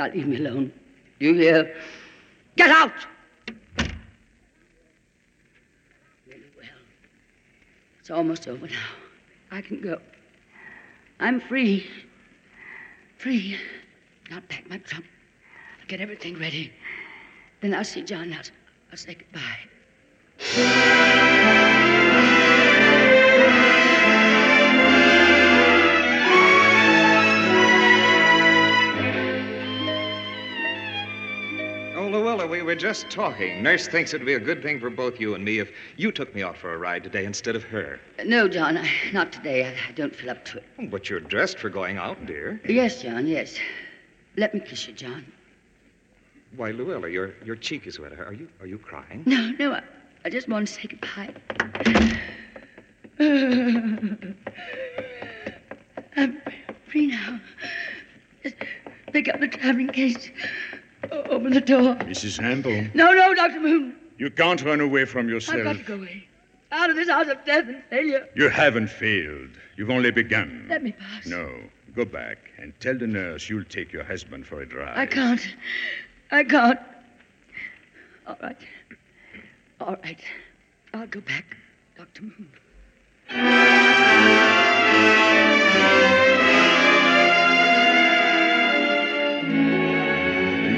Now 0.00 0.08
leave 0.08 0.26
me 0.26 0.38
alone. 0.38 0.72
You 1.20 1.34
hear? 1.34 1.76
Get 2.56 2.70
out! 2.70 2.92
Really 6.26 6.50
well. 6.56 6.66
It's 8.00 8.10
almost 8.10 8.48
over 8.48 8.66
now. 8.66 9.01
I 9.52 9.60
can 9.60 9.80
go. 9.82 9.98
I'm 11.20 11.40
free. 11.40 11.86
Free. 13.18 13.58
I'll 14.32 14.40
pack 14.40 14.68
my 14.68 14.78
trunk. 14.78 15.04
I'll 15.80 15.86
get 15.86 16.00
everything 16.00 16.38
ready. 16.38 16.72
Then 17.60 17.74
I'll 17.74 17.84
see 17.84 18.02
John. 18.02 18.32
I'll, 18.32 18.40
I'll 18.90 18.96
say 18.96 19.14
goodbye. 19.14 21.01
We 32.52 32.60
were 32.60 32.74
just 32.74 33.08
talking. 33.08 33.62
Nurse 33.62 33.88
thinks 33.88 34.12
it'd 34.12 34.26
be 34.26 34.34
a 34.34 34.38
good 34.38 34.62
thing 34.62 34.78
for 34.78 34.90
both 34.90 35.18
you 35.18 35.34
and 35.34 35.42
me 35.42 35.58
if 35.58 35.70
you 35.96 36.12
took 36.12 36.34
me 36.34 36.42
out 36.42 36.54
for 36.54 36.74
a 36.74 36.76
ride 36.76 37.02
today 37.02 37.24
instead 37.24 37.56
of 37.56 37.62
her. 37.62 37.98
No, 38.26 38.46
John, 38.46 38.76
I, 38.76 38.90
not 39.10 39.32
today. 39.32 39.64
I, 39.64 39.70
I 39.88 39.92
don't 39.92 40.14
feel 40.14 40.28
up 40.28 40.44
to 40.44 40.58
it. 40.58 40.90
But 40.90 41.08
you're 41.08 41.18
dressed 41.18 41.58
for 41.58 41.70
going 41.70 41.96
out, 41.96 42.26
dear. 42.26 42.60
Yes, 42.68 43.00
John, 43.00 43.26
yes. 43.26 43.56
Let 44.36 44.52
me 44.52 44.60
kiss 44.60 44.86
you, 44.86 44.92
John. 44.92 45.24
Why, 46.54 46.72
Luella, 46.72 47.08
your 47.08 47.32
your 47.42 47.56
cheek 47.56 47.86
is 47.86 47.98
wet. 47.98 48.12
Are 48.12 48.34
you 48.34 48.46
are 48.60 48.66
you 48.66 48.76
crying? 48.76 49.22
No, 49.24 49.52
no, 49.58 49.72
I, 49.72 49.82
I 50.26 50.28
just 50.28 50.46
want 50.46 50.68
to 50.68 50.74
say 50.74 50.88
goodbye. 50.88 51.34
I'm 56.16 56.42
free 56.86 57.06
now. 57.06 57.40
Just 58.42 58.56
pick 59.10 59.30
up 59.30 59.40
the 59.40 59.48
traveling 59.48 59.88
case. 59.88 60.30
Open 61.10 61.52
the 61.52 61.60
door. 61.60 61.94
Mrs. 61.96 62.40
Hempel, 62.40 62.86
No, 62.94 63.12
no, 63.12 63.34
Dr. 63.34 63.60
Moon. 63.60 63.96
you 64.18 64.30
can't 64.30 64.62
run 64.62 64.80
away 64.80 65.04
from 65.04 65.28
yourself. 65.28 65.58
I've 65.58 65.64
got 65.64 65.76
to 65.76 65.82
go 65.82 65.94
away. 65.94 66.28
Out 66.70 66.88
of 66.90 66.96
this 66.96 67.08
house 67.10 67.28
of 67.28 67.44
death 67.44 67.66
and 67.68 67.82
failure. 67.90 68.26
You 68.34 68.48
haven't 68.48 68.88
failed. 68.88 69.50
You've 69.76 69.90
only 69.90 70.10
begun. 70.10 70.66
Let 70.68 70.82
me 70.82 70.92
pass. 70.92 71.26
No. 71.26 71.50
Go 71.94 72.04
back 72.06 72.38
and 72.58 72.72
tell 72.80 72.96
the 72.96 73.06
nurse 73.06 73.50
you'll 73.50 73.64
take 73.64 73.92
your 73.92 74.04
husband 74.04 74.46
for 74.46 74.62
a 74.62 74.66
drive. 74.66 74.96
I 74.96 75.04
can't. 75.04 75.46
I 76.30 76.44
can't. 76.44 76.78
All 78.26 78.38
right. 78.42 78.56
All 79.80 79.96
right. 80.02 80.20
I'll 80.94 81.06
go 81.06 81.20
back, 81.20 81.56
Dr. 81.98 82.22
Moon. 82.22 82.48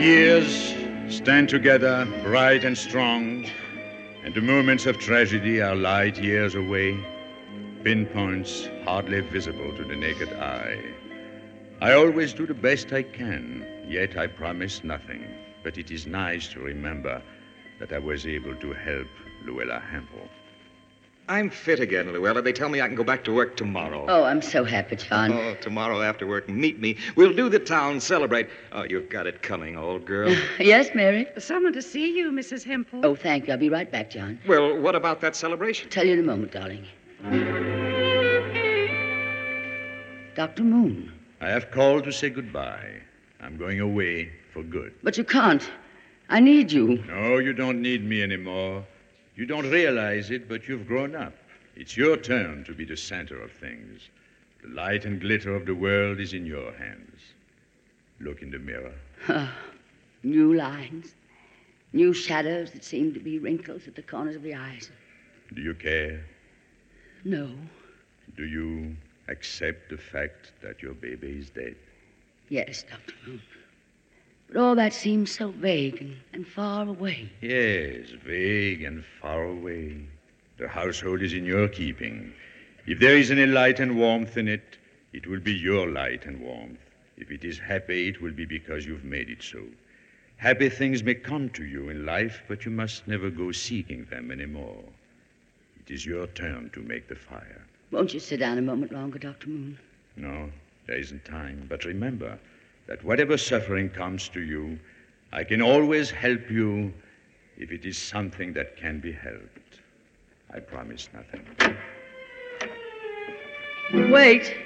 Years 0.04 0.74
stand 1.08 1.48
together, 1.48 2.06
bright 2.22 2.62
and 2.62 2.76
strong, 2.76 3.46
and 4.22 4.34
the 4.34 4.40
moments 4.42 4.84
of 4.84 4.98
tragedy 4.98 5.62
are 5.62 5.74
light 5.74 6.18
years 6.18 6.54
away, 6.54 6.94
pinpoints 7.82 8.68
hardly 8.84 9.20
visible 9.20 9.74
to 9.74 9.82
the 9.82 9.96
naked 9.96 10.30
eye. 10.34 10.78
I 11.80 11.94
always 11.94 12.34
do 12.34 12.46
the 12.46 12.52
best 12.52 12.92
I 12.92 13.02
can, 13.02 13.66
yet 13.88 14.14
I 14.18 14.26
promise 14.26 14.84
nothing. 14.84 15.26
But 15.62 15.78
it 15.78 15.90
is 15.90 16.06
nice 16.06 16.48
to 16.48 16.60
remember 16.60 17.22
that 17.80 17.90
I 17.90 17.98
was 17.98 18.26
able 18.26 18.54
to 18.56 18.72
help 18.74 19.08
Luella 19.46 19.80
Hempel. 19.80 20.28
I'm 21.26 21.48
fit 21.48 21.80
again, 21.80 22.12
Luella. 22.12 22.42
They 22.42 22.52
tell 22.52 22.68
me 22.68 22.82
I 22.82 22.86
can 22.86 22.96
go 22.96 23.04
back 23.04 23.24
to 23.24 23.32
work 23.32 23.56
tomorrow. 23.56 24.04
Oh, 24.08 24.24
I'm 24.24 24.42
so 24.42 24.62
happy, 24.62 24.96
John. 24.96 25.32
Oh, 25.32 25.54
tomorrow 25.60 26.02
after 26.02 26.26
work, 26.26 26.50
meet 26.50 26.78
me. 26.80 26.98
We'll 27.16 27.32
do 27.32 27.48
the 27.48 27.58
town, 27.58 28.00
celebrate. 28.00 28.48
Oh, 28.72 28.82
you've 28.82 29.08
got 29.08 29.26
it 29.26 29.40
coming, 29.40 29.78
old 29.78 30.04
girl. 30.04 30.36
yes, 30.58 30.90
Mary? 30.94 31.26
Someone 31.38 31.72
to 31.72 31.80
see 31.80 32.14
you, 32.14 32.30
Mrs. 32.30 32.64
Hempel. 32.64 33.00
Oh, 33.06 33.14
thank 33.14 33.46
you. 33.46 33.54
I'll 33.54 33.58
be 33.58 33.70
right 33.70 33.90
back, 33.90 34.10
John. 34.10 34.38
well, 34.46 34.78
what 34.78 34.94
about 34.94 35.22
that 35.22 35.34
celebration? 35.34 35.88
Tell 35.88 36.04
you 36.04 36.12
in 36.12 36.18
a 36.20 36.22
moment, 36.22 36.52
darling. 36.52 36.84
Dr. 40.34 40.62
Moon. 40.62 41.10
I 41.40 41.48
have 41.48 41.70
called 41.70 42.04
to 42.04 42.12
say 42.12 42.28
goodbye. 42.28 43.00
I'm 43.40 43.56
going 43.56 43.80
away 43.80 44.30
for 44.52 44.62
good. 44.62 44.92
But 45.02 45.16
you 45.16 45.24
can't. 45.24 45.70
I 46.28 46.40
need 46.40 46.70
you. 46.70 47.02
No, 47.06 47.38
you 47.38 47.52
don't 47.54 47.80
need 47.80 48.04
me 48.04 48.22
anymore. 48.22 48.84
You 49.36 49.46
don't 49.46 49.68
realize 49.68 50.30
it, 50.30 50.48
but 50.48 50.68
you've 50.68 50.86
grown 50.86 51.16
up. 51.16 51.34
It's 51.74 51.96
your 51.96 52.16
turn 52.16 52.62
to 52.64 52.72
be 52.72 52.84
the 52.84 52.96
center 52.96 53.40
of 53.42 53.50
things. 53.50 54.08
The 54.62 54.68
light 54.68 55.04
and 55.04 55.20
glitter 55.20 55.54
of 55.54 55.66
the 55.66 55.74
world 55.74 56.20
is 56.20 56.32
in 56.32 56.46
your 56.46 56.72
hands. 56.72 57.20
Look 58.20 58.42
in 58.42 58.50
the 58.50 58.60
mirror. 58.60 58.94
new 60.22 60.54
lines, 60.54 61.14
new 61.92 62.12
shadows 62.12 62.70
that 62.72 62.84
seem 62.84 63.12
to 63.14 63.20
be 63.20 63.40
wrinkles 63.40 63.88
at 63.88 63.96
the 63.96 64.02
corners 64.02 64.36
of 64.36 64.42
the 64.42 64.54
eyes. 64.54 64.90
Do 65.52 65.62
you 65.62 65.74
care? 65.74 66.24
No. 67.24 67.50
Do 68.36 68.44
you 68.44 68.94
accept 69.28 69.90
the 69.90 69.98
fact 69.98 70.52
that 70.62 70.80
your 70.80 70.94
baby 70.94 71.38
is 71.38 71.50
dead? 71.50 71.74
Yes, 72.50 72.84
Dr. 72.88 73.14
Moon. 73.26 73.42
But 74.48 74.56
all 74.56 74.74
that 74.76 74.92
seems 74.92 75.30
so 75.30 75.50
vague 75.50 76.00
and, 76.00 76.16
and 76.32 76.46
far 76.46 76.86
away. 76.86 77.30
Yes, 77.40 78.10
vague 78.24 78.82
and 78.82 79.04
far 79.20 79.44
away. 79.44 80.06
The 80.58 80.68
household 80.68 81.22
is 81.22 81.32
in 81.32 81.44
your 81.44 81.68
keeping. 81.68 82.32
If 82.86 83.00
there 83.00 83.16
is 83.16 83.30
any 83.30 83.46
light 83.46 83.80
and 83.80 83.98
warmth 83.98 84.36
in 84.36 84.46
it, 84.46 84.76
it 85.12 85.26
will 85.26 85.40
be 85.40 85.54
your 85.54 85.88
light 85.88 86.26
and 86.26 86.40
warmth. 86.40 86.78
If 87.16 87.30
it 87.30 87.44
is 87.44 87.58
happy, 87.58 88.08
it 88.08 88.20
will 88.20 88.32
be 88.32 88.44
because 88.44 88.86
you've 88.86 89.04
made 89.04 89.30
it 89.30 89.42
so. 89.42 89.62
Happy 90.36 90.68
things 90.68 91.02
may 91.02 91.14
come 91.14 91.48
to 91.50 91.64
you 91.64 91.88
in 91.88 92.04
life, 92.04 92.42
but 92.46 92.64
you 92.64 92.70
must 92.70 93.08
never 93.08 93.30
go 93.30 93.50
seeking 93.52 94.04
them 94.04 94.30
anymore. 94.30 94.84
It 95.80 95.92
is 95.92 96.04
your 96.04 96.26
turn 96.26 96.70
to 96.74 96.80
make 96.80 97.08
the 97.08 97.14
fire. 97.14 97.64
Won't 97.90 98.12
you 98.12 98.20
sit 98.20 98.40
down 98.40 98.58
a 98.58 98.62
moment 98.62 98.92
longer, 98.92 99.18
Dr. 99.18 99.48
Moon? 99.48 99.78
No, 100.16 100.50
there 100.86 100.98
isn't 100.98 101.24
time. 101.24 101.66
But 101.68 101.84
remember 101.84 102.38
that 102.86 103.02
whatever 103.04 103.36
suffering 103.36 103.88
comes 103.90 104.28
to 104.30 104.40
you, 104.40 104.78
I 105.32 105.44
can 105.44 105.62
always 105.62 106.10
help 106.10 106.50
you 106.50 106.92
if 107.56 107.72
it 107.72 107.84
is 107.84 107.96
something 107.96 108.52
that 108.52 108.76
can 108.76 109.00
be 109.00 109.12
helped. 109.12 109.80
I 110.52 110.60
promise 110.60 111.08
nothing. 111.12 111.44
Wait. 114.12 114.56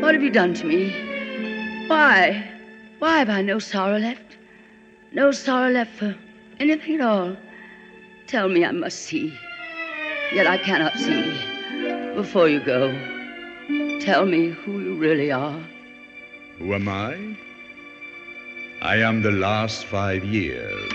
What 0.00 0.14
have 0.14 0.22
you 0.22 0.30
done 0.30 0.54
to 0.54 0.64
me? 0.64 1.86
Why? 1.88 2.50
Why 2.98 3.18
have 3.18 3.28
I 3.28 3.42
no 3.42 3.58
sorrow 3.58 3.98
left? 3.98 4.38
No 5.12 5.30
sorrow 5.32 5.70
left 5.70 5.94
for 5.96 6.16
anything 6.58 6.96
at 6.96 7.00
all. 7.02 7.36
Tell 8.26 8.48
me 8.48 8.64
I 8.64 8.72
must 8.72 9.00
see. 9.02 9.38
Yet 10.32 10.46
I 10.46 10.58
cannot 10.58 10.96
see. 10.96 11.38
Before 12.14 12.48
you 12.48 12.60
go, 12.60 12.90
tell 14.00 14.26
me 14.26 14.48
who 14.48 14.80
you 14.80 14.94
really 14.96 15.30
are. 15.30 15.60
Who 16.58 16.72
am 16.72 16.88
I? 16.88 17.36
I 18.80 18.96
am 18.96 19.20
the 19.20 19.30
last 19.30 19.84
five 19.84 20.24
years. 20.24 20.90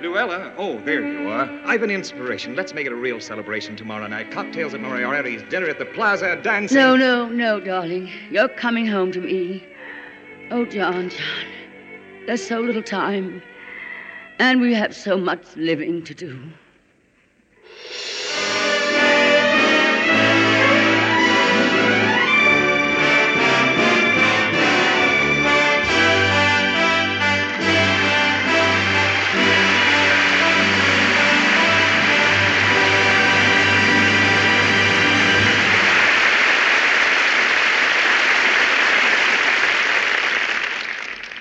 Luella, 0.00 0.52
oh, 0.56 0.80
there 0.84 1.06
you 1.06 1.28
are. 1.28 1.48
I've 1.64 1.82
an 1.82 1.90
inspiration. 1.90 2.56
Let's 2.56 2.74
make 2.74 2.86
it 2.86 2.92
a 2.92 2.96
real 2.96 3.20
celebration 3.20 3.76
tomorrow 3.76 4.06
night. 4.08 4.30
Cocktails 4.32 4.74
at 4.74 4.80
Moriarty's, 4.80 5.42
dinner 5.44 5.68
at 5.68 5.78
the 5.78 5.86
Plaza, 5.86 6.40
dancing. 6.42 6.76
No, 6.76 6.96
no, 6.96 7.28
no, 7.28 7.60
darling. 7.60 8.10
You're 8.30 8.48
coming 8.48 8.86
home 8.86 9.12
to 9.12 9.20
me. 9.20 9.64
Oh, 10.50 10.64
John, 10.64 11.10
John. 11.10 11.46
There's 12.26 12.46
so 12.46 12.60
little 12.60 12.82
time. 12.82 13.42
And 14.40 14.60
we 14.60 14.74
have 14.74 14.94
so 14.94 15.16
much 15.16 15.44
living 15.56 16.02
to 16.04 16.14
do. 16.14 16.40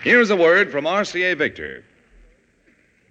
Here's 0.03 0.31
a 0.31 0.35
word 0.35 0.69
from 0.69 0.83
RCA 0.83 1.37
Victor. 1.37 1.81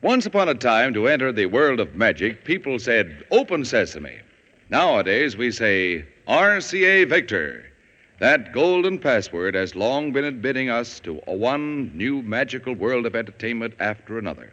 Once 0.02 0.26
upon 0.26 0.50
a 0.50 0.54
time, 0.54 0.92
to 0.92 1.08
enter 1.08 1.32
the 1.32 1.46
world 1.46 1.80
of 1.80 1.94
magic, 1.94 2.44
people 2.44 2.78
said, 2.78 3.24
Open 3.30 3.64
Sesame. 3.64 4.18
Nowadays, 4.68 5.34
we 5.34 5.52
say, 5.52 6.04
RCA 6.28 7.08
Victor. 7.08 7.64
That 8.18 8.52
golden 8.52 8.98
password 8.98 9.54
has 9.54 9.74
long 9.74 10.12
been 10.12 10.26
admitting 10.26 10.68
us 10.68 11.00
to 11.00 11.14
one 11.24 11.96
new 11.96 12.20
magical 12.20 12.74
world 12.74 13.06
of 13.06 13.16
entertainment 13.16 13.72
after 13.80 14.18
another 14.18 14.52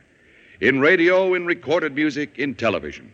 in 0.61 0.79
radio, 0.79 1.33
in 1.33 1.45
recorded 1.45 1.93
music, 1.93 2.39
in 2.39 2.55
television. 2.55 3.13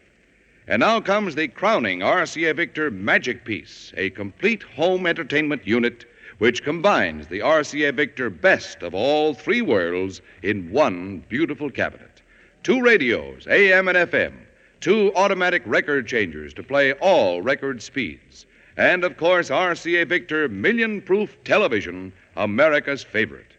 And 0.67 0.81
now 0.81 1.01
comes 1.01 1.33
the 1.33 1.47
crowning 1.47 2.01
RCA 2.01 2.55
Victor 2.55 2.91
Magic 2.91 3.43
Piece, 3.43 3.91
a 3.97 4.11
complete 4.11 4.61
home 4.61 5.07
entertainment 5.07 5.65
unit 5.65 6.05
which 6.37 6.63
combines 6.63 7.27
the 7.27 7.39
RCA 7.39 7.93
Victor 7.93 8.29
best 8.29 8.83
of 8.83 8.93
all 8.93 9.33
three 9.33 9.61
worlds 9.61 10.21
in 10.43 10.69
one 10.71 11.23
beautiful 11.29 11.69
cabinet. 11.69 12.21
Two 12.63 12.81
radios, 12.81 13.47
AM 13.47 13.87
and 13.87 13.97
FM, 13.97 14.33
two 14.81 15.13
automatic 15.15 15.61
record 15.65 16.07
changers 16.07 16.53
to 16.53 16.63
play 16.63 16.93
all 16.93 17.41
record 17.41 17.81
speeds, 17.81 18.45
and 18.77 19.03
of 19.03 19.17
course, 19.17 19.49
RCA 19.49 20.07
Victor 20.07 20.49
million 20.49 21.01
proof 21.01 21.37
television, 21.43 22.11
America's 22.35 23.03
favorite. 23.03 23.51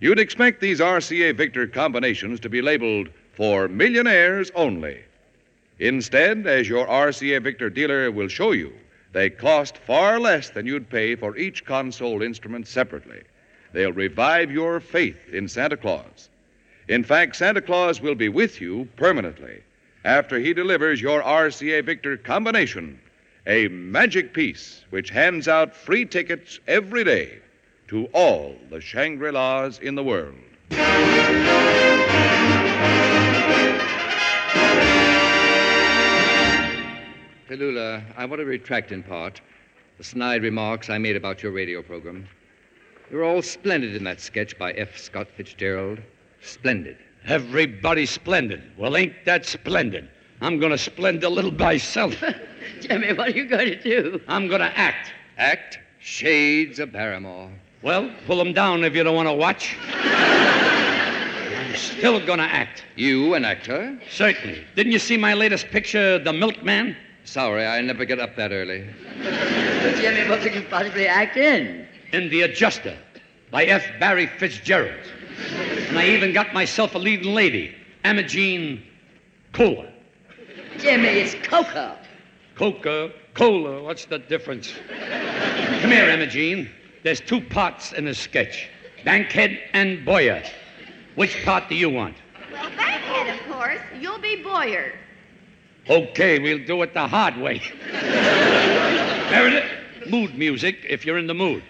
You'd 0.00 0.18
expect 0.18 0.60
these 0.60 0.80
RCA 0.80 1.36
Victor 1.36 1.66
combinations 1.68 2.40
to 2.40 2.48
be 2.48 2.60
labeled 2.60 3.08
for 3.34 3.68
millionaires 3.68 4.50
only. 4.54 5.00
Instead, 5.78 6.46
as 6.46 6.68
your 6.68 6.86
RCA 6.86 7.40
Victor 7.42 7.70
dealer 7.70 8.10
will 8.10 8.28
show 8.28 8.52
you, 8.52 8.72
they 9.12 9.28
cost 9.30 9.76
far 9.76 10.18
less 10.18 10.50
than 10.50 10.66
you'd 10.66 10.88
pay 10.88 11.14
for 11.14 11.36
each 11.36 11.64
console 11.64 12.22
instrument 12.22 12.66
separately. 12.66 13.22
They'll 13.72 13.92
revive 13.92 14.50
your 14.50 14.80
faith 14.80 15.28
in 15.30 15.48
Santa 15.48 15.76
Claus. 15.76 16.28
In 16.88 17.04
fact, 17.04 17.36
Santa 17.36 17.60
Claus 17.60 18.00
will 18.00 18.14
be 18.14 18.28
with 18.28 18.60
you 18.60 18.88
permanently 18.96 19.62
after 20.04 20.38
he 20.38 20.52
delivers 20.52 21.00
your 21.00 21.22
RCA 21.22 21.84
Victor 21.84 22.16
combination, 22.16 22.98
a 23.46 23.68
magic 23.68 24.32
piece 24.32 24.84
which 24.90 25.10
hands 25.10 25.46
out 25.46 25.76
free 25.76 26.04
tickets 26.04 26.58
every 26.66 27.04
day 27.04 27.38
to 27.88 28.06
all 28.06 28.56
the 28.70 28.80
Shangri 28.80 29.30
La's 29.30 29.78
in 29.78 29.94
the 29.94 30.02
world. 30.02 30.34
Tallulah, 37.52 38.02
I 38.16 38.24
want 38.24 38.40
to 38.40 38.46
retract 38.46 38.92
in 38.92 39.02
part 39.02 39.42
the 39.98 40.04
snide 40.04 40.42
remarks 40.42 40.88
I 40.88 40.96
made 40.96 41.16
about 41.16 41.42
your 41.42 41.52
radio 41.52 41.82
program. 41.82 42.26
You 43.10 43.18
were 43.18 43.24
all 43.24 43.42
splendid 43.42 43.94
in 43.94 44.04
that 44.04 44.22
sketch 44.22 44.58
by 44.58 44.72
F. 44.72 44.96
Scott 44.96 45.28
Fitzgerald. 45.36 45.98
Splendid. 46.40 46.96
Everybody 47.26 48.06
splendid. 48.06 48.62
Well, 48.78 48.96
ain't 48.96 49.12
that 49.26 49.44
splendid? 49.44 50.08
I'm 50.40 50.58
going 50.58 50.72
to 50.72 50.78
splend 50.78 51.24
a 51.24 51.28
little 51.28 51.50
by 51.50 51.74
myself. 51.74 52.14
Jimmy, 52.80 53.12
what 53.12 53.28
are 53.28 53.32
you 53.32 53.44
going 53.44 53.66
to 53.66 53.82
do? 53.82 54.18
I'm 54.28 54.48
going 54.48 54.62
to 54.62 54.78
act. 54.78 55.12
Act? 55.36 55.78
Shades 55.98 56.78
of 56.78 56.90
Barrymore. 56.90 57.50
Well, 57.82 58.10
pull 58.26 58.38
them 58.38 58.54
down 58.54 58.82
if 58.82 58.94
you 58.94 59.04
don't 59.04 59.14
want 59.14 59.28
to 59.28 59.34
watch. 59.34 59.76
I'm 59.92 61.76
still 61.76 62.18
going 62.24 62.38
to 62.38 62.46
act. 62.46 62.84
You, 62.96 63.34
an 63.34 63.44
actor? 63.44 64.00
Certainly. 64.10 64.64
Didn't 64.74 64.92
you 64.92 64.98
see 64.98 65.18
my 65.18 65.34
latest 65.34 65.66
picture, 65.66 66.18
The 66.18 66.32
Milkman? 66.32 66.96
Sorry, 67.24 67.64
I 67.64 67.80
never 67.80 68.04
get 68.04 68.18
up 68.18 68.36
that 68.36 68.52
early. 68.52 68.86
But 69.22 69.96
Jimmy, 69.96 70.28
what 70.28 70.40
could 70.40 70.54
you 70.54 70.62
possibly 70.62 71.06
act 71.06 71.36
in? 71.36 71.86
In 72.12 72.28
The 72.28 72.42
Adjuster 72.42 72.96
by 73.50 73.64
F. 73.64 73.84
Barry 74.00 74.26
Fitzgerald. 74.26 75.06
And 75.88 75.98
I 75.98 76.06
even 76.06 76.32
got 76.32 76.52
myself 76.52 76.94
a 76.94 76.98
leading 76.98 77.34
lady, 77.34 77.74
Imogene 78.04 78.82
Cola. 79.52 79.88
Jimmy, 80.78 81.08
it's 81.08 81.34
Coca. 81.46 81.98
Coca, 82.56 83.12
Cola, 83.34 83.82
what's 83.82 84.04
the 84.06 84.18
difference? 84.18 84.72
Come 84.88 85.90
here, 85.90 86.08
Imogene. 86.08 86.68
There's 87.02 87.20
two 87.20 87.40
parts 87.40 87.92
in 87.92 88.04
the 88.04 88.14
sketch 88.14 88.68
Bankhead 89.04 89.58
and 89.72 90.04
Boyer. 90.04 90.42
Which 91.14 91.44
part 91.44 91.68
do 91.68 91.74
you 91.74 91.90
want? 91.90 92.16
Well, 92.52 92.70
Bankhead, 92.76 93.34
of 93.34 93.52
course. 93.52 93.80
You'll 94.00 94.20
be 94.20 94.42
Boyer. 94.42 94.92
Okay, 95.90 96.38
we'll 96.38 96.64
do 96.64 96.80
it 96.82 96.94
the 96.94 97.08
hard 97.08 97.36
way. 97.36 97.60
Meredith, 99.30 99.64
mood 100.08 100.38
music 100.38 100.78
if 100.88 101.04
you're 101.04 101.18
in 101.18 101.26
the 101.26 101.34
mood. 101.34 101.64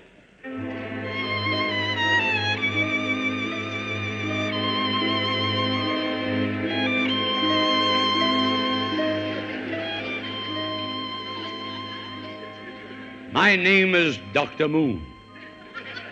My 13.32 13.56
name 13.56 13.94
is 13.94 14.18
Dr. 14.34 14.68
Moon. 14.68 15.02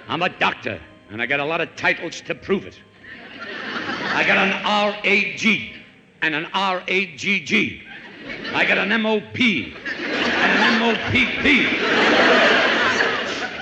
I'm 0.09 0.23
a 0.23 0.31
doctor, 0.31 0.81
and 1.11 1.21
I 1.21 1.27
got 1.27 1.39
a 1.39 1.45
lot 1.45 1.61
of 1.61 1.77
titles 1.77 2.23
to 2.23 2.35
prove 2.35 2.65
it. 2.65 2.81
I 4.15 4.25
got 4.27 4.39
an 4.39 4.53
R.A.G. 4.65 5.75
and 6.23 6.35
an 6.35 6.47
R.A.G.G. 6.55 7.83
I 8.53 8.65
got 8.67 8.79
an 8.79 8.89
MOP 9.01 9.39
and 9.39 10.63
an 10.63 10.81
MOPP. 10.81 11.45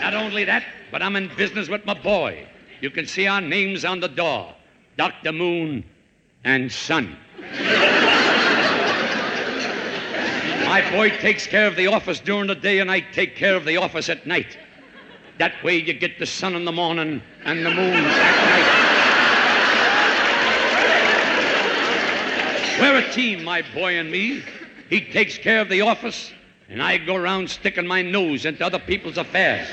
Not 0.01 0.15
only 0.15 0.45
that, 0.45 0.65
but 0.91 1.03
I'm 1.03 1.17
in 1.17 1.31
business 1.37 1.69
with 1.69 1.85
my 1.85 1.95
boy. 1.95 2.47
You 2.81 2.91
can 2.91 3.07
see 3.07 3.27
our 3.27 3.41
names 3.41 3.85
on 3.85 4.01
the 4.01 4.09
door 4.09 4.55
Dr. 4.97 5.33
Moon 5.33 5.85
and 6.45 6.73
Son. 6.73 7.17
My 10.65 10.83
boy 10.91 11.11
takes 11.11 11.47
care 11.47 11.67
of 11.67 11.77
the 11.77 11.87
office 11.87 12.21
during 12.21 12.47
the 12.47 12.55
day, 12.55 12.81
and 12.81 12.91
I 12.91 13.01
take 13.01 13.37
care 13.37 13.57
of 13.57 13.65
the 13.65 13.77
office 13.79 14.09
at 14.09 14.27
night. 14.27 14.59
That 15.39 15.63
way, 15.63 15.77
you 15.77 15.95
get 15.95 16.19
the 16.19 16.27
sun 16.27 16.55
in 16.55 16.65
the 16.65 16.73
morning 16.73 17.23
and 17.45 17.65
the 17.65 17.71
moon 17.71 17.95
at 17.95 18.45
night. 18.47 18.99
We're 22.81 22.99
a 22.99 23.13
team, 23.13 23.45
my 23.45 23.63
boy 23.75 23.99
and 23.99 24.11
me. 24.11 24.43
He 24.89 25.01
takes 25.01 25.37
care 25.37 25.61
of 25.61 25.69
the 25.69 25.83
office, 25.83 26.33
and 26.69 26.83
I 26.83 26.99
go 26.99 27.15
around 27.15 27.51
sticking 27.51 27.87
my 27.87 28.03
nose 28.03 28.45
into 28.47 28.65
other 28.65 28.79
people's 28.79 29.19
affairs. 29.19 29.69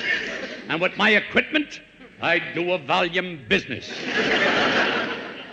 And 0.67 0.81
with 0.81 0.97
my 0.97 1.11
equipment, 1.11 1.79
I 2.21 2.39
do 2.39 2.71
a 2.73 2.77
volume 2.77 3.39
business. 3.47 3.91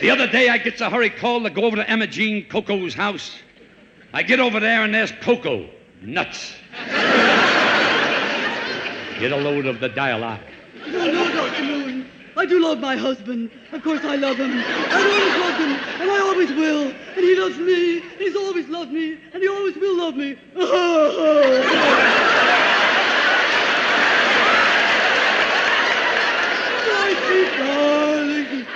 The 0.00 0.10
other 0.10 0.26
day, 0.26 0.48
I 0.48 0.56
gets 0.56 0.80
a 0.80 0.88
hurry 0.88 1.10
call 1.10 1.42
to 1.42 1.50
go 1.50 1.64
over 1.64 1.76
to 1.76 1.88
Emma 1.88 2.06
Jean 2.06 2.46
Coco's 2.48 2.94
house. 2.94 3.38
I 4.14 4.22
get 4.22 4.40
over 4.40 4.58
there, 4.58 4.82
and 4.82 4.94
there's 4.94 5.12
Coco. 5.20 5.68
Nuts. 6.00 6.54
Get 9.20 9.32
a 9.32 9.36
load 9.36 9.66
of 9.66 9.80
the 9.80 9.90
dialogue. 9.90 10.40
No, 10.88 11.12
no, 11.12 11.30
Dr. 11.32 11.62
Moon. 11.64 12.08
I 12.40 12.46
do 12.46 12.58
love 12.58 12.78
my 12.80 12.96
husband. 12.96 13.50
Of 13.70 13.82
course 13.82 14.00
I 14.02 14.16
love 14.16 14.38
him. 14.38 14.50
I've 14.50 15.04
always 15.04 15.36
loved 15.36 15.60
him, 15.60 15.72
and 16.00 16.10
I 16.10 16.20
always 16.20 16.50
will. 16.50 16.90
And 16.90 17.22
he 17.22 17.36
loves 17.38 17.58
me, 17.58 18.00
he's 18.16 18.34
always 18.34 18.66
loved 18.66 18.90
me, 18.90 19.18
and 19.34 19.42
he 19.42 19.48
always 19.48 19.76
will 19.76 19.98
love 19.98 20.16
me. 20.16 20.38
my 27.10 27.14
sweet 27.26 27.50
darling. 27.58 28.66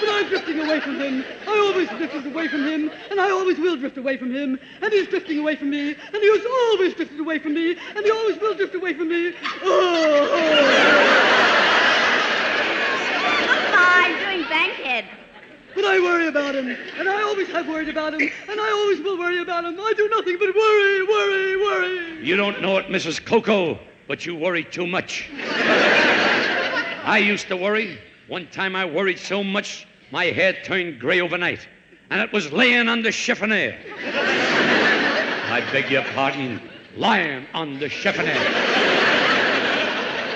But 0.00 0.08
I'm 0.08 0.28
drifting 0.28 0.58
away 0.58 0.80
from 0.80 0.96
him. 0.98 1.24
I 1.46 1.58
always 1.58 1.88
drifted 1.90 2.26
away 2.26 2.48
from 2.48 2.66
him, 2.66 2.90
and 3.08 3.20
I 3.20 3.30
always 3.30 3.56
will 3.56 3.76
drift 3.76 3.98
away 3.98 4.16
from 4.16 4.34
him. 4.34 4.58
And 4.80 4.92
he's 4.92 5.06
drifting 5.06 5.38
away 5.38 5.54
from 5.54 5.70
me, 5.70 5.90
and 5.90 6.16
he 6.16 6.28
has 6.28 6.44
always 6.44 6.94
drifted 6.94 7.20
away 7.20 7.38
from 7.38 7.54
me, 7.54 7.76
and 7.94 8.04
he 8.04 8.10
always 8.10 8.40
will 8.40 8.54
drift 8.54 8.74
away 8.74 8.94
from 8.94 9.10
me. 9.10 9.32
Fine, 13.72 14.18
doing 14.18 14.48
Bankhead. 14.48 15.04
But 15.74 15.84
I 15.84 15.98
worry 16.00 16.28
about 16.28 16.54
him, 16.54 16.76
and 16.98 17.08
I 17.08 17.22
always 17.22 17.48
have 17.48 17.66
worried 17.66 17.88
about 17.88 18.14
him, 18.14 18.20
and 18.48 18.60
I 18.60 18.70
always 18.70 19.00
will 19.00 19.18
worry 19.18 19.40
about 19.40 19.64
him. 19.64 19.80
I 19.80 19.92
do 19.96 20.08
nothing 20.08 20.36
but 20.38 20.54
worry, 20.54 21.02
worry, 21.02 21.56
worry. 21.56 22.24
You 22.24 22.36
don't 22.36 22.60
know 22.60 22.76
it, 22.78 22.86
Mrs. 22.86 23.24
Coco, 23.24 23.78
but 24.06 24.26
you 24.26 24.36
worry 24.36 24.64
too 24.64 24.86
much. 24.86 25.30
I 27.04 27.18
used 27.24 27.48
to 27.48 27.56
worry. 27.56 27.98
One 28.28 28.46
time 28.48 28.76
I 28.76 28.84
worried 28.84 29.18
so 29.18 29.42
much, 29.42 29.86
my 30.10 30.26
hair 30.26 30.52
turned 30.64 31.00
gray 31.00 31.20
overnight, 31.20 31.66
and 32.10 32.20
it 32.20 32.32
was 32.32 32.52
laying 32.52 32.88
on 32.88 33.02
the 33.02 33.10
chiffonier. 33.10 33.76
I 34.04 35.60
beg 35.72 35.90
your 35.90 36.04
pardon, 36.14 36.60
lying 36.96 37.46
on 37.54 37.78
the 37.78 37.88
chiffonier. 37.88 38.34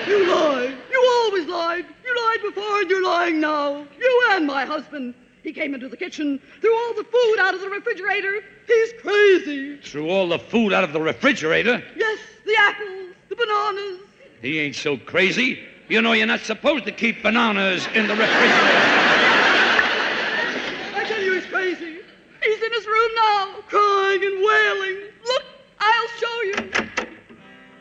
You 0.07 0.31
lie. 0.31 0.75
You 0.91 1.11
always 1.23 1.45
lied. 1.47 1.85
You 2.03 2.15
lied 2.25 2.41
before, 2.41 2.81
and 2.81 2.89
you're 2.89 3.03
lying 3.03 3.39
now. 3.39 3.85
You 3.99 4.23
and 4.31 4.47
my 4.47 4.65
husband. 4.65 5.13
He 5.47 5.53
came 5.53 5.73
into 5.73 5.87
the 5.87 5.95
kitchen, 5.95 6.41
threw 6.59 6.75
all 6.75 6.93
the 6.95 7.05
food 7.05 7.37
out 7.39 7.53
of 7.53 7.61
the 7.61 7.69
refrigerator. 7.69 8.43
He's 8.67 8.91
crazy. 9.01 9.77
Threw 9.77 10.09
all 10.09 10.27
the 10.27 10.39
food 10.39 10.73
out 10.73 10.83
of 10.83 10.91
the 10.91 10.99
refrigerator. 10.99 11.81
Yes, 11.95 12.19
the 12.45 12.53
apples, 12.59 13.15
the 13.29 13.35
bananas. 13.37 14.01
He 14.41 14.59
ain't 14.59 14.75
so 14.75 14.97
crazy. 14.97 15.63
You 15.87 16.01
know 16.01 16.11
you're 16.11 16.27
not 16.27 16.41
supposed 16.41 16.83
to 16.83 16.91
keep 16.91 17.23
bananas 17.23 17.87
in 17.95 18.09
the 18.09 18.15
refrigerator. 18.15 18.51
I 20.95 21.05
tell 21.07 21.21
you, 21.21 21.35
he's 21.35 21.45
crazy. 21.45 21.99
He's 22.43 22.61
in 22.61 22.73
his 22.73 22.85
room 22.85 23.11
now, 23.15 23.55
crying 23.69 24.21
and 24.21 24.43
wailing. 24.43 24.97
Look, 25.27 25.43
I'll 25.79 26.07
show 26.19 26.41
you. 26.41 26.71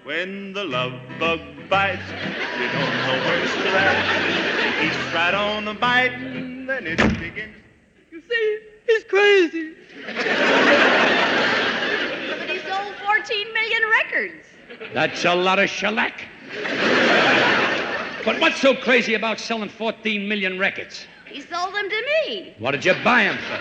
When 0.05 0.53
the 0.53 0.63
love 0.63 0.93
bug 1.19 1.41
bites, 1.69 2.01
you 2.61 2.69
don't 2.69 2.97
know 3.07 3.19
where 3.27 3.41
to 3.41 3.49
scratch. 3.49 4.07
He 4.63 4.87
keeps 4.87 5.13
right 5.13 5.35
on 5.35 5.65
biting, 6.67 6.97
then 6.97 7.11
it 7.11 7.19
begins. 7.19 7.57
You 8.11 8.21
see, 8.29 8.61
he's 8.87 9.05
crazy. 9.05 9.75
But 12.29 12.51
he 12.51 12.59
sold 12.61 12.95
14 13.05 13.53
million 13.53 13.83
records. 13.91 14.47
That's 14.93 15.25
a 15.25 15.35
lot 15.35 15.59
of 15.59 15.69
shellac. 15.71 16.23
But 18.25 18.41
what's 18.41 18.61
so 18.61 18.75
crazy 18.75 19.15
about 19.15 19.39
selling 19.39 19.69
14 19.69 20.29
million 20.29 20.59
records? 20.59 21.07
He 21.27 21.41
sold 21.41 21.75
them 21.75 21.89
to 21.89 22.05
me. 22.27 22.55
What 22.59 22.73
did 22.73 22.85
you 22.85 22.95
buy 23.05 23.25
them 23.25 23.39
for? 23.39 23.59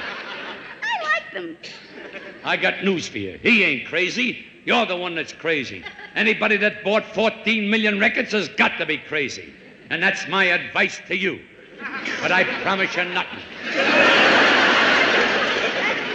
I 0.82 1.04
like 1.04 1.32
them. 1.34 1.58
I 2.44 2.58
got 2.58 2.84
news 2.84 3.08
for 3.08 3.18
you. 3.18 3.40
He 3.42 3.64
ain't 3.64 3.88
crazy. 3.88 4.46
You're 4.66 4.86
the 4.86 4.96
one 4.96 5.14
that's 5.16 5.34
crazy. 5.34 5.84
Anybody 6.16 6.58
that 6.58 6.84
bought 6.84 7.06
14 7.06 7.70
million 7.70 8.00
records 8.00 8.32
has 8.32 8.50
got 8.50 8.78
to 8.80 8.86
be 8.86 8.98
crazy. 8.98 9.54
And 9.92 10.02
that's 10.02 10.28
my 10.28 10.46
advice 10.46 11.00
to 11.08 11.16
you. 11.16 11.40
But 12.22 12.32
I 12.32 12.44
promise 12.62 12.96
you 12.96 13.06
nothing. 13.06 13.40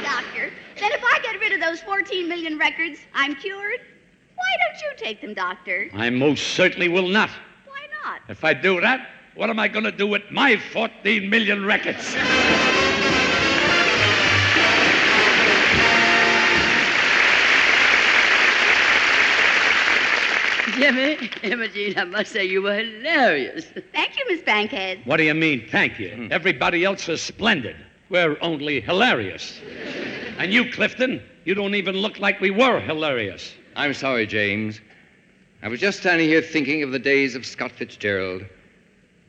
Doctor. 0.03 0.51
Then 0.79 0.93
if 0.93 1.05
I 1.05 1.21
get 1.23 1.41
rid 1.41 1.53
of 1.53 1.61
those 1.61 1.81
14 1.81 2.29
million 2.29 2.59
records, 2.59 2.99
I'm 3.15 3.35
cured? 3.37 3.81
Why 4.35 4.57
don't 4.67 4.81
you 4.83 4.91
take 4.97 5.21
them, 5.21 5.35
Doctor? 5.35 5.91
I 5.95 6.11
most 6.11 6.55
certainly 6.55 6.89
will 6.89 7.09
not. 7.09 7.31
Why 7.67 7.87
not? 8.05 8.23
If 8.29 8.45
I 8.45 8.55
do 8.55 8.81
that, 8.81 9.09
what 9.35 9.51
am 9.51 9.59
I 9.59 9.69
going 9.69 9.85
to 9.85 9.93
do 9.93 10.07
with 10.07 10.23
my 10.31 10.57
14 10.57 11.29
million 11.29 11.65
records? 11.67 12.17
Jimmy, 20.81 21.31
Imogene, 21.43 21.99
I 21.99 22.05
must 22.05 22.33
say 22.33 22.47
you 22.47 22.63
were 22.63 22.75
hilarious. 22.75 23.67
Thank 23.93 24.17
you, 24.17 24.25
Miss 24.29 24.41
Bankhead. 24.41 25.01
What 25.05 25.19
do 25.19 25.25
you 25.25 25.35
mean, 25.35 25.69
thank 25.71 25.99
you? 25.99 26.09
Hmm. 26.09 26.29
Everybody 26.31 26.87
else 26.87 27.07
is 27.11 27.21
splendid. 27.21 27.77
We're 28.09 28.39
only 28.41 28.81
hilarious. 28.81 29.61
And 30.39 30.55
you, 30.55 30.73
Clifton, 30.73 31.23
you 31.45 31.55
don't 31.55 31.75
even 31.75 31.97
look 31.97 32.19
like 32.19 32.41
we 32.41 32.51
were 32.51 32.81
hilarious. 32.81 33.53
I'm 33.77 33.93
sorry, 33.93 34.27
James. 34.27 34.81
I 35.63 35.69
was 35.69 35.81
just 35.81 36.01
standing 36.01 36.27
here 36.27 36.41
thinking 36.41 36.83
of 36.83 36.93
the 36.93 36.99
days 36.99 37.35
of 37.35 37.45
Scott 37.45 37.73
Fitzgerald, 37.73 38.47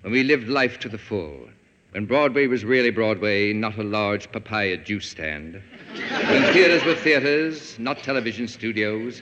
when 0.04 0.14
we 0.14 0.24
lived 0.24 0.48
life 0.48 0.80
to 0.80 0.88
the 0.88 0.98
full, 0.98 1.50
when 1.92 2.06
Broadway 2.06 2.48
was 2.48 2.64
really 2.64 2.92
Broadway, 2.92 3.52
not 3.52 3.78
a 3.78 3.84
large 3.84 4.32
papaya 4.32 4.78
juice 4.78 5.10
stand, 5.10 5.62
when 5.96 6.54
theaters 6.54 6.86
were 6.86 6.96
theaters, 6.96 7.78
not 7.78 7.98
television 8.04 8.48
studios. 8.48 9.22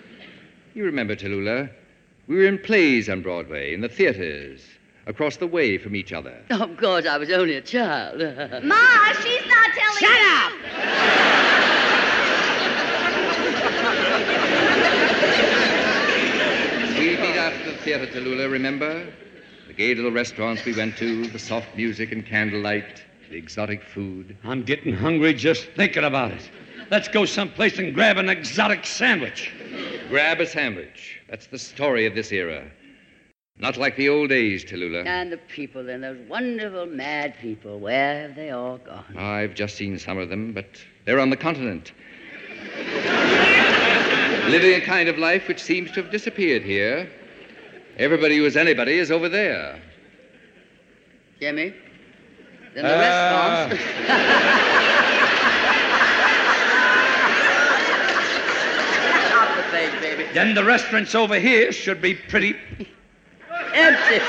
You 0.76 0.86
remember, 0.86 1.16
Tallulah? 1.16 1.72
We 2.30 2.36
were 2.36 2.46
in 2.46 2.60
plays 2.60 3.10
on 3.10 3.24
Broadway, 3.24 3.74
in 3.74 3.82
the 3.82 3.90
theaters, 3.90 4.62
across 5.08 5.38
the 5.38 5.48
way 5.48 5.80
from 5.80 5.96
each 5.96 6.14
other. 6.14 6.40
Oh, 6.52 6.62
of 6.62 6.78
course, 6.78 7.08
I 7.08 7.18
was 7.18 7.32
only 7.32 7.56
a 7.56 7.62
child. 7.62 8.20
Ma, 8.64 9.14
she's 9.24 9.48
not 9.48 9.72
telling 9.74 9.98
Shut 9.98 10.20
you. 10.20 10.28
up! 10.28 10.54
We 17.00 17.18
meet 17.18 17.36
after 17.36 17.72
the 17.72 17.78
theater, 17.80 18.06
Tallulah, 18.06 18.52
remember? 18.52 19.12
The 19.66 19.74
gay 19.74 19.96
little 19.96 20.12
restaurants 20.12 20.64
we 20.66 20.76
went 20.76 20.98
to, 20.98 21.26
the 21.30 21.40
soft 21.40 21.76
music 21.76 22.12
and 22.12 22.24
candlelight, 22.24 23.04
the 23.32 23.38
exotic 23.38 23.82
food. 23.82 24.38
I'm 24.44 24.62
getting 24.62 24.94
hungry 24.94 25.34
just 25.34 25.66
thinking 25.70 26.04
about 26.04 26.30
it. 26.30 26.48
Let's 26.92 27.08
go 27.08 27.26
someplace 27.26 27.80
and 27.80 27.92
grab 27.92 28.18
an 28.18 28.30
exotic 28.30 28.86
sandwich. 28.86 29.52
Grab 30.10 30.42
a 30.42 30.46
sandwich. 30.48 31.20
That's 31.30 31.48
the 31.48 31.60
story 31.60 32.06
of 32.06 32.16
this 32.16 32.32
era. 32.32 32.64
Not 33.58 33.78
like 33.78 33.98
the 33.98 34.10
old 34.10 34.30
days, 34.30 34.64
Tallulah. 34.64 35.06
And 35.06 35.32
the 35.32 35.38
people, 35.38 35.90
and 35.90 36.04
those 36.04 36.18
wonderful 36.30 36.86
mad 36.86 37.36
people, 37.42 37.80
where 37.80 38.22
have 38.22 38.36
they 38.36 38.52
all 38.52 38.78
gone? 38.78 39.18
I've 39.18 39.54
just 39.54 39.76
seen 39.76 40.00
some 40.00 40.18
of 40.18 40.30
them, 40.30 40.54
but 40.54 40.66
they're 41.06 41.20
on 41.20 41.30
the 41.30 41.38
continent. 41.38 41.92
Living 44.50 44.74
a 44.76 44.82
kind 44.82 45.10
of 45.10 45.18
life 45.18 45.48
which 45.48 45.62
seems 45.62 45.92
to 45.92 46.02
have 46.02 46.12
disappeared 46.12 46.64
here. 46.64 47.10
Everybody 47.98 48.38
who 48.38 48.46
is 48.46 48.56
anybody 48.56 48.98
is 48.98 49.12
over 49.12 49.28
there. 49.28 49.82
Jimmy? 51.40 51.74
Then 52.74 52.84
the 52.86 52.96
Ah. 52.96 53.68
restaurants. 53.70 53.90
Off 59.40 59.56
the 59.56 59.64
page, 59.72 60.02
baby. 60.02 60.19
Then 60.34 60.54
the 60.54 60.64
restaurants 60.64 61.16
over 61.16 61.40
here 61.40 61.72
should 61.72 62.02
be 62.02 62.14
pretty. 62.16 62.56
Empty. 63.74 64.20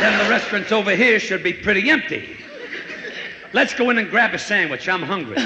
Then 0.00 0.24
the 0.24 0.30
restaurants 0.30 0.72
over 0.72 0.94
here 0.94 1.18
should 1.20 1.42
be 1.42 1.52
pretty 1.52 1.90
empty. 1.90 2.36
Let's 3.52 3.74
go 3.74 3.90
in 3.90 3.98
and 3.98 4.10
grab 4.10 4.34
a 4.34 4.38
sandwich. 4.38 4.88
I'm 4.88 5.02
hungry. 5.02 5.36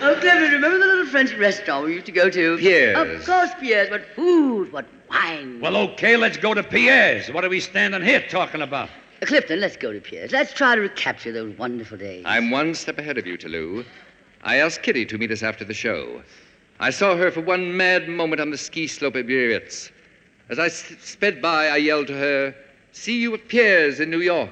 Oh, 0.00 0.16
Clifton, 0.20 0.52
remember 0.52 0.78
the 0.78 0.84
little 0.84 1.06
French 1.06 1.32
restaurant 1.34 1.86
we 1.86 1.94
used 1.94 2.06
to 2.06 2.12
go 2.12 2.28
to? 2.28 2.58
Pierre's. 2.58 3.20
Of 3.20 3.26
course, 3.26 3.50
Pierre's. 3.60 3.90
What 3.90 4.04
food, 4.16 4.72
what 4.72 4.86
wine. 5.08 5.60
Well, 5.60 5.76
okay, 5.76 6.16
let's 6.16 6.36
go 6.36 6.52
to 6.52 6.62
Pierre's. 6.62 7.30
What 7.30 7.44
are 7.44 7.48
we 7.48 7.60
standing 7.60 8.02
here 8.02 8.24
talking 8.28 8.62
about? 8.62 8.88
Uh, 9.22 9.26
Clifton, 9.26 9.60
let's 9.60 9.76
go 9.76 9.92
to 9.92 10.00
Pierre's. 10.00 10.32
Let's 10.32 10.52
try 10.52 10.74
to 10.74 10.80
recapture 10.80 11.30
those 11.30 11.56
wonderful 11.56 11.96
days. 11.96 12.24
I'm 12.26 12.50
one 12.50 12.74
step 12.74 12.98
ahead 12.98 13.18
of 13.18 13.26
you, 13.26 13.36
Toulouse. 13.36 13.86
I 14.42 14.56
asked 14.56 14.82
Kitty 14.82 15.06
to 15.06 15.16
meet 15.16 15.30
us 15.30 15.42
after 15.42 15.64
the 15.64 15.74
show. 15.74 16.22
I 16.84 16.90
saw 16.90 17.16
her 17.16 17.30
for 17.30 17.40
one 17.40 17.74
mad 17.74 18.10
moment 18.10 18.42
on 18.42 18.50
the 18.50 18.58
ski 18.58 18.86
slope 18.86 19.16
at 19.16 19.26
Biarritz. 19.26 19.90
As 20.50 20.58
I 20.58 20.66
s- 20.66 20.92
sped 21.00 21.40
by, 21.40 21.68
I 21.68 21.76
yelled 21.78 22.08
to 22.08 22.12
her, 22.14 22.54
See 22.92 23.20
you 23.22 23.32
at 23.32 23.48
Pierre's 23.48 24.00
in 24.00 24.10
New 24.10 24.20
York. 24.20 24.50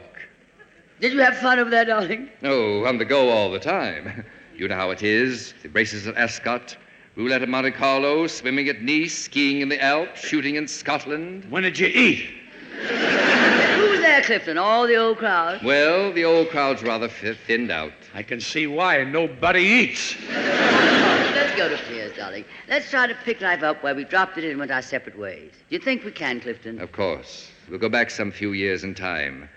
Did 0.99 1.13
you 1.13 1.19
have 1.19 1.37
fun 1.37 1.59
over 1.59 1.69
there, 1.69 1.85
darling? 1.85 2.31
Oh, 2.43 2.87
on 2.87 2.97
the 2.97 3.05
go 3.05 3.29
all 3.29 3.51
the 3.51 3.59
time. 3.61 4.25
You 4.57 4.69
know 4.69 4.77
how 4.77 4.91
it 4.91 5.03
is. 5.03 5.55
The 5.63 5.69
races 5.71 6.07
at 6.07 6.17
Ascot, 6.17 6.77
roulette 7.17 7.43
at 7.43 7.49
Monte 7.49 7.71
Carlo, 7.73 8.27
swimming 8.27 8.69
at 8.69 8.81
Nice, 8.83 9.15
skiing 9.15 9.61
in 9.61 9.69
the 9.69 9.83
Alps, 9.83 10.21
shooting 10.21 10.55
in 10.57 10.69
Scotland. 10.69 11.47
When 11.51 11.63
did 11.65 11.79
you 11.79 11.89
eat? 11.89 12.31
Who 12.87 13.91
was 13.91 14.01
there, 14.01 14.23
Clifton, 14.23 14.59
all 14.59 14.87
the 14.87 14.97
old 14.97 15.19
crowd. 15.19 15.63
Well, 15.65 16.13
the 16.13 16.25
old 16.25 16.51
crowd's 16.51 16.83
rather 16.83 17.09
fi- 17.09 17.35
thinned 17.35 17.71
out. 17.71 17.93
I 18.15 18.23
can 18.23 18.41
see 18.41 18.67
why 18.67 19.05
nobody 19.05 19.63
eats. 19.63 20.15
Let's 21.43 21.57
go 21.57 21.69
to 21.69 21.77
Pierre's, 21.89 22.17
darling. 22.17 22.45
Let's 22.69 22.89
try 22.89 23.09
to 23.09 23.17
pick 23.25 23.41
life 23.41 23.65
up 23.65 23.83
where 23.83 23.97
we 23.97 24.05
dropped 24.05 24.39
it 24.39 24.49
and 24.49 24.61
went 24.61 24.71
our 24.71 24.81
separate 24.81 25.19
ways. 25.19 25.51
Do 25.69 25.75
you 25.75 25.81
think 25.81 26.05
we 26.05 26.13
can, 26.13 26.39
Clifton? 26.39 26.81
Of 26.81 26.93
course. 26.93 27.51
We'll 27.69 27.81
go 27.81 27.89
back 27.89 28.11
some 28.11 28.31
few 28.31 28.53
years 28.53 28.85
in 28.85 28.95
time. 28.95 29.49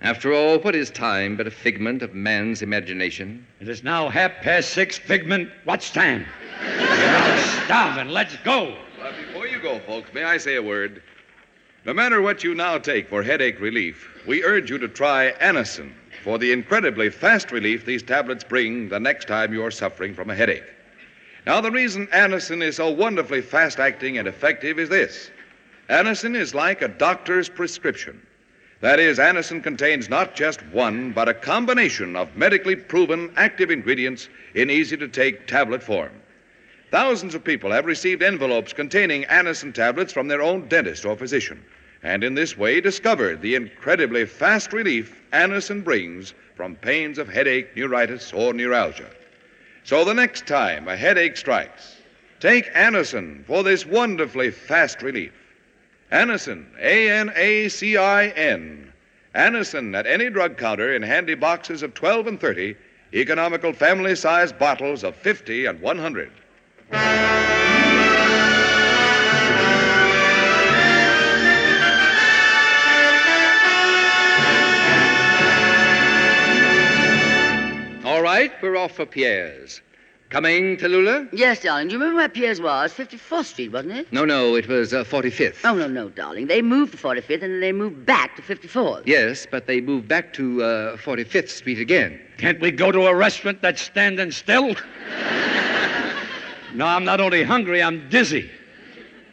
After 0.00 0.32
all, 0.32 0.58
what 0.58 0.74
is 0.74 0.90
time 0.90 1.36
but 1.36 1.46
a 1.46 1.50
figment 1.52 2.02
of 2.02 2.14
man's 2.14 2.62
imagination? 2.62 3.46
It 3.60 3.68
is 3.68 3.84
now 3.84 4.08
half 4.08 4.32
past 4.42 4.70
six, 4.70 4.98
Figment. 4.98 5.48
What's 5.62 5.92
time? 5.92 6.26
I'm 6.60 7.64
starving. 7.64 8.08
Let's 8.08 8.36
go. 8.38 8.76
But 9.00 9.14
before 9.16 9.46
you 9.46 9.62
go, 9.62 9.78
folks, 9.78 10.12
may 10.12 10.24
I 10.24 10.36
say 10.36 10.56
a 10.56 10.62
word? 10.62 11.00
No 11.84 11.94
matter 11.94 12.20
what 12.20 12.42
you 12.42 12.56
now 12.56 12.76
take 12.76 13.08
for 13.08 13.22
headache 13.22 13.60
relief, 13.60 14.20
we 14.26 14.42
urge 14.42 14.68
you 14.68 14.78
to 14.78 14.88
try 14.88 15.32
Anacin 15.40 15.92
for 16.24 16.38
the 16.38 16.50
incredibly 16.50 17.08
fast 17.08 17.52
relief 17.52 17.86
these 17.86 18.02
tablets 18.02 18.42
bring 18.42 18.88
the 18.88 18.98
next 18.98 19.28
time 19.28 19.54
you're 19.54 19.70
suffering 19.70 20.12
from 20.12 20.28
a 20.28 20.34
headache. 20.34 20.64
Now, 21.46 21.60
the 21.62 21.70
reason 21.70 22.06
Anacin 22.08 22.62
is 22.62 22.76
so 22.76 22.90
wonderfully 22.90 23.40
fast 23.40 23.80
acting 23.80 24.18
and 24.18 24.28
effective 24.28 24.78
is 24.78 24.90
this 24.90 25.30
Anacin 25.88 26.36
is 26.36 26.54
like 26.54 26.82
a 26.82 26.88
doctor's 26.88 27.48
prescription. 27.48 28.20
That 28.80 29.00
is, 29.00 29.18
Anacin 29.18 29.62
contains 29.62 30.08
not 30.08 30.34
just 30.34 30.62
one, 30.66 31.12
but 31.12 31.28
a 31.28 31.34
combination 31.34 32.14
of 32.14 32.36
medically 32.36 32.76
proven 32.76 33.32
active 33.36 33.70
ingredients 33.70 34.28
in 34.54 34.70
easy 34.70 34.96
to 34.96 35.08
take 35.08 35.46
tablet 35.46 35.82
form. 35.82 36.12
Thousands 36.90 37.34
of 37.34 37.44
people 37.44 37.70
have 37.70 37.86
received 37.86 38.22
envelopes 38.22 38.72
containing 38.72 39.24
Anacin 39.24 39.72
tablets 39.72 40.12
from 40.12 40.28
their 40.28 40.42
own 40.42 40.68
dentist 40.68 41.04
or 41.04 41.16
physician, 41.16 41.62
and 42.02 42.22
in 42.22 42.34
this 42.34 42.56
way 42.56 42.80
discovered 42.80 43.40
the 43.40 43.54
incredibly 43.54 44.24
fast 44.26 44.72
relief 44.72 45.22
Anacin 45.32 45.84
brings 45.84 46.34
from 46.54 46.76
pains 46.76 47.18
of 47.18 47.28
headache, 47.28 47.74
neuritis, 47.76 48.32
or 48.32 48.52
neuralgia. 48.52 49.10
So 49.84 50.04
the 50.04 50.14
next 50.14 50.46
time 50.46 50.88
a 50.88 50.96
headache 50.96 51.36
strikes, 51.36 51.96
take 52.38 52.72
Anacin 52.74 53.44
for 53.44 53.62
this 53.62 53.86
wonderfully 53.86 54.50
fast 54.50 55.02
relief. 55.02 55.32
Anacin, 56.12 56.66
A 56.80 57.10
N 57.10 57.32
A 57.36 57.68
C 57.68 57.96
I 57.96 58.28
N. 58.28 58.92
Anacin 59.34 59.96
at 59.96 60.06
any 60.06 60.28
drug 60.28 60.56
counter 60.56 60.92
in 60.94 61.02
handy 61.02 61.34
boxes 61.34 61.82
of 61.82 61.94
12 61.94 62.26
and 62.26 62.40
30, 62.40 62.76
economical 63.14 63.72
family 63.72 64.16
sized 64.16 64.58
bottles 64.58 65.04
of 65.04 65.14
50 65.16 65.66
and 65.66 65.80
100. 65.80 66.30
Right, 78.40 78.62
we're 78.62 78.76
off 78.76 78.92
for 78.92 79.04
Pierre's. 79.04 79.82
Coming, 80.30 80.76
Tallulah? 80.78 81.28
Yes, 81.32 81.60
darling. 81.60 81.88
Do 81.88 81.94
you 81.94 81.98
remember 81.98 82.20
where 82.20 82.28
Pierre's 82.28 82.60
was? 82.60 82.94
54th 82.94 83.46
Street, 83.46 83.72
wasn't 83.72 83.94
it? 83.94 84.12
No, 84.12 84.24
no, 84.24 84.54
it 84.54 84.66
was 84.68 84.94
uh, 84.94 85.02
45th. 85.04 85.56
Oh, 85.64 85.74
no, 85.74 85.88
no, 85.88 86.08
darling. 86.08 86.46
They 86.46 86.62
moved 86.62 86.92
to 86.92 86.98
45th 86.98 87.42
and 87.42 87.52
then 87.52 87.60
they 87.60 87.72
moved 87.72 88.06
back 88.06 88.36
to 88.36 88.42
54th. 88.42 89.02
Yes, 89.06 89.46
but 89.50 89.66
they 89.66 89.80
moved 89.80 90.06
back 90.08 90.32
to 90.34 90.62
uh, 90.62 90.96
45th 90.96 91.48
Street 91.50 91.80
again. 91.80 92.18
Can't 92.38 92.60
we 92.60 92.70
go 92.70 92.92
to 92.92 93.08
a 93.08 93.14
restaurant 93.14 93.60
that's 93.60 93.82
standing 93.82 94.30
still? 94.30 94.68
no, 96.74 96.86
I'm 96.86 97.04
not 97.04 97.20
only 97.20 97.42
hungry, 97.42 97.82
I'm 97.82 98.08
dizzy. 98.08 98.48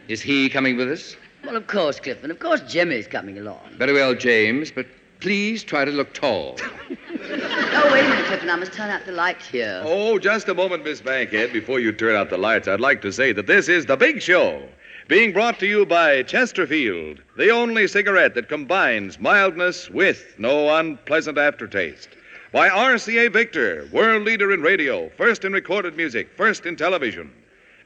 Is 0.07 0.19
he 0.19 0.49
coming 0.49 0.75
with 0.75 0.91
us? 0.91 1.15
Well, 1.45 1.55
of 1.55 1.67
course, 1.67 1.99
Clifton. 1.99 2.31
Of 2.31 2.39
course, 2.39 2.61
Jimmy's 2.61 3.07
coming 3.07 3.37
along. 3.37 3.69
Very 3.77 3.93
well, 3.93 4.15
James, 4.15 4.71
but 4.71 4.87
please 5.19 5.63
try 5.63 5.85
to 5.85 5.91
look 5.91 6.13
tall. 6.13 6.57
Oh, 7.79 7.91
wait 7.91 8.05
a 8.05 8.09
minute. 8.09 8.43
I 8.49 8.55
must 8.55 8.73
turn 8.73 8.89
out 8.89 9.05
the 9.05 9.11
light 9.11 9.41
here. 9.41 9.81
Oh, 9.85 10.17
just 10.17 10.47
a 10.49 10.53
moment, 10.53 10.83
Miss 10.83 11.01
Bankhead. 11.01 11.51
Before 11.53 11.79
you 11.79 11.91
turn 11.91 12.15
out 12.15 12.29
the 12.29 12.37
lights, 12.37 12.67
I'd 12.67 12.79
like 12.79 13.01
to 13.01 13.11
say 13.11 13.31
that 13.33 13.45
this 13.45 13.69
is 13.69 13.85
The 13.85 13.95
Big 13.97 14.21
Show, 14.21 14.63
being 15.07 15.31
brought 15.33 15.59
to 15.59 15.67
you 15.67 15.85
by 15.85 16.23
Chesterfield, 16.23 17.21
the 17.35 17.49
only 17.49 17.87
cigarette 17.87 18.33
that 18.35 18.49
combines 18.49 19.19
mildness 19.19 19.89
with 19.89 20.35
no 20.37 20.75
unpleasant 20.75 21.37
aftertaste. 21.37 22.09
By 22.51 22.69
RCA 22.69 23.31
Victor, 23.31 23.87
world 23.91 24.23
leader 24.23 24.51
in 24.51 24.61
radio, 24.61 25.09
first 25.17 25.43
in 25.45 25.51
recorded 25.51 25.95
music, 25.97 26.29
first 26.35 26.65
in 26.65 26.75
television. 26.75 27.31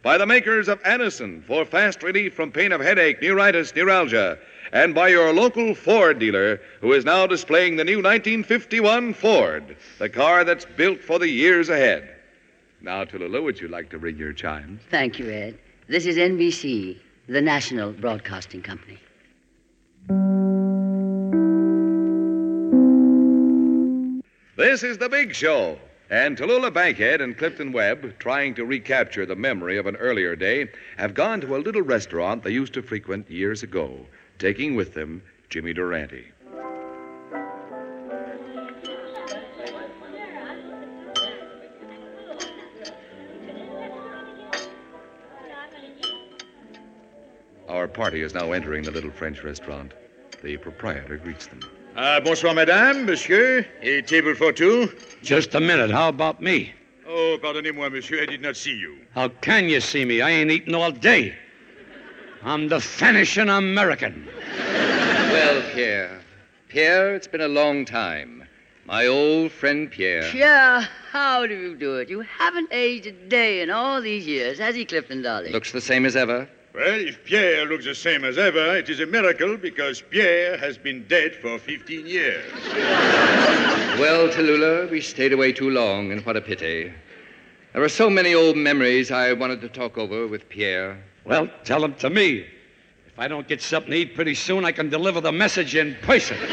By 0.04 0.18
the 0.18 0.26
makers 0.26 0.68
of 0.68 0.82
Anacin 0.84 1.44
for 1.44 1.66
fast 1.66 2.02
relief 2.04 2.34
from 2.34 2.52
pain 2.52 2.72
of 2.72 2.82
headache, 2.82 3.22
neuritis, 3.22 3.76
neuralgia. 3.76 4.38
And 4.74 4.96
by 4.96 5.10
your 5.10 5.34
local 5.34 5.76
Ford 5.76 6.20
dealer, 6.20 6.62
who 6.80 6.94
is 6.94 7.04
now 7.04 7.28
displaying 7.28 7.76
the 7.76 7.84
new 7.84 7.98
1951 7.98 9.14
Ford, 9.14 9.76
the 10.00 10.08
car 10.08 10.46
that's 10.46 10.64
built 10.64 11.02
for 11.02 11.20
the 11.20 11.28
years 11.28 11.68
ahead. 11.68 12.16
Now, 12.82 13.04
Tallulah, 13.04 13.44
would 13.44 13.60
you 13.60 13.68
like 13.68 13.90
to 13.90 13.98
ring 13.98 14.18
your 14.18 14.32
chimes? 14.32 14.82
Thank 14.90 15.20
you, 15.20 15.30
Ed. 15.30 15.58
This 15.88 16.06
is 16.06 16.16
NBC, 16.16 16.98
the 17.28 17.42
National 17.42 17.92
Broadcasting 17.92 18.62
Company. 18.62 18.98
This 24.56 24.84
is 24.84 24.98
The 24.98 25.10
Big 25.10 25.36
Show. 25.36 25.78
And 26.10 26.38
Tallulah 26.38 26.74
Bankhead 26.74 27.22
and 27.22 27.38
Clifton 27.38 27.72
Webb, 27.72 28.20
trying 28.20 28.54
to 28.56 28.66
recapture 28.66 29.26
the 29.26 29.36
memory 29.36 29.78
of 29.78 29.86
an 29.86 29.96
earlier 29.98 30.36
day, 30.36 30.70
have 30.98 31.14
gone 31.14 31.40
to 31.42 31.56
a 31.56 31.60
little 31.60 31.82
restaurant 31.82 32.44
they 32.44 32.52
used 32.52 32.74
to 32.74 32.82
frequent 32.82 33.30
years 33.32 33.64
ago, 33.64 34.06
taking 34.42 34.76
with 34.76 34.96
them 34.96 35.22
Jimmy 35.50 35.72
Durante. 35.72 36.26
Our 47.70 47.88
party 47.88 48.22
is 48.22 48.34
now 48.34 48.52
entering 48.52 48.82
the 48.82 48.90
little 48.90 49.12
French 49.12 49.44
restaurant. 49.44 49.94
The 50.42 50.58
proprietor 50.58 51.18
greets 51.18 51.46
them. 51.46 51.60
Ah, 51.96 52.20
bonsoir, 52.20 52.56
madame, 52.56 53.06
monsieur. 53.06 53.64
A 53.84 54.02
table 54.02 54.34
for 54.34 54.52
two. 54.52 54.92
Just 55.22 55.54
a 55.54 55.60
minute. 55.60 55.92
How 55.92 56.10
about 56.10 56.42
me? 56.42 56.74
Oh, 57.08 57.38
pardonnez-moi, 57.40 57.90
monsieur, 57.90 58.24
I 58.24 58.26
did 58.26 58.42
not 58.42 58.58
see 58.58 58.76
you. 58.76 58.98
How 59.14 59.28
can 59.28 59.70
you 59.70 59.82
see 59.82 60.04
me? 60.04 60.22
I 60.22 60.32
ain't 60.32 60.50
eaten 60.50 60.74
all 60.74 60.92
day. 60.92 61.36
I'm 62.44 62.70
the 62.70 62.80
finishing 62.80 63.50
American. 63.50 64.28
well, 64.58 65.62
Pierre. 65.74 66.20
Pierre, 66.70 67.14
it's 67.14 67.28
been 67.28 67.42
a 67.42 67.48
long 67.48 67.86
time. 67.86 68.44
My 68.86 69.06
old 69.06 69.52
friend 69.52 69.92
Pierre. 69.92 70.24
Pierre, 70.24 70.82
how 71.12 71.46
do 71.46 71.56
you 71.56 71.76
do 71.76 71.98
it? 71.98 72.10
You 72.10 72.22
haven't 72.22 72.70
aged 72.72 73.08
a 73.08 73.12
day 73.12 73.62
in 73.62 73.70
all 73.70 74.02
these 74.02 74.26
years, 74.26 74.58
has 74.58 74.74
he, 74.74 74.86
Clifton, 74.86 75.22
darling? 75.22 75.52
Looks 75.52 75.72
the 75.72 75.82
same 75.82 76.04
as 76.04 76.16
ever. 76.16 76.50
Well, 76.74 77.00
if 77.00 77.24
Pierre 77.26 77.66
looks 77.66 77.86
the 77.86 77.94
same 77.94 78.24
as 78.24 78.38
ever, 78.40 78.78
it 78.78 78.90
is 78.90 79.02
a 79.02 79.06
miracle 79.06 79.58
because 79.58 80.02
Pierre 80.02 80.58
has 80.58 80.78
been 80.78 81.06
dead 81.08 81.36
for 81.36 81.60
15 81.60 82.08
years. 82.08 82.44
Well, 84.00 84.30
Tallulah, 84.30 84.90
we 84.90 85.02
stayed 85.02 85.34
away 85.34 85.52
too 85.52 85.70
long, 85.70 86.12
and 86.12 86.26
what 86.26 86.38
a 86.38 86.42
pity. 86.42 86.92
There 87.74 87.84
are 87.84 87.90
so 87.90 88.10
many 88.10 88.34
old 88.34 88.58
memories 88.58 89.12
I 89.12 89.34
wanted 89.34 89.62
to 89.62 89.70
talk 89.70 89.98
over 89.98 90.26
with 90.28 90.50
Pierre. 90.50 91.04
Well, 91.26 91.50
tell 91.64 91.82
them 91.82 91.94
to 91.96 92.10
me. 92.10 92.46
If 93.08 93.20
I 93.20 93.28
don't 93.28 93.48
get 93.48 93.62
something 93.62 93.92
to 93.92 93.98
eat 93.98 94.16
pretty 94.16 94.36
soon, 94.36 94.66
I 94.66 94.72
can 94.72 94.90
deliver 94.90 95.22
the 95.22 95.32
message 95.32 95.76
in 95.76 95.96
person. 96.02 96.38
I 96.40 96.44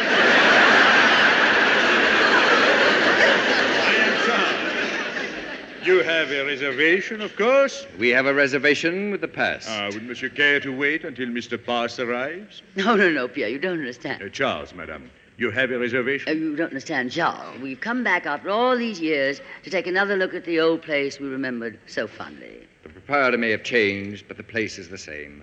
am 3.96 4.26
Charles. 4.26 5.86
You 5.86 6.02
have 6.02 6.30
a 6.30 6.44
reservation, 6.44 7.20
of 7.22 7.34
course. 7.36 7.86
We 7.98 8.08
have 8.10 8.26
a 8.26 8.34
reservation 8.34 9.10
with 9.10 9.20
the 9.20 9.28
pass. 9.28 9.66
Ah, 9.68 9.88
would 9.92 10.02
monsieur 10.02 10.28
care 10.28 10.60
to 10.60 10.76
wait 10.76 11.04
until 11.04 11.28
Mr. 11.28 11.64
Pass 11.64 11.98
arrives? 11.98 12.62
No, 12.76 12.94
no, 12.96 13.10
no, 13.10 13.28
Pierre, 13.28 13.48
you 13.48 13.58
don't 13.58 13.78
understand. 13.78 14.22
Uh, 14.22 14.28
Charles, 14.28 14.74
madame, 14.74 15.10
you 15.38 15.50
have 15.50 15.70
a 15.70 15.78
reservation? 15.78 16.28
Oh, 16.28 16.32
you 16.32 16.56
don't 16.56 16.68
understand, 16.68 17.12
Charles. 17.12 17.58
We've 17.60 17.80
come 17.80 18.02
back 18.04 18.26
after 18.26 18.50
all 18.50 18.76
these 18.76 19.00
years 19.00 19.40
to 19.62 19.70
take 19.70 19.86
another 19.86 20.16
look 20.16 20.34
at 20.34 20.44
the 20.44 20.60
old 20.60 20.82
place 20.82 21.18
we 21.20 21.28
remembered 21.28 21.78
so 21.86 22.06
fondly. 22.06 22.66
The 23.08 23.12
proprietor 23.12 23.38
may 23.38 23.50
have 23.52 23.62
changed, 23.62 24.28
but 24.28 24.36
the 24.36 24.42
place 24.42 24.76
is 24.76 24.90
the 24.90 24.98
same. 24.98 25.42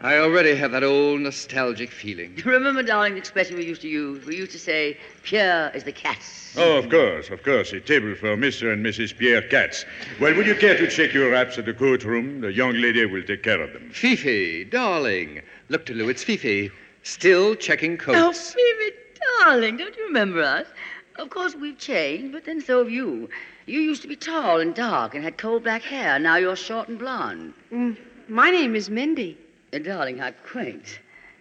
I 0.00 0.18
already 0.18 0.54
have 0.54 0.70
that 0.70 0.84
old 0.84 1.20
nostalgic 1.20 1.90
feeling. 1.90 2.34
You 2.36 2.44
remember, 2.52 2.84
darling, 2.84 3.14
the 3.14 3.18
expression 3.18 3.56
we 3.56 3.64
used 3.64 3.82
to 3.82 3.88
use? 3.88 4.24
We 4.24 4.36
used 4.36 4.52
to 4.52 4.60
say, 4.60 4.96
Pierre 5.24 5.72
is 5.74 5.82
the 5.82 5.90
cat. 5.90 6.20
Oh, 6.56 6.76
of 6.78 6.88
course, 6.88 7.30
of 7.30 7.42
course. 7.42 7.72
A 7.72 7.80
table 7.80 8.14
for 8.14 8.36
Mr. 8.36 8.72
and 8.72 8.86
Mrs. 8.86 9.18
Pierre 9.18 9.42
Katz. 9.42 9.84
Well, 10.20 10.36
would 10.36 10.46
you 10.46 10.54
care 10.54 10.78
to 10.78 10.88
check 10.88 11.12
your 11.12 11.32
wraps 11.32 11.58
at 11.58 11.64
the 11.64 11.74
courtroom? 11.74 12.42
The 12.42 12.52
young 12.52 12.74
lady 12.74 13.06
will 13.06 13.24
take 13.24 13.42
care 13.42 13.60
of 13.60 13.72
them. 13.72 13.90
Fifi, 13.90 14.62
darling. 14.62 15.42
Look, 15.68 15.84
to 15.86 15.94
Lou, 15.94 16.08
it's 16.10 16.22
Fifi. 16.22 16.70
Still 17.02 17.56
checking 17.56 17.96
coats. 17.96 18.18
Oh, 18.20 18.26
coats. 18.26 18.54
Phoebe, 18.54 18.96
darling, 19.40 19.78
don't 19.78 19.96
you 19.96 20.04
remember 20.04 20.40
us? 20.40 20.68
Of 21.16 21.28
course, 21.30 21.56
we've 21.56 21.76
changed, 21.76 22.32
but 22.32 22.44
then 22.44 22.60
so 22.60 22.78
have 22.78 22.90
you. 22.90 23.28
You 23.66 23.80
used 23.80 24.02
to 24.02 24.08
be 24.08 24.16
tall 24.16 24.60
and 24.60 24.74
dark 24.74 25.14
and 25.14 25.22
had 25.22 25.38
coal 25.38 25.60
black 25.60 25.82
hair. 25.82 26.18
Now 26.18 26.36
you're 26.36 26.56
short 26.56 26.88
and 26.88 26.98
blonde. 26.98 27.54
Mm, 27.72 27.96
my 28.28 28.50
name 28.50 28.74
is 28.74 28.90
Mindy. 28.90 29.38
Uh, 29.72 29.78
darling, 29.78 30.18
how 30.18 30.32
quaint. 30.44 30.98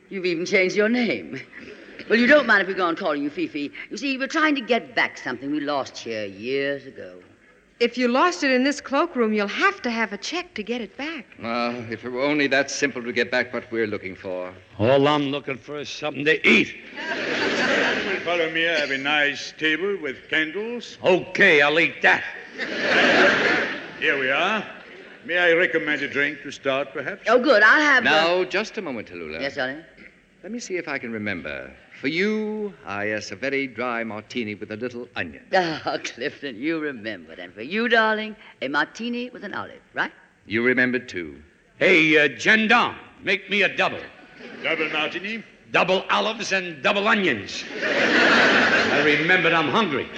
You've 0.09 0.25
even 0.25 0.45
changed 0.45 0.75
your 0.75 0.89
name. 0.89 1.39
Well, 2.09 2.19
you 2.19 2.27
don't 2.27 2.47
mind 2.47 2.61
if 2.61 2.67
we 2.67 2.73
go 2.73 2.85
on 2.85 2.95
calling 2.95 3.23
you 3.23 3.29
Fifi. 3.29 3.71
You 3.89 3.97
see, 3.97 4.17
we're 4.17 4.27
trying 4.27 4.55
to 4.55 4.61
get 4.61 4.95
back 4.95 5.17
something 5.17 5.51
we 5.51 5.59
lost 5.59 5.97
here 5.97 6.25
years 6.25 6.85
ago. 6.85 7.21
If 7.81 7.97
you 7.97 8.09
lost 8.09 8.43
it 8.43 8.51
in 8.51 8.63
this 8.63 8.79
cloakroom, 8.79 9.33
you'll 9.33 9.47
have 9.47 9.81
to 9.81 9.89
have 9.89 10.13
a 10.13 10.17
check 10.17 10.53
to 10.53 10.61
get 10.61 10.81
it 10.81 10.95
back. 10.97 11.25
Ah, 11.41 11.73
if 11.89 12.05
it 12.05 12.09
were 12.09 12.21
only 12.21 12.45
that 12.45 12.69
simple 12.69 13.01
to 13.01 13.11
get 13.11 13.31
back 13.31 13.51
what 13.51 13.71
we're 13.71 13.87
looking 13.87 14.15
for. 14.15 14.53
All 14.77 15.07
I'm 15.07 15.31
looking 15.31 15.57
for 15.57 15.79
is 15.79 15.89
something 15.89 16.23
to 16.25 16.47
eat. 16.47 16.75
Follow 18.23 18.51
me. 18.51 18.69
I 18.69 18.73
have 18.81 18.91
a 18.91 18.99
nice 18.99 19.51
table 19.57 19.97
with 19.99 20.29
candles. 20.29 20.99
Okay, 21.03 21.63
I'll 21.63 21.79
eat 21.79 22.03
that. 22.03 22.23
Here 23.99 24.19
we 24.19 24.29
are. 24.29 24.63
May 25.25 25.39
I 25.39 25.53
recommend 25.53 26.03
a 26.03 26.07
drink 26.07 26.43
to 26.43 26.51
start, 26.51 26.93
perhaps? 26.93 27.23
Oh, 27.27 27.39
good. 27.39 27.63
I'll 27.63 27.81
have. 27.81 28.03
Now, 28.03 28.43
just 28.43 28.77
a 28.77 28.83
moment, 28.83 29.07
Tallulah. 29.07 29.41
Yes, 29.41 29.55
darling. 29.55 29.83
Let 30.43 30.51
me 30.51 30.59
see 30.59 30.77
if 30.77 30.87
I 30.87 30.99
can 30.99 31.11
remember. 31.11 31.75
For 32.01 32.07
you, 32.07 32.73
ah, 32.87 33.01
yes, 33.01 33.29
a 33.29 33.35
very 33.35 33.67
dry 33.67 34.03
martini 34.03 34.55
with 34.55 34.71
a 34.71 34.75
little 34.75 35.07
onion. 35.15 35.43
Oh, 35.53 35.99
Clifton, 36.03 36.57
you 36.57 36.79
remembered. 36.79 37.37
And 37.37 37.53
for 37.53 37.61
you, 37.61 37.87
darling, 37.87 38.35
a 38.59 38.69
martini 38.69 39.29
with 39.29 39.43
an 39.43 39.53
olive, 39.53 39.83
right? 39.93 40.11
You 40.47 40.63
remembered, 40.63 41.07
too. 41.07 41.39
Hey, 41.77 42.17
uh, 42.17 42.27
Gendon, 42.39 42.95
make 43.21 43.51
me 43.51 43.61
a 43.61 43.77
double. 43.77 43.99
Double 44.63 44.89
martini? 44.89 45.43
Double 45.71 46.03
olives 46.09 46.51
and 46.51 46.81
double 46.81 47.07
onions. 47.07 47.63
I 47.83 49.03
remembered 49.05 49.53
I'm 49.53 49.69
hungry. 49.69 50.09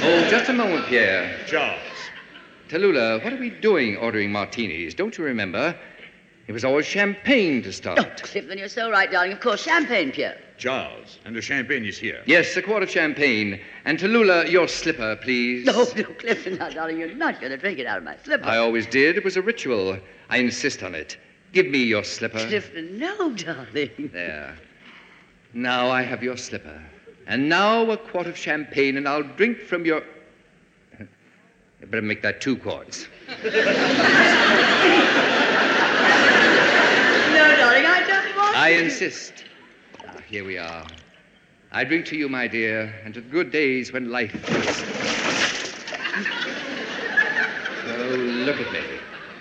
Oh, 0.00 0.28
just 0.30 0.48
a 0.48 0.52
moment, 0.52 0.86
Pierre. 0.86 1.36
Charles. 1.48 1.80
Tallulah, 2.68 3.22
what 3.24 3.32
are 3.32 3.40
we 3.40 3.50
doing 3.50 3.96
ordering 3.96 4.30
martinis? 4.30 4.94
Don't 4.94 5.18
you 5.18 5.24
remember? 5.24 5.74
It 6.48 6.52
was 6.52 6.64
always 6.64 6.86
champagne 6.86 7.62
to 7.62 7.72
start. 7.72 7.98
Oh, 8.00 8.04
Clifton, 8.22 8.58
you're 8.58 8.68
so 8.68 8.90
right, 8.90 9.10
darling. 9.10 9.32
Of 9.32 9.40
course, 9.40 9.62
champagne, 9.62 10.10
Pierre. 10.10 10.36
Charles, 10.58 11.18
and 11.24 11.34
the 11.34 11.42
champagne 11.42 11.84
is 11.84 11.98
here. 11.98 12.22
Yes, 12.26 12.56
a 12.56 12.62
quart 12.62 12.82
of 12.82 12.90
champagne. 12.90 13.60
And 13.84 13.98
Tallulah, 13.98 14.50
your 14.50 14.68
slipper, 14.68 15.16
please. 15.16 15.66
No, 15.66 15.84
no, 15.96 16.04
Clifton, 16.04 16.56
now, 16.58 16.68
darling, 16.70 16.98
you're 16.98 17.14
not 17.14 17.40
going 17.40 17.50
to 17.50 17.56
drink 17.56 17.78
it 17.78 17.86
out 17.86 17.98
of 17.98 18.04
my 18.04 18.16
slipper. 18.24 18.44
I 18.44 18.58
always 18.58 18.86
did. 18.86 19.16
It 19.16 19.24
was 19.24 19.36
a 19.36 19.42
ritual. 19.42 19.98
I 20.30 20.38
insist 20.38 20.82
on 20.82 20.94
it. 20.94 21.16
Give 21.52 21.66
me 21.66 21.78
your 21.82 22.04
slipper. 22.04 22.38
Clifton, 22.46 22.98
no, 22.98 23.32
darling. 23.34 24.10
There. 24.12 24.56
Now 25.54 25.90
I 25.90 26.02
have 26.02 26.22
your 26.22 26.36
slipper. 26.36 26.80
And 27.26 27.48
now 27.48 27.88
a 27.90 27.96
quart 27.96 28.26
of 28.26 28.36
champagne, 28.36 28.96
and 28.96 29.08
I'll 29.08 29.22
drink 29.22 29.58
from 29.58 29.84
your. 29.84 30.02
You 31.80 31.88
better 31.88 32.02
make 32.02 32.22
that 32.22 32.40
two 32.40 32.56
quarts. 32.56 33.08
No, 37.32 37.56
darling, 37.56 37.86
I 37.86 38.04
don't 38.06 38.36
want 38.36 38.56
I 38.56 38.74
to. 38.74 38.81
Insist. 38.92 39.44
Ah, 40.06 40.18
here 40.28 40.44
we 40.44 40.58
are. 40.58 40.86
I 41.72 41.82
drink 41.82 42.04
to 42.06 42.16
you, 42.16 42.28
my 42.28 42.46
dear, 42.46 42.94
and 43.04 43.14
to 43.14 43.22
the 43.22 43.28
good 43.28 43.50
days 43.50 43.90
when 43.90 44.10
life. 44.10 44.34
Oh, 47.86 48.14
look 48.44 48.60
at 48.60 48.70
me. 48.70 48.80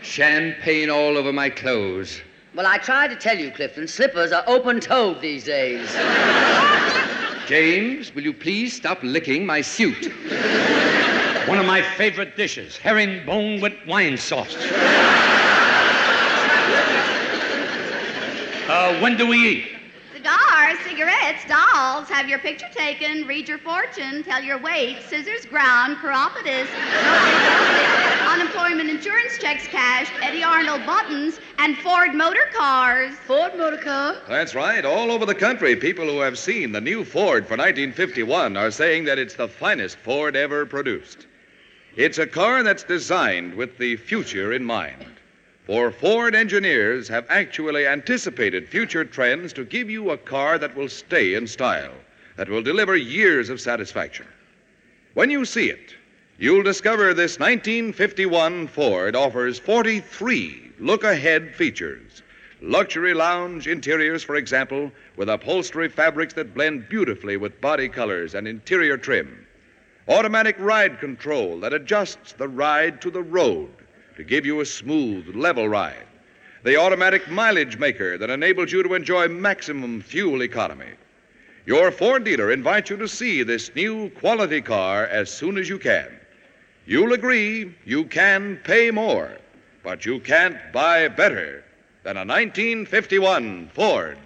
Champagne 0.01 0.89
all 0.89 1.17
over 1.17 1.33
my 1.33 1.49
clothes. 1.49 2.21
Well, 2.55 2.65
I 2.65 2.77
tried 2.77 3.09
to 3.09 3.17
tell 3.17 3.37
you, 3.37 3.51
Clifton, 3.51 3.89
slippers 3.89 4.31
are 4.31 4.43
open-toed 4.47 5.19
these 5.21 5.43
days. 5.43 5.93
James, 7.45 8.15
will 8.15 8.23
you 8.23 8.33
please 8.33 8.73
stop 8.73 8.99
licking 9.03 9.45
my 9.45 9.59
suit? 9.59 10.13
One 11.47 11.57
of 11.59 11.65
my 11.65 11.81
favorite 11.97 12.37
dishes, 12.37 12.77
herringbone 12.77 13.59
with 13.59 13.73
wine 13.85 14.15
sauce. 14.15 14.55
Uh, 18.71 18.97
when 19.01 19.17
do 19.17 19.27
we 19.27 19.49
eat? 19.49 19.67
Cigars, 20.13 20.79
cigarettes, 20.87 21.43
dolls, 21.45 22.07
have 22.07 22.29
your 22.29 22.39
picture 22.39 22.69
taken, 22.73 23.27
read 23.27 23.45
your 23.45 23.57
fortune, 23.57 24.23
tell 24.23 24.41
your 24.41 24.59
weight, 24.59 24.97
scissors 25.09 25.45
ground, 25.45 25.97
chiropodist, 25.97 26.71
unemployment 28.29 28.89
insurance 28.89 29.37
checks 29.39 29.67
cashed, 29.67 30.13
Eddy 30.21 30.41
Arnold 30.41 30.85
buttons, 30.85 31.41
and 31.57 31.77
Ford 31.79 32.15
motor 32.15 32.47
cars. 32.53 33.13
Ford 33.27 33.57
motor 33.57 33.75
car? 33.75 34.15
That's 34.29 34.55
right. 34.55 34.85
All 34.85 35.11
over 35.11 35.25
the 35.25 35.35
country, 35.35 35.75
people 35.75 36.05
who 36.05 36.21
have 36.21 36.39
seen 36.39 36.71
the 36.71 36.79
new 36.79 37.03
Ford 37.03 37.45
for 37.45 37.57
1951 37.57 38.55
are 38.55 38.71
saying 38.71 39.03
that 39.03 39.19
it's 39.19 39.35
the 39.35 39.49
finest 39.49 39.97
Ford 39.97 40.37
ever 40.37 40.65
produced. 40.65 41.27
It's 41.97 42.19
a 42.19 42.25
car 42.25 42.63
that's 42.63 42.83
designed 42.83 43.53
with 43.53 43.77
the 43.77 43.97
future 43.97 44.53
in 44.53 44.63
mind. 44.63 45.17
For 45.67 45.91
Ford 45.91 46.33
engineers 46.33 47.07
have 47.09 47.27
actually 47.29 47.85
anticipated 47.85 48.67
future 48.67 49.05
trends 49.05 49.53
to 49.53 49.63
give 49.63 49.91
you 49.91 50.09
a 50.09 50.17
car 50.17 50.57
that 50.57 50.75
will 50.75 50.89
stay 50.89 51.35
in 51.35 51.45
style, 51.45 51.93
that 52.35 52.49
will 52.49 52.63
deliver 52.63 52.95
years 52.95 53.47
of 53.47 53.61
satisfaction. 53.61 54.25
When 55.13 55.29
you 55.29 55.45
see 55.45 55.69
it, 55.69 55.95
you'll 56.39 56.63
discover 56.63 57.13
this 57.13 57.37
1951 57.37 58.69
Ford 58.69 59.15
offers 59.15 59.59
43 59.59 60.71
look 60.79 61.03
ahead 61.03 61.53
features. 61.53 62.23
Luxury 62.59 63.13
lounge 63.13 63.67
interiors, 63.67 64.23
for 64.23 64.37
example, 64.37 64.91
with 65.15 65.29
upholstery 65.29 65.89
fabrics 65.89 66.33
that 66.33 66.55
blend 66.55 66.89
beautifully 66.89 67.37
with 67.37 67.61
body 67.61 67.87
colors 67.87 68.33
and 68.33 68.47
interior 68.47 68.97
trim. 68.97 69.45
Automatic 70.07 70.55
ride 70.57 70.99
control 70.99 71.59
that 71.59 71.73
adjusts 71.73 72.33
the 72.33 72.47
ride 72.47 72.99
to 73.01 73.11
the 73.11 73.21
road 73.21 73.69
to 74.15 74.23
give 74.23 74.45
you 74.45 74.61
a 74.61 74.65
smooth, 74.65 75.35
level 75.35 75.67
ride. 75.67 76.05
The 76.63 76.77
automatic 76.77 77.29
mileage 77.29 77.77
maker 77.77 78.17
that 78.17 78.29
enables 78.29 78.71
you 78.71 78.83
to 78.83 78.93
enjoy 78.93 79.27
maximum 79.27 80.01
fuel 80.01 80.43
economy. 80.43 80.93
Your 81.65 81.91
Ford 81.91 82.23
dealer 82.23 82.51
invites 82.51 82.89
you 82.89 82.97
to 82.97 83.07
see 83.07 83.43
this 83.43 83.73
new 83.75 84.09
quality 84.11 84.61
car 84.61 85.05
as 85.05 85.31
soon 85.31 85.57
as 85.57 85.69
you 85.69 85.79
can. 85.79 86.07
You'll 86.85 87.13
agree 87.13 87.75
you 87.85 88.05
can 88.05 88.57
pay 88.63 88.91
more, 88.91 89.37
but 89.83 90.05
you 90.05 90.19
can't 90.19 90.57
buy 90.73 91.07
better 91.07 91.63
than 92.03 92.17
a 92.17 92.25
1951 92.25 93.69
Ford. 93.73 94.17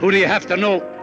Who 0.00 0.12
do 0.12 0.16
you 0.16 0.26
have 0.26 0.46
to 0.46 0.56
know? 0.56 0.97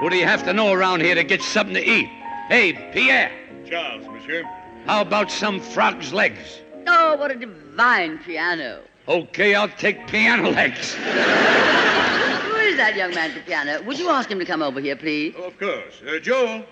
Who 0.00 0.08
do 0.08 0.16
you 0.16 0.26
have 0.26 0.44
to 0.44 0.52
know 0.52 0.72
around 0.72 1.00
here 1.00 1.16
to 1.16 1.24
get 1.24 1.42
something 1.42 1.74
to 1.74 1.84
eat? 1.84 2.08
Hey, 2.48 2.72
Pierre, 2.92 3.32
Charles, 3.68 4.06
monsieur. 4.06 4.44
how 4.86 5.00
about 5.00 5.28
some 5.28 5.58
frog's 5.58 6.12
legs? 6.12 6.60
Oh, 6.86 7.16
what 7.16 7.32
a 7.32 7.34
divine 7.34 8.18
piano. 8.18 8.80
Okay, 9.08 9.56
I'll 9.56 9.68
take 9.68 10.06
piano 10.06 10.50
legs. 10.50 10.94
Who 10.94 11.00
is 11.00 12.76
that 12.76 12.92
young 12.96 13.12
man 13.12 13.30
at 13.30 13.34
the 13.34 13.42
piano? 13.42 13.82
Would 13.82 13.98
you 13.98 14.08
ask 14.08 14.30
him 14.30 14.38
to 14.38 14.44
come 14.44 14.62
over 14.62 14.80
here, 14.80 14.94
please? 14.94 15.34
Oh, 15.36 15.44
of 15.44 15.58
course. 15.58 16.00
Uh, 16.06 16.20
Joe, 16.20 16.64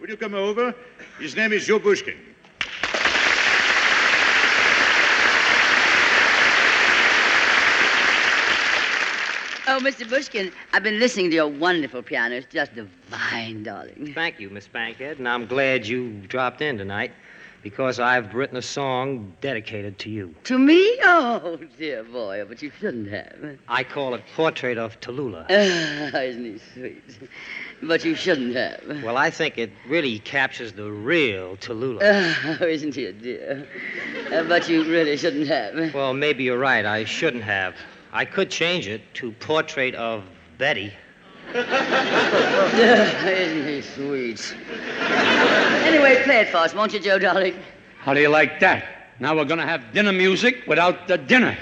would 0.00 0.08
you 0.08 0.16
come 0.16 0.34
over? 0.34 0.72
His 1.18 1.34
name 1.34 1.52
is 1.52 1.66
Joe 1.66 1.80
Bushkin. 1.80 2.16
Oh, 9.74 9.78
Mr. 9.80 10.06
Bushkin, 10.06 10.52
I've 10.74 10.82
been 10.82 10.98
listening 10.98 11.30
to 11.30 11.36
your 11.36 11.48
wonderful 11.48 12.02
piano. 12.02 12.34
It's 12.34 12.52
just 12.52 12.74
divine, 12.74 13.62
darling. 13.62 14.12
Thank 14.14 14.38
you, 14.38 14.50
Miss 14.50 14.68
Bankhead, 14.68 15.16
and 15.16 15.26
I'm 15.26 15.46
glad 15.46 15.86
you 15.86 16.10
dropped 16.28 16.60
in 16.60 16.76
tonight 16.76 17.10
because 17.62 17.98
I've 17.98 18.34
written 18.34 18.58
a 18.58 18.62
song 18.62 19.32
dedicated 19.40 19.98
to 20.00 20.10
you. 20.10 20.34
To 20.44 20.58
me? 20.58 20.98
Oh, 21.02 21.58
dear 21.78 22.04
boy, 22.04 22.44
but 22.46 22.60
you 22.60 22.70
shouldn't 22.80 23.08
have. 23.12 23.58
I 23.66 23.82
call 23.82 24.12
it 24.12 24.22
Portrait 24.36 24.76
of 24.76 25.00
Tallulah. 25.00 25.46
Ah, 25.48 26.18
isn't 26.18 26.44
he 26.44 26.60
sweet? 26.74 27.30
But 27.82 28.04
you 28.04 28.14
shouldn't 28.14 28.54
have. 28.54 29.02
Well, 29.02 29.16
I 29.16 29.30
think 29.30 29.56
it 29.56 29.72
really 29.88 30.18
captures 30.18 30.74
the 30.74 30.92
real 30.92 31.56
Tallulah. 31.56 32.60
Oh, 32.60 32.66
isn't 32.66 32.94
he 32.94 33.06
a 33.06 33.12
dear? 33.14 33.66
Uh, 34.30 34.42
but 34.42 34.68
you 34.68 34.84
really 34.84 35.16
shouldn't 35.16 35.48
have. 35.48 35.94
Well, 35.94 36.12
maybe 36.12 36.44
you're 36.44 36.58
right. 36.58 36.84
I 36.84 37.04
shouldn't 37.04 37.44
have. 37.44 37.74
I 38.12 38.26
could 38.26 38.50
change 38.50 38.88
it 38.88 39.00
to 39.14 39.32
Portrait 39.32 39.94
of 39.94 40.22
Betty. 40.58 40.92
Isn't 41.54 41.66
he 43.66 43.80
sweet? 43.80 44.54
Anyway, 45.86 46.22
play 46.24 46.40
it 46.40 46.48
for 46.48 46.58
us, 46.58 46.74
won't 46.74 46.92
you, 46.92 47.00
Joe, 47.00 47.18
darling? 47.18 47.54
How 48.00 48.12
do 48.12 48.20
you 48.20 48.28
like 48.28 48.60
that? 48.60 48.84
Now 49.18 49.34
we're 49.34 49.46
going 49.46 49.60
to 49.60 49.66
have 49.66 49.94
dinner 49.94 50.12
music 50.12 50.64
without 50.66 51.08
the 51.08 51.16
dinner. 51.16 51.56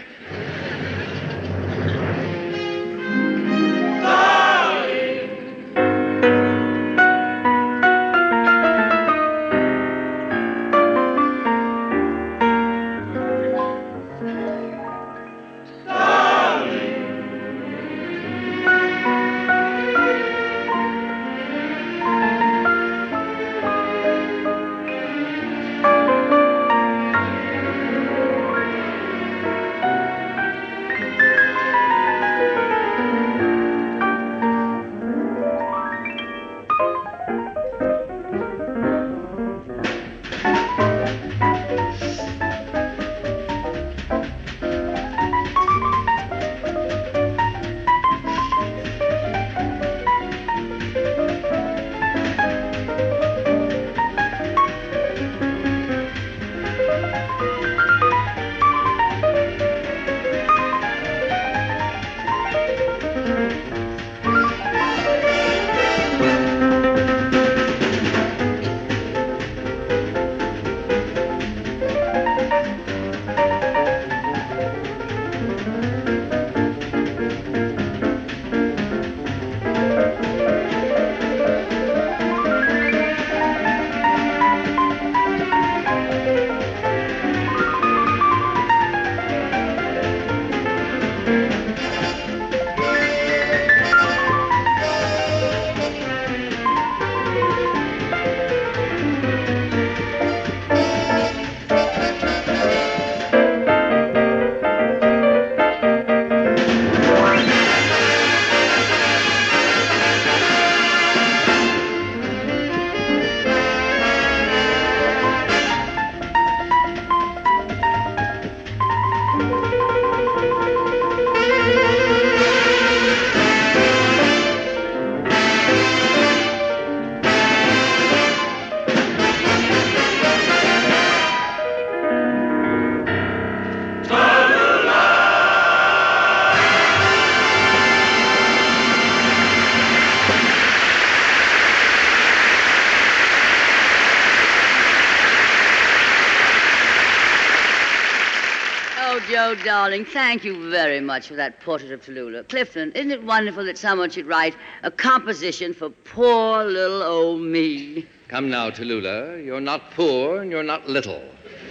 Oh, 149.29 149.55
darling, 149.65 150.05
thank 150.05 150.45
you 150.45 150.71
very 150.71 151.01
much 151.01 151.29
for 151.29 151.35
that 151.35 151.61
portrait 151.61 151.93
of 151.93 152.01
Tallulah. 152.05 152.49
Clifton, 152.49 152.91
isn't 152.93 153.11
it 153.11 153.23
wonderful 153.23 153.65
that 153.65 153.79
someone 153.79 154.11
should 154.11 154.27
write 154.27 154.57
a 154.83 154.91
composition 154.91 155.73
for 155.75 155.91
poor 155.91 156.65
little 156.65 157.03
old 157.03 157.41
me? 157.41 158.07
Come 158.29 158.51
now, 158.51 158.71
Tallulah. 158.71 159.45
You're 159.45 159.61
not 159.61 159.91
poor 159.93 160.41
and 160.43 160.51
you're 160.51 160.63
not 160.63 160.89
little. 160.89 161.23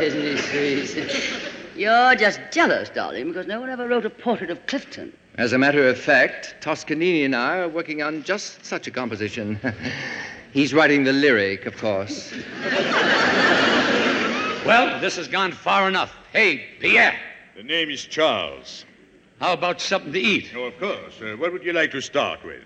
Isn't 0.00 0.22
he 0.22 0.36
sweet? 0.86 1.40
You're 1.74 2.14
just 2.14 2.40
jealous, 2.52 2.88
darling, 2.90 3.28
because 3.28 3.46
no 3.46 3.60
one 3.60 3.70
ever 3.70 3.88
wrote 3.88 4.04
a 4.04 4.10
portrait 4.10 4.50
of 4.50 4.64
Clifton. 4.66 5.12
As 5.38 5.52
a 5.54 5.58
matter 5.58 5.88
of 5.88 5.98
fact, 5.98 6.56
Toscanini 6.60 7.24
and 7.24 7.34
I 7.34 7.58
are 7.58 7.68
working 7.68 8.02
on 8.02 8.22
just 8.22 8.64
such 8.64 8.86
a 8.86 8.90
composition. 8.90 9.58
He's 10.52 10.74
writing 10.74 11.04
the 11.04 11.12
lyric, 11.12 11.66
of 11.66 11.76
course. 11.78 12.32
Well, 14.64 15.00
this 15.00 15.16
has 15.16 15.26
gone 15.26 15.50
far 15.50 15.88
enough. 15.88 16.14
Hey, 16.32 16.64
Pierre. 16.78 17.18
The 17.56 17.64
name 17.64 17.90
is 17.90 18.04
Charles. 18.04 18.84
How 19.40 19.54
about 19.54 19.80
something 19.80 20.12
to 20.12 20.20
eat? 20.20 20.52
Oh, 20.54 20.64
of 20.64 20.78
course. 20.78 21.20
Uh, 21.20 21.34
what 21.36 21.52
would 21.52 21.64
you 21.64 21.72
like 21.72 21.90
to 21.90 22.00
start 22.00 22.44
with? 22.44 22.62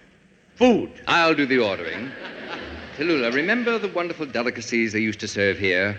Food. 0.56 0.92
I'll 1.06 1.34
do 1.34 1.46
the 1.46 1.58
ordering. 1.58 2.10
Tallulah, 2.98 3.32
remember 3.32 3.78
the 3.78 3.88
wonderful 3.88 4.26
delicacies 4.26 4.92
they 4.92 5.00
used 5.00 5.20
to 5.20 5.28
serve 5.28 5.58
here? 5.58 5.98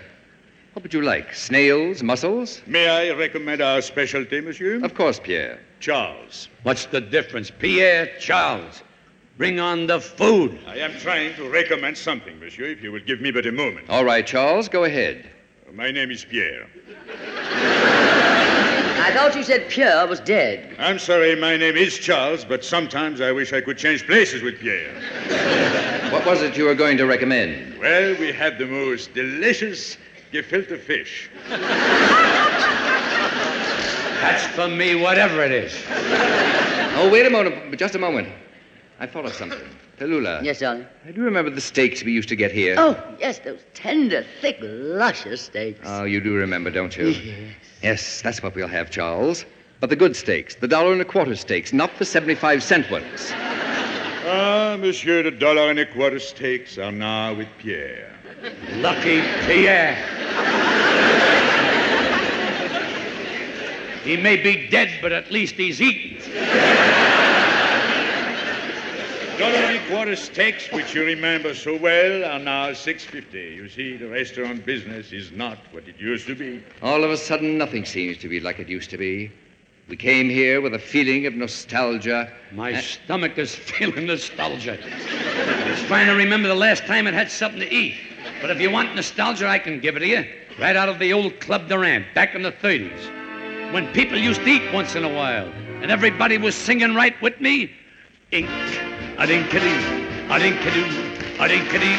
What 0.73 0.83
would 0.83 0.93
you 0.93 1.01
like? 1.01 1.33
Snails, 1.33 2.03
mussels? 2.03 2.61
May 2.67 2.87
I 2.87 3.11
recommend 3.15 3.61
our 3.61 3.81
specialty, 3.81 4.39
monsieur? 4.39 4.79
Of 4.83 4.93
course, 4.93 5.19
Pierre. 5.19 5.59
Charles. 5.79 6.47
What's 6.61 6.85
the 6.85 7.01
difference? 7.01 7.49
Pierre, 7.49 8.11
Charles. 8.19 8.83
Bring 9.39 9.59
on 9.59 9.87
the 9.87 9.99
food. 9.99 10.59
I 10.67 10.77
am 10.77 10.93
trying 10.99 11.35
to 11.37 11.49
recommend 11.49 11.97
something, 11.97 12.39
monsieur, 12.39 12.65
if 12.65 12.83
you 12.83 12.91
will 12.91 12.99
give 12.99 13.19
me 13.19 13.31
but 13.31 13.47
a 13.47 13.51
moment. 13.51 13.89
All 13.89 14.05
right, 14.05 14.25
Charles, 14.25 14.69
go 14.69 14.83
ahead. 14.83 15.27
My 15.73 15.91
name 15.91 16.11
is 16.11 16.23
Pierre. 16.23 16.65
I 18.99 19.11
thought 19.13 19.35
you 19.35 19.43
said 19.43 19.69
Pierre 19.69 20.07
was 20.07 20.21
dead. 20.21 20.75
I'm 20.79 20.97
sorry, 20.97 21.35
my 21.35 21.57
name 21.57 21.75
is 21.75 21.97
Charles, 21.97 22.45
but 22.45 22.63
sometimes 22.63 23.19
I 23.19 23.33
wish 23.33 23.51
I 23.51 23.59
could 23.59 23.77
change 23.77 24.05
places 24.05 24.41
with 24.41 24.59
Pierre. 24.59 24.93
What 26.11 26.25
was 26.25 26.41
it 26.41 26.55
you 26.57 26.63
were 26.63 26.75
going 26.75 26.97
to 26.97 27.05
recommend? 27.05 27.77
Well, 27.79 28.15
we 28.17 28.31
have 28.31 28.57
the 28.57 28.65
most 28.65 29.13
delicious 29.13 29.97
gefilte 30.31 30.79
fish. 30.79 31.29
That's 34.19 34.47
for 34.55 34.69
me, 34.69 34.95
whatever 34.95 35.43
it 35.43 35.51
is. 35.51 35.73
Oh, 36.95 37.09
wait 37.11 37.25
a 37.25 37.29
moment, 37.29 37.77
just 37.77 37.95
a 37.95 37.99
moment. 37.99 38.29
I 38.99 39.05
thought 39.05 39.25
of 39.25 39.33
something. 39.33 39.59
Tallulah. 39.99 40.43
Yes, 40.43 40.59
darling. 40.59 40.85
Do 41.07 41.13
you 41.13 41.23
remember 41.23 41.49
the 41.49 41.61
steaks 41.61 42.03
we 42.03 42.11
used 42.11 42.29
to 42.29 42.35
get 42.35 42.51
here? 42.51 42.75
Oh, 42.77 42.95
yes, 43.19 43.39
those 43.39 43.61
tender, 43.73 44.23
thick, 44.41 44.57
luscious 44.61 45.41
steaks. 45.41 45.79
Oh, 45.85 46.03
you 46.03 46.21
do 46.21 46.35
remember, 46.35 46.69
don't 46.69 46.95
you? 46.95 47.07
Yes. 47.09 47.53
Yes, 47.81 48.21
that's 48.21 48.43
what 48.43 48.53
we'll 48.53 48.67
have, 48.67 48.91
Charles. 48.91 49.45
But 49.79 49.89
the 49.89 49.95
good 49.95 50.15
steaks, 50.15 50.55
the 50.55 50.67
dollar 50.67 50.91
and 50.91 51.01
a 51.01 51.05
quarter 51.05 51.35
steaks, 51.35 51.73
not 51.73 51.91
the 51.97 52.05
75 52.05 52.61
cent 52.61 52.89
ones. 52.91 53.31
Ah, 54.29 54.75
monsieur, 54.79 55.23
the 55.23 55.31
dollar 55.31 55.69
and 55.69 55.79
a 55.79 55.85
quarter 55.85 56.19
steaks 56.19 56.77
are 56.77 56.91
now 56.91 57.33
with 57.33 57.47
Pierre. 57.57 58.11
Lucky 58.75 59.21
Pierre. 59.45 59.95
he 64.03 64.17
may 64.17 64.37
be 64.37 64.67
dead, 64.69 64.91
but 65.01 65.11
at 65.11 65.31
least 65.31 65.55
he's 65.55 65.81
eaten. 65.81 67.16
Dollar 69.37 69.53
and 69.53 69.77
a 69.77 69.87
quarter 69.87 70.15
steaks, 70.15 70.71
which 70.71 70.95
you 70.95 71.03
remember 71.05 71.53
so 71.53 71.77
well, 71.77 72.25
are 72.25 72.39
now 72.39 72.73
six 72.73 73.03
fifty. 73.03 73.53
You 73.55 73.69
see, 73.69 73.95
the 73.95 74.07
restaurant 74.07 74.65
business 74.65 75.11
is 75.11 75.31
not 75.31 75.59
what 75.71 75.87
it 75.87 75.99
used 75.99 76.25
to 76.25 76.33
be. 76.33 76.63
All 76.81 77.03
of 77.03 77.11
a 77.11 77.17
sudden, 77.17 77.55
nothing 77.55 77.85
seems 77.85 78.17
to 78.17 78.29
be 78.29 78.39
like 78.39 78.57
it 78.57 78.67
used 78.67 78.89
to 78.89 78.97
be. 78.97 79.31
We 79.89 79.95
came 79.95 80.27
here 80.27 80.59
with 80.59 80.73
a 80.73 80.79
feeling 80.79 81.27
of 81.27 81.35
nostalgia. 81.35 82.33
My 82.51 82.71
eh? 82.71 82.81
stomach 82.81 83.37
is 83.37 83.53
feeling 83.55 84.07
nostalgia. 84.07 84.79
It's 84.81 85.83
trying 85.83 86.07
to 86.07 86.13
remember 86.13 86.47
the 86.47 86.55
last 86.55 86.87
time 86.87 87.05
it 87.05 87.13
had 87.13 87.29
something 87.29 87.59
to 87.59 87.71
eat. 87.71 87.93
But 88.41 88.49
if 88.49 88.59
you 88.59 88.71
want 88.71 88.95
nostalgia, 88.95 89.47
I 89.47 89.59
can 89.59 89.79
give 89.79 89.95
it 89.97 89.99
to 89.99 90.07
you. 90.07 90.25
Right 90.59 90.75
out 90.75 90.89
of 90.89 90.97
the 90.97 91.13
old 91.13 91.39
Club 91.39 91.69
Durant, 91.69 92.07
back 92.15 92.33
in 92.33 92.41
the 92.41 92.53
30s. 92.53 93.71
When 93.71 93.85
people 93.93 94.17
used 94.17 94.41
to 94.41 94.47
eat 94.47 94.73
once 94.73 94.95
in 94.95 95.03
a 95.03 95.13
while, 95.13 95.47
and 95.83 95.91
everybody 95.91 96.39
was 96.39 96.55
singing 96.55 96.95
right 96.95 97.13
with 97.21 97.39
me. 97.39 97.71
Ink, 98.31 98.49
Oh, 99.19 99.23
a 99.23 99.27
dink 99.27 99.51
a 99.51 99.59
doo, 99.59 99.67
a 100.29 100.39
dink 100.39 100.61
a 100.61 100.71
doo, 100.71 100.85
a 101.39 101.47
a 101.73 101.79
doo. 101.79 101.97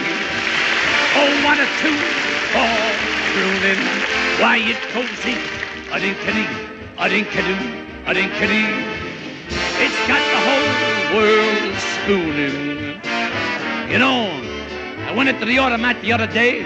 Oh, 1.18 1.42
a 1.50 1.66
crooning. 3.32 3.82
Why, 4.40 4.58
it 4.58 4.78
ink, 5.26 5.40
a 5.92 5.98
dink 5.98 6.18
a 6.26 6.32
doo, 6.32 6.46
a 6.96 7.08
dink 7.08 7.34
a 7.34 7.42
doo, 7.42 7.58
a 8.06 8.14
dink 8.14 8.32
a 8.34 8.46
doo. 8.46 8.98
It's 9.80 9.98
got 10.06 10.22
the 10.30 10.40
whole 10.46 10.70
world 11.16 11.74
spooning. 11.96 13.00
You 13.90 13.98
know, 13.98 14.30
I 15.08 15.12
went 15.16 15.28
into 15.28 15.44
the 15.44 15.58
automat 15.58 16.00
the 16.02 16.12
other 16.12 16.26
day. 16.28 16.64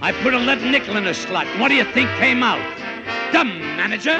I 0.00 0.12
put 0.22 0.34
a 0.34 0.38
lead 0.38 0.62
nickel 0.62 0.96
in 0.96 1.04
the 1.04 1.14
slot. 1.14 1.46
What 1.58 1.68
do 1.68 1.74
you 1.74 1.84
think 1.92 2.08
came 2.18 2.42
out? 2.42 2.62
Dumb 3.32 3.58
manager. 3.76 4.18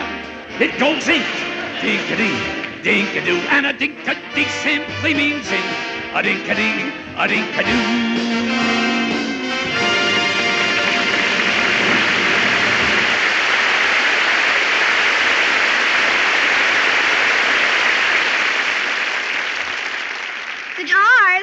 It 0.59 0.79
goes 0.81 1.07
ink. 1.09 1.25
Dink-a-dee, 1.81 2.62
dink-a-doo. 2.83 3.39
And 3.51 3.67
a 3.67 3.73
dink-a-dee 3.73 4.49
simply 4.63 5.15
means 5.15 5.51
ink. 5.51 5.65
A 6.15 6.23
dink-a-dee, 6.23 6.93
a 7.17 7.29
dink-a-doo. 7.29 8.33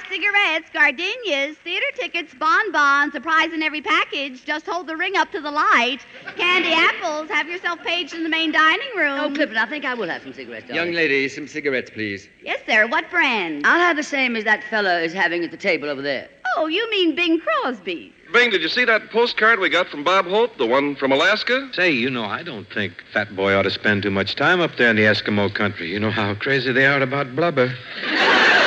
Cigarettes, 0.07 0.69
gardenias, 0.73 1.55
theater 1.91 2.01
tickets, 2.01 2.33
bonbons, 2.35 3.15
a 3.15 3.21
prize 3.21 3.53
in 3.53 3.63
every 3.63 3.81
package. 3.81 4.43
Just 4.45 4.65
hold 4.65 4.87
the 4.87 4.95
ring 4.95 5.15
up 5.15 5.31
to 5.31 5.41
the 5.41 5.51
light. 5.51 5.99
Candy 6.35 6.73
apples. 6.73 7.29
Have 7.29 7.47
yourself 7.47 7.79
paged 7.83 8.13
in 8.13 8.23
the 8.23 8.29
main 8.29 8.51
dining 8.51 8.89
room. 8.95 9.19
Oh, 9.19 9.31
Clifton, 9.33 9.57
I 9.57 9.65
think 9.65 9.85
I 9.85 9.93
will 9.93 10.09
have 10.09 10.21
some 10.23 10.33
cigarettes, 10.33 10.67
darling. 10.67 10.85
Young 10.85 10.95
lady, 10.95 11.27
some 11.29 11.47
cigarettes, 11.47 11.89
please. 11.89 12.27
Yes, 12.43 12.59
sir. 12.67 12.87
What 12.87 13.09
brand? 13.09 13.65
I'll 13.65 13.79
have 13.79 13.97
the 13.97 14.03
same 14.03 14.35
as 14.35 14.43
that 14.43 14.63
fellow 14.65 14.97
is 14.97 15.13
having 15.13 15.43
at 15.43 15.51
the 15.51 15.57
table 15.57 15.89
over 15.89 16.01
there. 16.01 16.29
Oh, 16.57 16.67
you 16.67 16.89
mean 16.89 17.15
Bing 17.15 17.39
Crosby. 17.39 18.13
Bing, 18.33 18.51
did 18.51 18.61
you 18.61 18.69
see 18.69 18.85
that 18.85 19.09
postcard 19.09 19.59
we 19.59 19.69
got 19.69 19.87
from 19.87 20.03
Bob 20.03 20.25
Hope, 20.25 20.57
the 20.57 20.65
one 20.65 20.95
from 20.95 21.11
Alaska? 21.11 21.69
Say, 21.73 21.91
you 21.91 22.09
know, 22.09 22.25
I 22.25 22.43
don't 22.43 22.67
think 22.71 22.93
Fat 23.11 23.35
Boy 23.35 23.55
ought 23.55 23.63
to 23.63 23.71
spend 23.71 24.03
too 24.03 24.11
much 24.11 24.35
time 24.35 24.61
up 24.61 24.75
there 24.77 24.89
in 24.89 24.95
the 24.95 25.03
Eskimo 25.03 25.53
country. 25.53 25.91
You 25.91 25.99
know 25.99 26.11
how 26.11 26.35
crazy 26.35 26.71
they 26.71 26.85
are 26.85 27.01
about 27.01 27.35
blubber. 27.35 27.73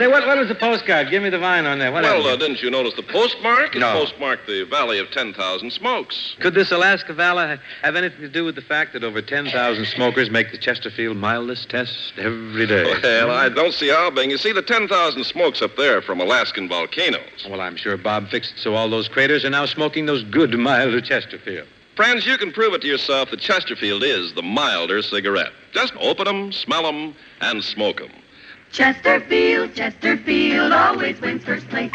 Say, 0.00 0.06
what, 0.06 0.26
what 0.26 0.38
was 0.38 0.48
the 0.48 0.54
postcard? 0.54 1.10
Give 1.10 1.22
me 1.22 1.28
the 1.28 1.38
vine 1.38 1.66
on 1.66 1.78
that. 1.80 1.92
What 1.92 2.04
well, 2.04 2.26
uh, 2.26 2.34
didn't 2.34 2.62
you 2.62 2.70
notice 2.70 2.94
the 2.94 3.02
postmark? 3.02 3.76
It 3.76 3.80
No. 3.80 3.92
postmarked 3.92 4.46
the 4.46 4.62
Valley 4.62 4.98
of 4.98 5.10
10,000 5.10 5.70
Smokes. 5.70 6.36
Could 6.40 6.54
this 6.54 6.72
Alaska 6.72 7.12
Valley 7.12 7.58
have 7.82 7.96
anything 7.96 8.22
to 8.22 8.28
do 8.30 8.46
with 8.46 8.54
the 8.54 8.62
fact 8.62 8.94
that 8.94 9.04
over 9.04 9.20
10,000 9.20 9.84
smokers 9.84 10.30
make 10.30 10.52
the 10.52 10.56
Chesterfield 10.56 11.18
mildest 11.18 11.68
test 11.68 12.14
every 12.16 12.66
day? 12.66 12.84
Well, 13.02 13.30
I 13.30 13.50
don't 13.50 13.74
see 13.74 13.90
how, 13.90 14.08
Bing. 14.10 14.30
You 14.30 14.38
see, 14.38 14.52
the 14.52 14.62
10,000 14.62 15.22
smokes 15.22 15.60
up 15.60 15.76
there 15.76 16.00
from 16.00 16.18
Alaskan 16.18 16.66
volcanoes. 16.66 17.46
Well, 17.46 17.60
I'm 17.60 17.76
sure 17.76 17.98
Bob 17.98 18.30
fixed 18.30 18.52
it 18.52 18.58
so 18.60 18.74
all 18.76 18.88
those 18.88 19.06
craters 19.06 19.44
are 19.44 19.50
now 19.50 19.66
smoking 19.66 20.06
those 20.06 20.24
good, 20.24 20.58
milder 20.58 21.02
Chesterfield. 21.02 21.68
Friends, 21.94 22.24
you 22.24 22.38
can 22.38 22.52
prove 22.52 22.72
it 22.72 22.80
to 22.80 22.88
yourself 22.88 23.30
that 23.32 23.40
Chesterfield 23.40 24.02
is 24.02 24.32
the 24.32 24.42
milder 24.42 25.02
cigarette. 25.02 25.52
Just 25.72 25.92
open 26.00 26.26
'em, 26.26 26.52
smell 26.52 26.86
'em, 26.86 27.14
and 27.42 27.62
smoke 27.62 28.00
'em. 28.00 28.08
Chesterfield, 28.72 29.74
Chesterfield 29.74 30.72
always 30.72 31.20
wins 31.20 31.42
first 31.44 31.68
place. 31.68 31.90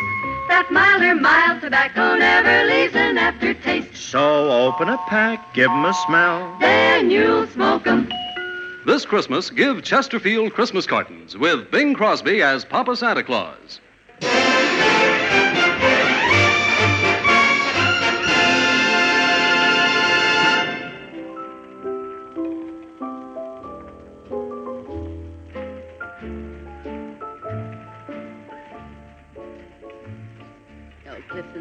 That 0.50 0.68
milder, 0.70 1.16
mild 1.16 1.62
tobacco 1.62 2.16
never 2.16 2.68
leaves 2.68 2.94
an 2.96 3.18
aftertaste. 3.18 3.96
So 3.96 4.52
open 4.52 4.90
a 4.90 4.98
pack, 5.08 5.54
give 5.54 5.72
'em 5.72 5.86
a 5.86 5.94
smell. 5.94 6.58
Then 6.60 7.10
you'll 7.10 7.48
smoke 7.48 7.88
'em. 7.88 8.10
This 8.86 9.06
Christmas, 9.06 9.50
give 9.50 9.84
Chesterfield 9.84 10.54
Christmas 10.54 10.86
cartons 10.86 11.38
with 11.38 11.72
Bing 11.72 11.96
Crosby 11.96 12.44
as 12.44 12.66
Papa 12.66 12.96
Santa 12.96 13.24
Claus. 13.24 13.80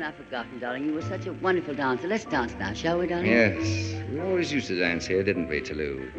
Clifton, 0.05 0.21
I've 0.21 0.27
forgotten, 0.27 0.59
darling. 0.59 0.87
You 0.87 0.95
were 0.95 1.03
such 1.03 1.27
a 1.27 1.33
wonderful 1.35 1.75
dancer. 1.75 2.09
Let's 2.09 2.25
dance 2.25 2.55
now, 2.59 2.73
shall 2.73 2.99
we, 2.99 3.07
darling? 3.07 3.27
Yes, 3.27 3.95
we 4.11 4.21
always 4.21 4.53
used 4.53 4.69
to 4.69 4.79
dance 4.79 5.07
here, 5.07 5.23
didn't 5.23 5.49
we, 5.49 5.61
Toulouse? 5.61 6.13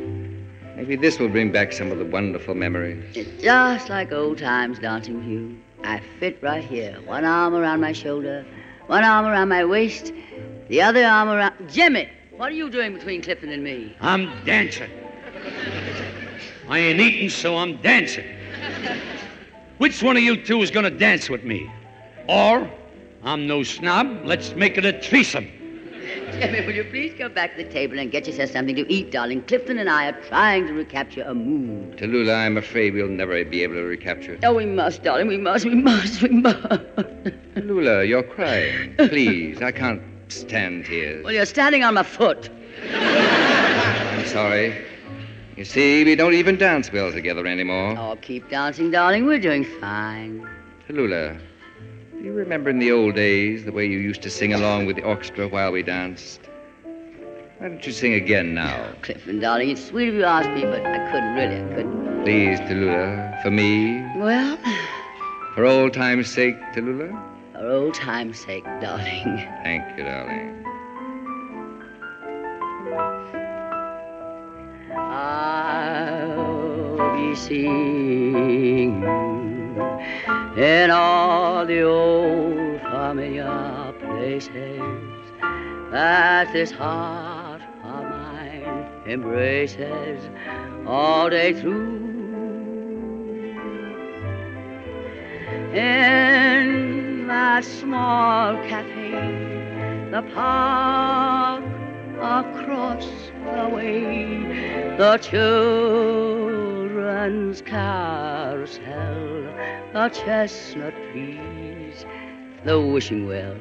Maybe 0.76 0.96
this 0.96 1.20
will 1.20 1.30
bring 1.30 1.52
back 1.52 1.72
some 1.72 1.92
of 1.92 1.98
the 1.98 2.06
wonderful 2.06 2.56
memories. 2.56 3.16
It's 3.16 3.44
just 3.44 3.90
like 3.90 4.12
old 4.12 4.38
times 4.38 4.80
dancing 4.80 5.18
with 5.18 5.28
you. 5.28 5.58
I 5.84 6.02
fit 6.20 6.40
right 6.42 6.64
here. 6.64 7.00
One 7.06 7.26
arm 7.26 7.54
around 7.54 7.80
my 7.80 7.94
shoulder, 7.94 8.46
one 8.88 9.04
arm 9.04 9.26
around 9.26 9.50
my 9.50 9.64
waist, 9.64 10.12
The 10.68 10.82
other 10.82 11.06
arm 11.06 11.30
around. 11.30 11.54
Jimmy, 11.70 12.10
what 12.36 12.52
are 12.52 12.56
you 12.56 12.70
doing 12.70 12.94
between 12.94 13.22
Clifton 13.22 13.50
and 13.50 13.64
me? 13.64 13.96
I'm 14.02 14.32
dancing. 14.46 14.90
I 16.68 16.80
ain't 16.80 17.00
eating, 17.00 17.30
so 17.30 17.58
I'm 17.58 17.78
dancing. 17.78 18.26
Which 19.78 20.02
one 20.02 20.18
of 20.18 20.24
you 20.24 20.44
two 20.44 20.62
is 20.64 20.72
going 20.72 20.86
to 20.86 20.98
dance 20.98 21.30
with 21.30 21.44
me? 21.44 21.70
Or, 22.28 22.68
I'm 23.26 23.48
no 23.48 23.64
snob, 23.64 24.22
let's 24.24 24.54
make 24.54 24.78
it 24.78 24.86
a 24.86 25.02
threesome. 25.02 25.48
Jimmy, 26.34 26.64
will 26.64 26.76
you 26.76 26.84
please 26.84 27.12
go 27.18 27.28
back 27.28 27.56
to 27.56 27.64
the 27.64 27.70
table 27.72 27.98
and 27.98 28.12
get 28.12 28.28
yourself 28.28 28.52
something 28.52 28.76
to 28.76 28.94
eat, 28.94 29.12
darling? 29.12 29.42
Clifton 29.44 29.80
and 29.80 29.90
I 29.90 30.10
are 30.10 30.22
trying 30.28 30.68
to 30.68 30.74
recapture 30.74 31.24
a 31.24 31.34
mood. 31.34 31.98
Tallulah, 31.98 32.46
I'm 32.46 32.58
afraid 32.58 32.94
we'll 32.94 33.08
never 33.08 33.44
be 33.44 33.64
able 33.64 33.74
to 33.74 33.82
recapture. 33.82 34.34
it. 34.34 34.44
Oh, 34.44 34.54
we 34.54 34.68
must, 34.68 35.02
darling. 35.02 35.26
We 35.26 35.38
must, 35.38 35.66
we 35.66 35.74
must, 35.74 36.22
we 36.22 36.30
must. 36.30 36.60
Tallulah, 36.60 38.08
you're 38.08 38.22
crying. 38.22 38.96
Please, 38.98 39.60
I 39.60 39.72
can't 39.72 40.04
stand 40.28 40.86
tears. 40.86 41.24
Well, 41.24 41.34
you're 41.34 41.48
standing 41.48 41.84
on 41.84 41.96
my 41.96 42.04
foot. 42.04 42.52
I'm 42.94 44.26
sorry. 44.28 44.86
You 45.56 45.66
see, 45.66 46.04
we 46.04 46.16
don't 46.16 46.36
even 46.36 46.58
dance 46.58 46.92
well 46.92 47.12
together 47.12 47.48
anymore. 47.48 47.96
Oh, 47.98 48.18
keep 48.22 48.48
dancing, 48.52 48.92
darling. 48.92 49.26
We're 49.26 49.40
doing 49.40 49.66
fine. 49.80 50.48
Tallulah, 50.88 51.40
do 51.40 51.55
you 52.26 52.34
remember 52.34 52.72
in 52.72 52.80
the 52.80 52.92
old 52.92 53.14
days 53.14 53.66
the 53.66 53.72
way 53.72 53.86
you 53.86 54.00
used 54.00 54.24
to 54.24 54.32
sing 54.32 54.52
along 54.52 54.88
with 54.88 54.96
the 54.96 55.04
orchestra 55.04 55.48
while 55.48 55.72
we 55.72 55.84
danced? 55.84 56.42
Why 57.60 57.68
don't 57.70 57.86
you 57.86 57.92
sing 57.94 58.16
again 58.16 58.56
now? 58.56 58.76
Oh, 58.90 58.96
Clifton, 59.04 59.40
darling, 59.40 59.70
it's 59.70 59.86
sweet 59.86 60.10
of 60.10 60.16
you 60.16 60.22
to 60.22 60.28
ask 60.28 60.50
me, 60.50 60.64
but 60.64 60.84
I 60.84 61.12
couldn't 61.12 61.36
really. 61.36 61.62
I 61.62 61.76
couldn't. 61.76 62.24
Please, 62.24 62.60
Tallulah, 62.62 63.44
for 63.44 63.52
me, 63.52 64.02
Well, 64.18 64.58
for 65.54 65.66
old 65.66 65.94
time's 65.94 66.28
sake, 66.28 66.60
Tallulah. 66.74 67.12
for 67.54 67.68
old 67.70 67.94
time's 67.94 68.40
sake, 68.40 68.66
darling. 68.82 69.48
Thank 69.64 69.96
you, 69.96 70.04
darling. 70.04 70.64
I'll 74.98 76.36
be 77.16 77.36
you 77.56 79.25
in 80.58 80.90
all 80.90 81.66
the 81.66 81.82
old 81.82 82.80
familiar 82.80 83.94
places 84.00 84.80
that 85.92 86.52
this 86.54 86.72
heart 86.72 87.62
of 87.84 88.04
mine 88.04 88.88
embraces 89.06 90.30
all 90.88 91.30
day 91.30 91.52
through. 91.52 92.04
In 95.74 97.28
that 97.28 97.66
small 97.66 98.56
cafe, 98.70 99.12
the 100.12 100.22
park 100.34 101.66
across 102.22 103.06
the 103.44 103.70
way, 103.70 104.96
the 104.98 105.18
children's 107.06 107.62
carousel, 107.62 109.44
the 109.94 110.10
chestnut 110.10 110.94
trees, 111.12 112.04
the 112.64 112.82
wishing 112.82 113.28
well. 113.28 113.56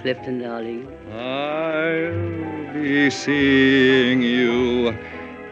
Clifton, 0.00 0.38
darling. 0.38 0.86
I'll 1.12 2.72
be 2.72 3.10
seeing 3.10 4.22
you 4.22 4.90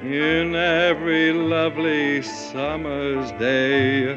in 0.01 0.55
every 0.55 1.33
lovely 1.33 2.23
summer's 2.23 3.33
day, 3.33 4.13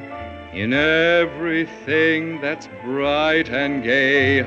in 0.53 0.71
everything 0.71 2.39
that's 2.39 2.69
bright 2.83 3.49
and 3.49 3.83
gay. 3.83 4.41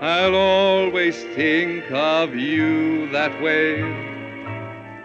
I'll 0.00 0.34
always 0.34 1.22
think 1.36 1.88
of 1.92 2.34
you 2.34 3.08
that 3.12 3.40
way. 3.40 4.13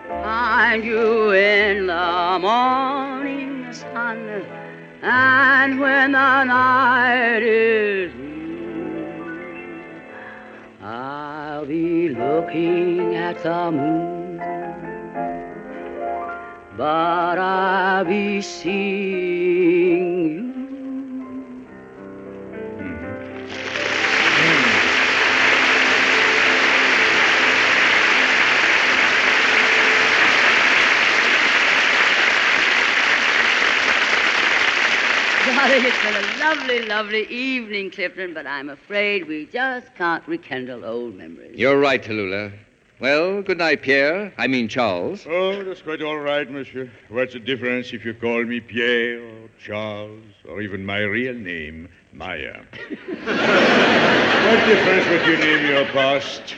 Find 0.10 0.84
you 0.84 1.31
in 1.34 1.86
the 1.86 2.40
morning 2.41 3.72
sun, 3.72 4.44
and 5.03 5.80
when 5.80 6.14
the 6.14 6.44
night 6.45 7.44
is 7.44 8.11
new, 8.15 9.45
I'll 10.81 11.64
be 11.68 12.10
looking 12.10 13.15
at 13.18 13.44
the 13.44 13.72
moon, 13.72 14.38
but 16.76 17.38
I'll 17.38 18.03
be 18.03 18.41
seeing 18.41 19.99
you. 20.31 20.48
Darling, 35.60 35.84
it's 35.84 36.02
been 36.02 36.15
a 36.15 36.40
lovely, 36.40 36.86
lovely 36.86 37.27
evening, 37.27 37.91
Clifton, 37.91 38.34
but 38.34 38.48
I'm 38.48 38.69
afraid 38.69 39.27
we 39.27 39.45
just 39.48 39.94
can't 39.94 40.26
rekindle 40.26 40.86
old 40.86 41.15
memories. 41.15 41.60
You're 41.60 41.77
right, 41.77 42.02
Tallulah. 42.02 42.53
Well, 43.02 43.41
good 43.41 43.57
night, 43.57 43.81
Pierre. 43.81 44.31
I 44.38 44.48
mean, 44.48 44.69
Charles. 44.69 45.27
Oh, 45.27 45.61
that's 45.61 45.81
quite 45.81 46.02
all 46.02 46.18
right, 46.18 46.49
monsieur. 46.49 46.90
What's 47.10 47.34
the 47.34 47.40
difference 47.40 47.91
if 47.91 48.06
you 48.06 48.14
call 48.14 48.41
me 48.45 48.61
Pierre 48.61 49.22
or 49.22 49.49
Charles 49.61 50.23
or 50.48 50.61
even 50.61 50.86
my 50.86 50.99
real 50.99 51.34
name, 51.34 51.90
Maya? 52.14 52.61
what 52.80 54.65
difference 54.65 55.10
would 55.10 55.27
you 55.27 55.38
name 55.40 55.68
your 55.68 55.86
past? 55.88 56.56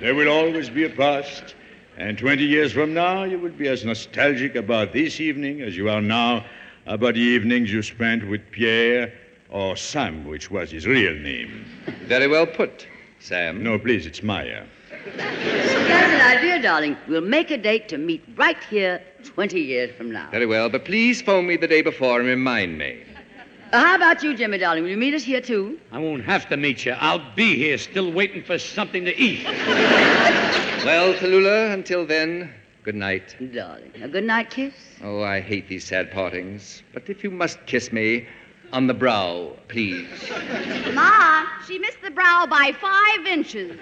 There 0.00 0.16
will 0.16 0.28
always 0.28 0.68
be 0.68 0.86
a 0.86 0.90
past. 0.90 1.54
And 1.96 2.18
20 2.18 2.42
years 2.42 2.72
from 2.72 2.94
now, 2.94 3.22
you 3.22 3.38
will 3.38 3.52
be 3.52 3.68
as 3.68 3.84
nostalgic 3.84 4.56
about 4.56 4.92
this 4.92 5.20
evening 5.20 5.60
as 5.60 5.76
you 5.76 5.88
are 5.88 6.02
now 6.02 6.44
about 6.86 7.14
the 7.14 7.20
evenings 7.20 7.72
you 7.72 7.82
spent 7.82 8.26
with 8.28 8.40
Pierre 8.50 9.12
or 9.50 9.76
Sam, 9.76 10.24
which 10.26 10.50
was 10.50 10.70
his 10.70 10.86
real 10.86 11.14
name. 11.14 11.64
Very 12.06 12.26
well 12.26 12.46
put, 12.46 12.86
Sam. 13.18 13.62
No, 13.62 13.78
please, 13.78 14.06
it's 14.06 14.22
Maya. 14.22 14.64
That's 15.16 15.72
an 15.72 16.38
idea, 16.38 16.62
darling. 16.62 16.96
We'll 17.08 17.20
make 17.20 17.50
a 17.50 17.58
date 17.58 17.88
to 17.88 17.98
meet 17.98 18.22
right 18.36 18.62
here 18.64 19.02
20 19.24 19.60
years 19.60 19.94
from 19.96 20.10
now. 20.10 20.30
Very 20.30 20.46
well, 20.46 20.68
but 20.68 20.84
please 20.84 21.22
phone 21.22 21.46
me 21.46 21.56
the 21.56 21.66
day 21.66 21.82
before 21.82 22.20
and 22.20 22.28
remind 22.28 22.78
me. 22.78 23.02
Uh, 23.72 23.80
how 23.80 23.94
about 23.94 24.22
you, 24.22 24.36
Jimmy, 24.36 24.58
darling? 24.58 24.82
Will 24.82 24.90
you 24.90 24.96
meet 24.96 25.14
us 25.14 25.22
here, 25.22 25.40
too? 25.40 25.78
I 25.92 25.98
won't 25.98 26.24
have 26.24 26.48
to 26.48 26.56
meet 26.56 26.84
you. 26.84 26.92
I'll 26.98 27.24
be 27.36 27.56
here 27.56 27.78
still 27.78 28.10
waiting 28.12 28.42
for 28.42 28.58
something 28.58 29.04
to 29.04 29.16
eat. 29.16 29.46
Well, 30.82 31.12
Tallulah, 31.12 31.74
until 31.74 32.06
then, 32.06 32.54
good 32.82 32.94
night. 32.94 33.36
Darling, 33.52 33.92
a 34.02 34.08
good 34.08 34.24
night 34.24 34.50
kiss? 34.50 34.74
Oh, 35.02 35.22
I 35.22 35.40
hate 35.40 35.68
these 35.68 35.84
sad 35.84 36.10
partings. 36.10 36.82
But 36.92 37.08
if 37.08 37.22
you 37.24 37.30
must 37.30 37.64
kiss 37.66 37.92
me 37.92 38.26
on 38.72 38.86
the 38.86 38.94
brow, 38.94 39.56
please. 39.68 40.08
Ma, 40.94 41.46
she 41.66 41.78
missed 41.78 42.02
the 42.02 42.10
brow 42.10 42.46
by 42.48 42.72
five 42.80 43.26
inches. 43.26 43.76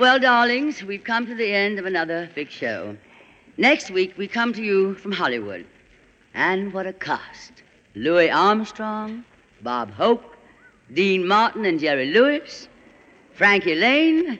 Well, 0.00 0.18
darlings, 0.18 0.82
we've 0.82 1.04
come 1.04 1.26
to 1.26 1.34
the 1.34 1.52
end 1.52 1.78
of 1.78 1.84
another 1.84 2.30
big 2.34 2.48
show. 2.48 2.96
Next 3.58 3.90
week, 3.90 4.16
we 4.16 4.26
come 4.28 4.54
to 4.54 4.62
you 4.62 4.94
from 4.94 5.12
Hollywood. 5.12 5.66
And 6.32 6.72
what 6.72 6.86
a 6.86 6.94
cast. 6.94 7.52
Louis 7.94 8.30
Armstrong, 8.30 9.26
Bob 9.60 9.90
Hope, 9.90 10.36
Dean 10.94 11.28
Martin 11.28 11.66
and 11.66 11.78
Jerry 11.78 12.06
Lewis, 12.12 12.66
Frankie 13.34 13.74
Laine, 13.74 14.38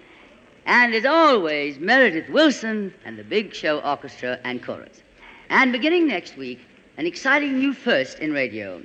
and 0.64 0.94
as 0.94 1.04
always, 1.04 1.78
Meredith 1.78 2.30
Willson 2.30 2.94
and 3.04 3.18
the 3.18 3.24
Big 3.24 3.54
Show 3.54 3.80
Orchestra 3.80 4.38
and 4.44 4.62
Chorus. 4.62 5.02
And 5.50 5.72
beginning 5.72 6.08
next 6.08 6.38
week, 6.38 6.60
an 6.96 7.04
exciting 7.04 7.58
new 7.58 7.74
first 7.74 8.18
in 8.20 8.32
radio. 8.32 8.82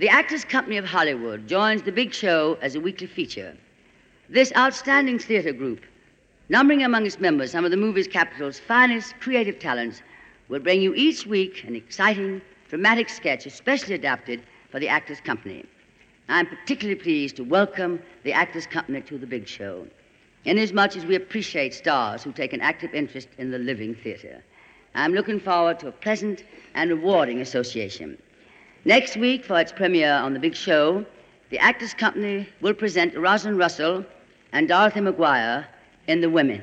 The 0.00 0.08
Actors 0.08 0.44
Company 0.44 0.76
of 0.76 0.86
Hollywood 0.86 1.46
joins 1.46 1.82
the 1.82 1.92
Big 1.92 2.12
Show 2.12 2.58
as 2.60 2.74
a 2.74 2.80
weekly 2.80 3.06
feature. 3.06 3.56
This 4.30 4.54
outstanding 4.56 5.18
theater 5.18 5.52
group, 5.52 5.82
numbering 6.48 6.82
among 6.82 7.04
its 7.04 7.20
members 7.20 7.50
some 7.50 7.66
of 7.66 7.70
the 7.70 7.76
movie's 7.76 8.08
capital's 8.08 8.58
finest 8.58 9.14
creative 9.20 9.58
talents, 9.58 10.00
will 10.48 10.60
bring 10.60 10.80
you 10.80 10.94
each 10.94 11.26
week 11.26 11.62
an 11.64 11.76
exciting, 11.76 12.40
dramatic 12.70 13.10
sketch 13.10 13.44
especially 13.44 13.94
adapted 13.94 14.42
for 14.70 14.80
the 14.80 14.88
Actors 14.88 15.20
Company. 15.20 15.66
I'm 16.30 16.46
particularly 16.46 16.98
pleased 16.98 17.36
to 17.36 17.44
welcome 17.44 18.00
the 18.22 18.32
Actors 18.32 18.66
Company 18.66 19.02
to 19.02 19.18
the 19.18 19.26
big 19.26 19.46
show, 19.46 19.86
inasmuch 20.46 20.96
as 20.96 21.04
we 21.04 21.16
appreciate 21.16 21.74
stars 21.74 22.22
who 22.22 22.32
take 22.32 22.54
an 22.54 22.62
active 22.62 22.94
interest 22.94 23.28
in 23.36 23.50
the 23.50 23.58
living 23.58 23.94
theater. 23.94 24.42
I'm 24.94 25.12
looking 25.12 25.38
forward 25.38 25.78
to 25.80 25.88
a 25.88 25.92
pleasant 25.92 26.44
and 26.74 26.88
rewarding 26.88 27.42
association. 27.42 28.16
Next 28.86 29.18
week, 29.18 29.44
for 29.44 29.60
its 29.60 29.70
premiere 29.70 30.14
on 30.14 30.32
the 30.32 30.40
big 30.40 30.54
show, 30.54 31.04
the 31.50 31.58
Actors 31.58 31.92
Company 31.92 32.48
will 32.62 32.74
present 32.74 33.14
Rosalind 33.14 33.58
Russell 33.58 34.04
and 34.54 34.68
Dorothy 34.68 35.00
McGuire 35.00 35.66
in 36.06 36.20
The 36.20 36.30
Women. 36.30 36.62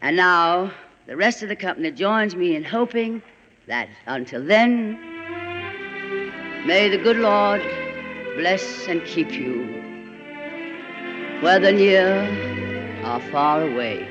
And 0.00 0.16
now, 0.16 0.72
the 1.06 1.16
rest 1.16 1.42
of 1.42 1.50
the 1.50 1.56
company 1.56 1.90
joins 1.90 2.34
me 2.34 2.56
in 2.56 2.64
hoping 2.64 3.22
that 3.66 3.90
until 4.06 4.42
then, 4.42 4.98
may 6.66 6.88
the 6.88 6.96
good 6.96 7.18
Lord 7.18 7.60
bless 8.36 8.88
and 8.88 9.04
keep 9.04 9.30
you, 9.32 9.66
whether 11.42 11.70
near 11.72 12.22
or 13.04 13.20
far 13.30 13.62
away. 13.62 14.08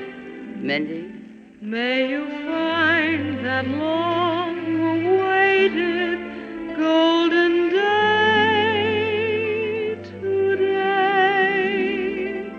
Mindy? 0.56 1.12
May 1.60 2.08
you 2.08 2.26
find 2.26 3.44
that 3.44 3.66
long 3.66 4.58
awaited 5.04 6.76
golden 6.76 7.70
day 7.70 8.07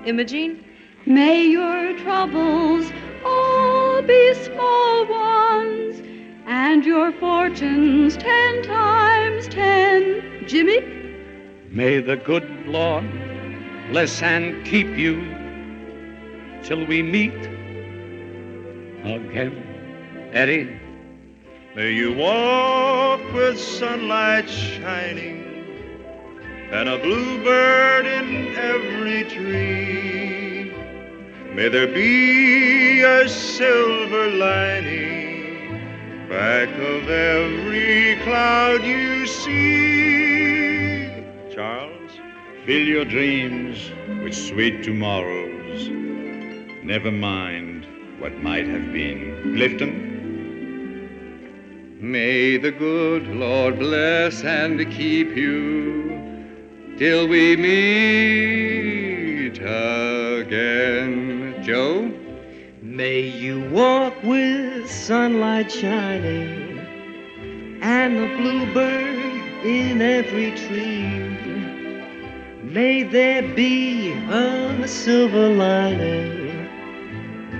Imogene? 0.10 0.66
May 1.06 1.46
your 1.46 1.96
troubles 2.00 2.92
all 3.24 4.02
be 4.02 4.34
small 4.34 5.06
ones, 5.06 6.02
and 6.48 6.84
your 6.84 7.12
fortunes 7.12 8.18
ten 8.18 8.64
times 8.64 9.48
ten. 9.50 10.46
Jimmy? 10.48 10.80
May 11.70 12.02
the 12.02 12.18
good 12.18 12.50
Lord 12.66 13.06
bless 13.92 14.24
and 14.24 14.66
keep 14.66 14.88
you 14.98 15.22
till 16.64 16.84
we 16.88 17.04
meet 17.04 17.40
again. 19.04 19.54
Eddy? 20.34 20.76
May 21.76 21.92
you 21.92 22.14
walk 22.16 23.22
with 23.32 23.60
sunlight 23.60 24.50
shining 24.50 25.39
and 26.72 26.88
a 26.88 27.00
bluebird 27.00 28.06
in 28.06 28.56
every 28.56 29.24
tree. 29.24 30.72
May 31.54 31.68
there 31.68 31.88
be 31.88 33.02
a 33.02 33.28
silver 33.28 34.30
lining 34.30 35.80
back 36.30 36.70
of 36.70 37.10
every 37.10 38.18
cloud 38.24 38.84
you 38.84 39.26
see. 39.26 41.10
Charles, 41.52 42.12
fill 42.68 42.88
your 42.88 43.06
dreams 43.06 43.90
with 44.24 44.36
sweet 44.36 44.84
tomorrows. 44.84 45.90
Never 46.84 47.12
mind 47.12 47.88
what 48.20 48.38
might 48.44 48.68
have 48.68 48.94
been. 48.94 49.56
Clifton? 49.56 50.06
May 52.00 52.58
the 52.58 52.72
good 52.72 53.28
Lord 53.28 53.80
bless 53.80 54.44
and 54.44 54.80
keep 54.92 55.36
you 55.36 56.09
till 57.00 57.28
we 57.30 57.56
meet 57.56 59.58
again. 59.58 61.64
Joe? 61.64 62.12
May 62.82 63.22
you 63.22 63.70
walk 63.70 64.22
with 64.22 64.92
sunlight 64.92 65.72
shining 65.72 66.78
and 67.82 68.18
the 68.18 68.28
bluebird 68.36 69.66
in 69.66 70.02
every 70.02 70.52
tree. 70.52 71.38
May 72.64 73.04
there 73.04 73.44
be 73.56 74.12
a 74.12 74.86
silver 74.86 75.48
lining 75.48 76.68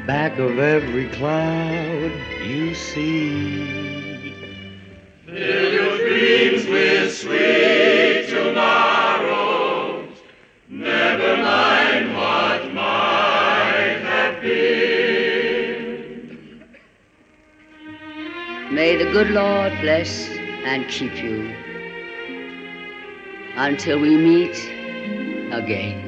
back 0.06 0.38
of 0.38 0.60
every 0.60 1.08
cloud 1.12 2.12
you 2.46 2.76
see. 2.76 4.36
Fill 5.26 5.72
your 5.72 5.98
dreams 5.98 6.68
with 6.68 7.16
sweet 7.16 8.28
tomorrows. 8.28 8.99
May 18.72 18.96
the 18.96 19.12
good 19.12 19.32
Lord 19.32 19.74
bless 19.82 20.30
and 20.64 20.88
keep 20.88 21.22
you 21.22 21.54
until 23.56 24.00
we 24.00 24.16
meet 24.16 24.56
again. 25.52 26.00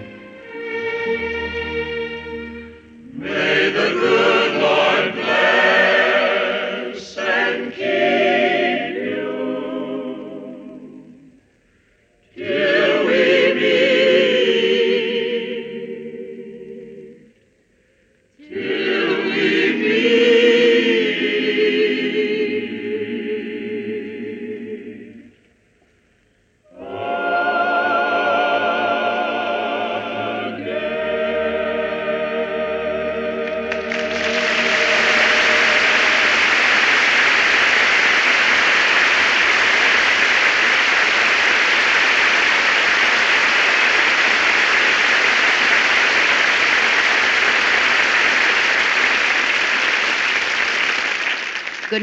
May 3.17 3.69
the 3.71 3.89
good 3.99 4.30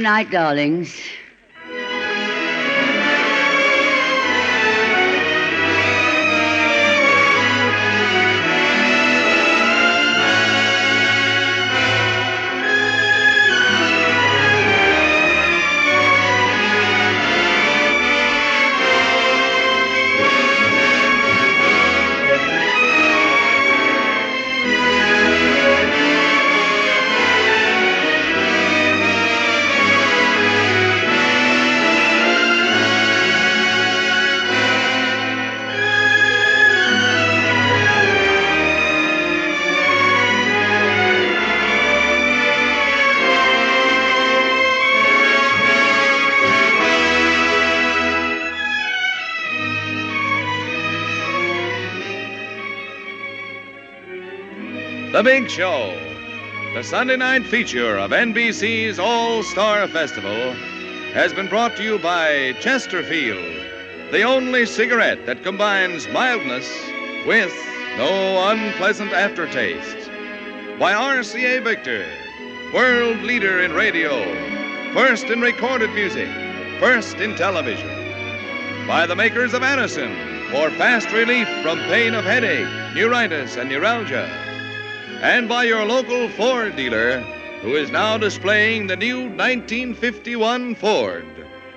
night, 0.09 0.31
darlings. 0.31 0.97
The 55.19 55.25
Big 55.25 55.51
Show, 55.51 55.99
the 56.75 56.85
Sunday 56.85 57.17
night 57.17 57.45
feature 57.45 57.99
of 57.99 58.13
NBC's 58.13 59.01
All 59.01 59.43
Star 59.43 59.89
Festival, 59.89 60.53
has 61.13 61.33
been 61.33 61.49
brought 61.49 61.75
to 61.75 61.83
you 61.83 61.99
by 61.99 62.53
Chesterfield, 62.61 63.67
the 64.13 64.23
only 64.23 64.65
cigarette 64.65 65.27
that 65.27 65.43
combines 65.43 66.07
mildness 66.11 66.71
with 67.27 67.53
no 67.97 68.49
unpleasant 68.49 69.13
aftertaste. 69.13 70.09
By 70.79 70.93
RCA 70.93 71.65
Victor, 71.65 72.07
world 72.73 73.19
leader 73.23 73.61
in 73.61 73.73
radio, 73.73 74.23
first 74.95 75.25
in 75.25 75.41
recorded 75.41 75.93
music, 75.95 76.29
first 76.79 77.17
in 77.17 77.35
television. 77.35 77.91
By 78.87 79.05
the 79.05 79.17
makers 79.17 79.53
of 79.53 79.63
Anacin, 79.63 80.15
for 80.53 80.71
fast 80.79 81.11
relief 81.11 81.49
from 81.65 81.81
pain 81.91 82.15
of 82.15 82.25
headache, 82.25 82.95
neuritis, 82.95 83.57
and 83.57 83.69
neuralgia 83.69 84.48
and 85.21 85.49
by 85.49 85.65
your 85.65 85.85
local 85.85 86.29
Ford 86.31 86.77
dealer, 86.77 87.21
who 87.61 87.75
is 87.75 87.91
now 87.91 88.17
displaying 88.17 88.87
the 88.87 88.97
new 88.97 89.23
1951 89.23 90.77
Ford, 90.77 91.27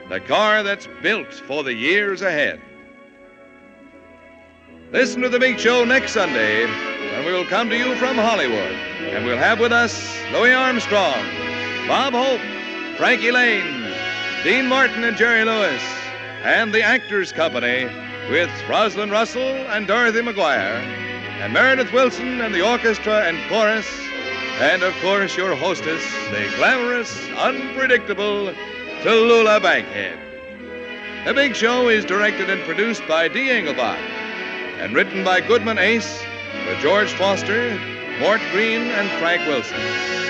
the 0.10 0.20
car 0.20 0.62
that's 0.62 0.88
built 1.02 1.34
for 1.34 1.64
the 1.64 1.74
years 1.74 2.22
ahead. 2.22 2.62
Listen 4.92 5.22
to 5.22 5.30
the 5.30 5.40
big 5.40 5.58
show 5.58 5.84
next 5.84 6.12
Sunday 6.12 6.68
when 7.14 7.26
we 7.26 7.32
will 7.32 7.46
come 7.46 7.68
to 7.70 7.78
you 7.78 7.96
from 7.96 8.16
Hollywood, 8.16 8.74
and 9.00 9.26
we'll 9.26 9.38
have 9.38 9.60
with 9.60 9.72
us 9.72 10.16
Louis 10.32 10.54
Armstrong, 10.54 11.26
Bob 11.88 12.14
Hope, 12.14 12.42
Frankie 12.98 13.32
Laine, 13.32 13.92
Dean 14.44 14.68
Martin, 14.68 15.04
and 15.04 15.18
Jerry 15.18 15.46
Lewis, 15.46 15.82
and 16.44 16.72
the 16.72 16.84
Actors 16.84 17.32
Company 17.32 17.86
with 18.30 18.52
Rosalind 18.70 19.12
Russell 19.12 19.42
and 19.42 19.88
Dorothy 19.88 20.20
McGuire, 20.20 21.11
and 21.42 21.54
Meredith 21.54 21.92
Willson 21.92 22.40
and 22.46 22.54
the 22.54 22.62
orchestra 22.62 23.22
and 23.22 23.36
chorus, 23.50 23.90
and 24.60 24.84
of 24.84 24.94
course 25.02 25.36
your 25.36 25.56
hostess, 25.56 26.04
the 26.30 26.48
glamorous, 26.56 27.28
unpredictable 27.32 28.54
Tallulah 29.02 29.60
Bankhead. 29.60 30.20
The 31.26 31.34
Big 31.34 31.56
Show 31.56 31.90
is 31.90 32.06
directed 32.06 32.52
and 32.52 32.62
produced 32.62 33.02
by 33.08 33.28
Dee 33.28 33.50
Engelbach 33.50 33.98
and 34.78 34.94
written 34.94 35.24
by 35.24 35.42
Goodman 35.42 35.80
Ace 35.80 36.24
with 36.68 36.78
George 36.80 37.12
Foster, 37.14 37.76
Mort 38.20 38.42
Green, 38.52 38.82
and 38.82 39.10
Frank 39.20 39.48
Wilson. 39.48 40.21